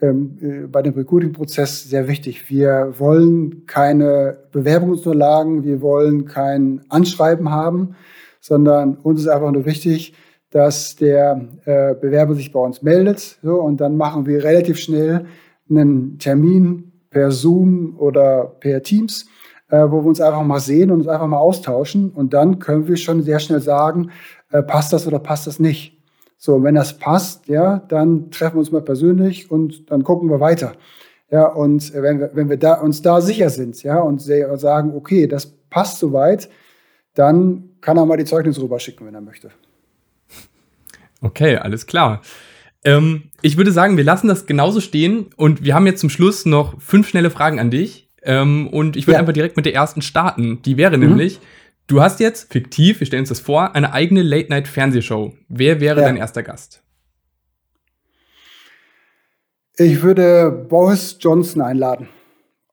ähm, 0.00 0.68
äh, 0.72 0.82
dem 0.82 0.94
Recruiting-Prozess 0.94 1.88
sehr 1.88 2.06
wichtig. 2.06 2.48
Wir 2.50 2.94
wollen 2.98 3.66
keine 3.66 4.38
Bewerbungsunterlagen, 4.52 5.64
wir 5.64 5.80
wollen 5.80 6.26
kein 6.26 6.82
Anschreiben 6.90 7.50
haben, 7.50 7.96
sondern 8.40 8.96
uns 8.96 9.22
ist 9.22 9.28
einfach 9.28 9.50
nur 9.50 9.64
wichtig, 9.64 10.14
dass 10.50 10.96
der 10.96 11.48
äh, 11.64 11.94
Bewerber 11.94 12.34
sich 12.34 12.52
bei 12.52 12.60
uns 12.60 12.82
meldet 12.82 13.38
so, 13.42 13.56
und 13.60 13.80
dann 13.80 13.96
machen 13.96 14.26
wir 14.26 14.44
relativ 14.44 14.78
schnell 14.78 15.26
einen 15.68 16.18
Termin 16.18 16.87
per 17.18 17.32
Zoom 17.32 17.96
oder 17.98 18.54
per 18.60 18.80
Teams, 18.80 19.26
äh, 19.70 19.78
wo 19.88 20.02
wir 20.02 20.06
uns 20.06 20.20
einfach 20.20 20.44
mal 20.44 20.60
sehen 20.60 20.92
und 20.92 21.00
uns 21.00 21.08
einfach 21.08 21.26
mal 21.26 21.38
austauschen. 21.38 22.10
Und 22.10 22.32
dann 22.32 22.60
können 22.60 22.86
wir 22.86 22.96
schon 22.96 23.24
sehr 23.24 23.40
schnell 23.40 23.60
sagen, 23.60 24.12
äh, 24.52 24.62
passt 24.62 24.92
das 24.92 25.04
oder 25.04 25.18
passt 25.18 25.48
das 25.48 25.58
nicht. 25.58 26.00
So, 26.36 26.62
wenn 26.62 26.76
das 26.76 26.96
passt, 26.96 27.48
ja, 27.48 27.78
dann 27.88 28.30
treffen 28.30 28.54
wir 28.54 28.60
uns 28.60 28.70
mal 28.70 28.82
persönlich 28.82 29.50
und 29.50 29.90
dann 29.90 30.04
gucken 30.04 30.30
wir 30.30 30.38
weiter. 30.38 30.74
Ja, 31.28 31.46
und 31.48 31.92
wenn 31.92 32.20
wir, 32.20 32.30
wenn 32.34 32.48
wir 32.48 32.56
da, 32.56 32.74
uns 32.74 33.02
da 33.02 33.20
sicher 33.20 33.50
sind, 33.50 33.82
ja, 33.82 33.98
und 33.98 34.20
sagen, 34.20 34.94
okay, 34.94 35.26
das 35.26 35.46
passt 35.70 35.98
soweit, 35.98 36.48
dann 37.14 37.70
kann 37.80 37.96
er 37.96 38.06
mal 38.06 38.16
die 38.16 38.24
Zeugnisse 38.26 38.62
rüberschicken, 38.62 39.04
wenn 39.08 39.14
er 39.16 39.20
möchte. 39.22 39.50
Okay, 41.20 41.56
alles 41.56 41.84
klar. 41.84 42.22
Ähm, 42.84 43.30
ich 43.42 43.56
würde 43.56 43.72
sagen, 43.72 43.96
wir 43.96 44.04
lassen 44.04 44.28
das 44.28 44.46
genauso 44.46 44.80
stehen 44.80 45.26
und 45.36 45.64
wir 45.64 45.74
haben 45.74 45.86
jetzt 45.86 46.00
zum 46.00 46.10
Schluss 46.10 46.46
noch 46.46 46.80
fünf 46.80 47.08
schnelle 47.08 47.30
Fragen 47.30 47.58
an 47.58 47.70
dich. 47.70 48.08
Ähm, 48.22 48.68
und 48.68 48.96
ich 48.96 49.06
würde 49.06 49.14
ja. 49.14 49.20
einfach 49.20 49.32
direkt 49.32 49.56
mit 49.56 49.66
der 49.66 49.74
ersten 49.74 50.02
starten. 50.02 50.62
Die 50.62 50.76
wäre 50.76 50.96
mhm. 50.96 51.08
nämlich, 51.08 51.40
du 51.86 52.00
hast 52.00 52.20
jetzt, 52.20 52.52
fiktiv, 52.52 53.00
wir 53.00 53.06
stellen 53.06 53.22
uns 53.22 53.28
das 53.30 53.40
vor, 53.40 53.74
eine 53.74 53.92
eigene 53.92 54.22
Late-Night-Fernsehshow. 54.22 55.34
Wer 55.48 55.80
wäre 55.80 56.00
ja. 56.00 56.06
dein 56.06 56.16
erster 56.16 56.42
Gast? 56.42 56.82
Ich 59.76 60.02
würde 60.02 60.66
Boris 60.68 61.16
Johnson 61.20 61.62
einladen, 61.62 62.08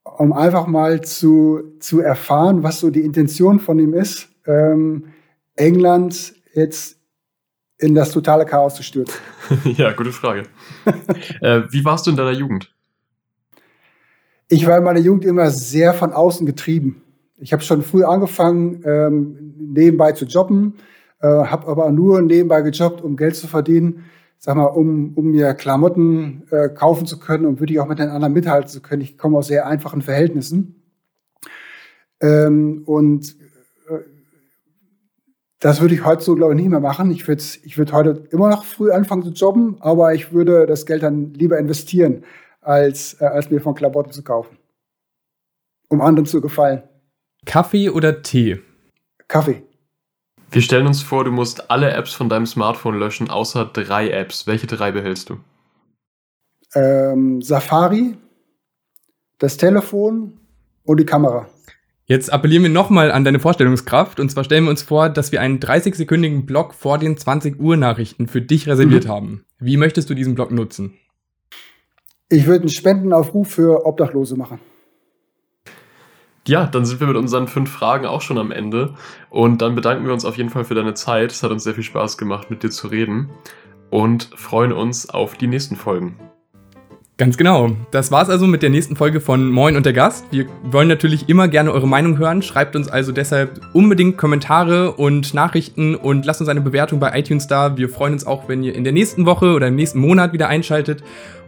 um 0.04 0.34
einfach 0.34 0.66
mal 0.66 1.02
zu, 1.02 1.76
zu 1.80 2.00
erfahren, 2.00 2.64
was 2.64 2.80
so 2.80 2.90
die 2.90 3.02
Intention 3.02 3.60
von 3.60 3.78
ihm 3.78 3.94
ist, 3.94 4.30
ähm, 4.48 5.06
England 5.56 6.34
jetzt 6.54 7.00
in 7.78 7.96
das 7.96 8.12
totale 8.12 8.46
Chaos 8.46 8.76
zu 8.76 8.84
stürzen? 8.84 9.20
ja, 9.64 9.92
gute 9.94 10.12
Frage. 10.12 10.44
äh, 11.42 11.62
wie 11.70 11.84
warst 11.84 12.06
du 12.06 12.12
in 12.12 12.18
deiner 12.18 12.32
Jugend? 12.32 12.74
Ich 14.48 14.68
war 14.68 14.78
in 14.78 14.84
meiner 14.84 15.00
Jugend 15.00 15.26
immer 15.26 15.50
sehr 15.50 15.94
von 15.94 16.14
außen 16.14 16.46
getrieben. 16.46 17.02
Ich 17.38 17.52
habe 17.52 17.64
schon 17.64 17.82
früh 17.82 18.04
angefangen, 18.04 18.84
ähm, 18.86 19.54
nebenbei 19.58 20.12
zu 20.14 20.26
jobben, 20.26 20.76
äh, 21.20 21.28
habe 21.28 21.68
aber 21.68 21.92
nur 21.92 22.22
nebenbei 22.22 22.62
gejobbt, 22.62 23.02
um 23.02 23.18
Geld 23.18 23.36
zu 23.36 23.48
verdienen, 23.48 24.06
sag 24.38 24.56
mal, 24.56 24.66
um, 24.66 25.14
um 25.16 25.32
mir 25.32 25.54
Klamotten 25.54 26.44
äh, 26.52 26.70
kaufen 26.70 27.08
zu 27.08 27.20
können 27.20 27.46
und 27.46 27.60
würde 27.60 27.74
ich 27.74 27.80
auch 27.80 27.88
mit 27.88 28.00
den 28.00 28.10
anderen 28.10 28.34
mithalten 28.34 28.70
zu 28.70 28.82
können. 28.82 29.02
Ich 29.02 29.18
komme 29.18 29.38
aus 29.38 29.48
sehr 29.48 29.66
einfachen 29.68 30.02
Verhältnissen. 30.02 30.82
Ähm, 32.22 32.84
und 32.86 33.36
das 35.66 35.82
würde 35.82 35.96
ich 35.96 36.06
heute 36.06 36.22
so, 36.22 36.36
glaube 36.36 36.54
ich, 36.54 36.62
nicht 36.62 36.70
mehr 36.70 36.80
machen. 36.80 37.10
Ich 37.10 37.28
würde 37.28 37.42
ich 37.64 37.76
würd 37.76 37.92
heute 37.92 38.28
immer 38.30 38.50
noch 38.50 38.64
früh 38.66 38.92
anfangen 38.92 39.24
zu 39.24 39.32
jobben, 39.32 39.78
aber 39.80 40.14
ich 40.14 40.32
würde 40.32 40.68
das 40.68 40.86
Geld 40.86 41.02
dann 41.02 41.34
lieber 41.34 41.58
investieren, 41.58 42.24
als, 42.62 43.20
äh, 43.20 43.26
als 43.26 43.50
mir 43.50 43.60
von 43.60 43.74
Klamotten 43.74 44.12
zu 44.12 44.24
kaufen. 44.24 44.60
Um 45.90 46.02
anderen 46.02 46.28
zu 46.28 46.40
gefallen. 46.40 46.84
Kaffee 47.48 47.90
oder 47.90 48.22
Tee? 48.22 48.62
Kaffee. 49.28 49.64
Wir 50.52 50.62
stellen 50.62 50.86
uns 50.86 51.02
vor, 51.02 51.24
du 51.24 51.32
musst 51.32 51.72
alle 51.72 51.90
Apps 51.94 52.14
von 52.14 52.30
deinem 52.30 52.46
Smartphone 52.46 53.00
löschen, 53.00 53.32
außer 53.32 53.66
drei 53.66 54.12
Apps. 54.12 54.46
Welche 54.46 54.68
drei 54.68 54.92
behältst 54.92 55.32
du? 55.32 55.38
Ähm, 56.76 57.42
Safari, 57.42 58.16
das 59.40 59.58
Telefon 59.58 60.40
und 60.84 61.00
die 61.00 61.08
Kamera. 61.08 61.48
Jetzt 62.08 62.32
appellieren 62.32 62.62
wir 62.62 62.70
nochmal 62.70 63.12
an 63.12 63.24
deine 63.24 63.40
Vorstellungskraft 63.40 64.20
und 64.20 64.30
zwar 64.30 64.44
stellen 64.44 64.66
wir 64.66 64.70
uns 64.70 64.84
vor, 64.84 65.10
dass 65.10 65.32
wir 65.32 65.42
einen 65.42 65.60
30-sekündigen 65.60 66.46
Block 66.46 66.76
vor 66.76 67.00
den 67.00 67.18
20 67.18 67.60
Uhr 67.60 67.78
Nachrichten 67.78 68.28
für 68.28 68.42
dich 68.42 68.68
reserviert 68.68 69.06
mhm. 69.06 69.10
haben. 69.10 69.46
Wie 69.60 69.78
möchtest 69.78 70.10
du 70.10 70.14
diesen 70.14 70.36
Block 70.36 70.52
nutzen? 70.52 70.94
Ich 72.30 72.46
würde 72.46 72.62
einen 72.62 72.70
Spendenaufruf 72.70 73.50
für 73.50 73.88
Obdachlose 73.88 74.36
machen. 74.36 74.60
Ja, 76.48 76.68
dann 76.68 76.86
sind 76.86 77.00
wir 77.00 77.08
mit 77.08 77.18
unseren 77.18 77.48
fünf 77.48 77.72
Fragen 77.72 78.06
auch 78.06 78.22
schon 78.22 78.38
am 78.38 78.52
Ende. 78.52 78.94
Und 79.32 79.64
dann 79.64 79.74
bedanken 79.74 80.06
wir 80.06 80.14
uns 80.14 80.26
auf 80.26 80.38
jeden 80.38 80.52
Fall 80.52 80.64
für 80.64 80.76
deine 80.76 80.94
Zeit. 80.94 81.32
Es 81.32 81.42
hat 81.42 81.52
uns 81.52 81.64
sehr 81.64 81.74
viel 81.74 81.84
Spaß 81.84 82.20
gemacht, 82.20 82.52
mit 82.52 82.62
dir 82.62 82.70
zu 82.70 82.88
reden. 82.88 83.32
Und 83.90 84.30
freuen 84.36 84.74
uns 84.74 85.10
auf 85.10 85.36
die 85.36 85.48
nächsten 85.48 85.76
Folgen. 85.76 86.20
Ganz 87.18 87.38
genau. 87.38 87.72
Das 87.92 88.12
war's 88.12 88.30
also 88.30 88.46
mit 88.46 88.62
der 88.62 88.70
nächsten 88.70 88.98
Folge 88.98 89.22
von 89.22 89.50
Moin 89.50 89.78
und 89.78 89.86
der 89.86 89.94
Gast. 89.94 90.26
Wir 90.32 90.48
wollen 90.64 90.90
natürlich 90.90 91.30
immer 91.30 91.48
gerne 91.48 91.72
eure 91.72 91.88
Meinung 91.88 92.18
hören. 92.18 92.42
Schreibt 92.42 92.76
uns 92.76 92.90
also 92.90 93.14
deshalb 93.14 93.62
unbedingt 93.72 94.18
Kommentare 94.18 94.92
und 94.92 95.34
Nachrichten 95.34 95.96
und 95.96 96.26
lasst 96.26 96.42
uns 96.42 96.50
eine 96.50 96.60
Bewertung 96.60 97.00
bei 97.00 97.18
iTunes 97.18 97.48
da. 97.48 97.78
Wir 97.78 97.88
freuen 97.88 98.12
uns 98.12 98.28
auch, 98.28 98.50
wenn 98.50 98.64
ihr 98.64 98.76
in 98.76 98.84
der 98.84 98.92
nächsten 98.92 99.26
Woche 99.26 99.54
oder 99.54 99.68
im 99.68 99.76
nächsten 99.76 100.00
Monat 100.00 100.34
wieder 100.34 100.50
einschaltet 100.50 101.04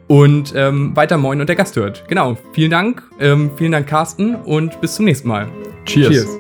und 0.08 0.54
ähm, 0.56 0.96
weiter 0.96 1.18
Moin 1.18 1.42
und 1.42 1.50
der 1.50 1.58
Gast 1.58 1.76
hört. 1.76 2.06
Genau. 2.08 2.38
Vielen 2.54 2.72
Dank. 2.72 3.04
Ähm, 3.20 3.52
vielen 3.58 3.74
Dank, 3.74 3.88
Carsten, 3.88 4.36
und 4.36 4.80
bis 4.80 4.96
zum 4.96 5.04
nächsten 5.04 5.28
Mal. 5.28 5.50
Cheers. 5.86 6.10
Cheers. 6.10 6.40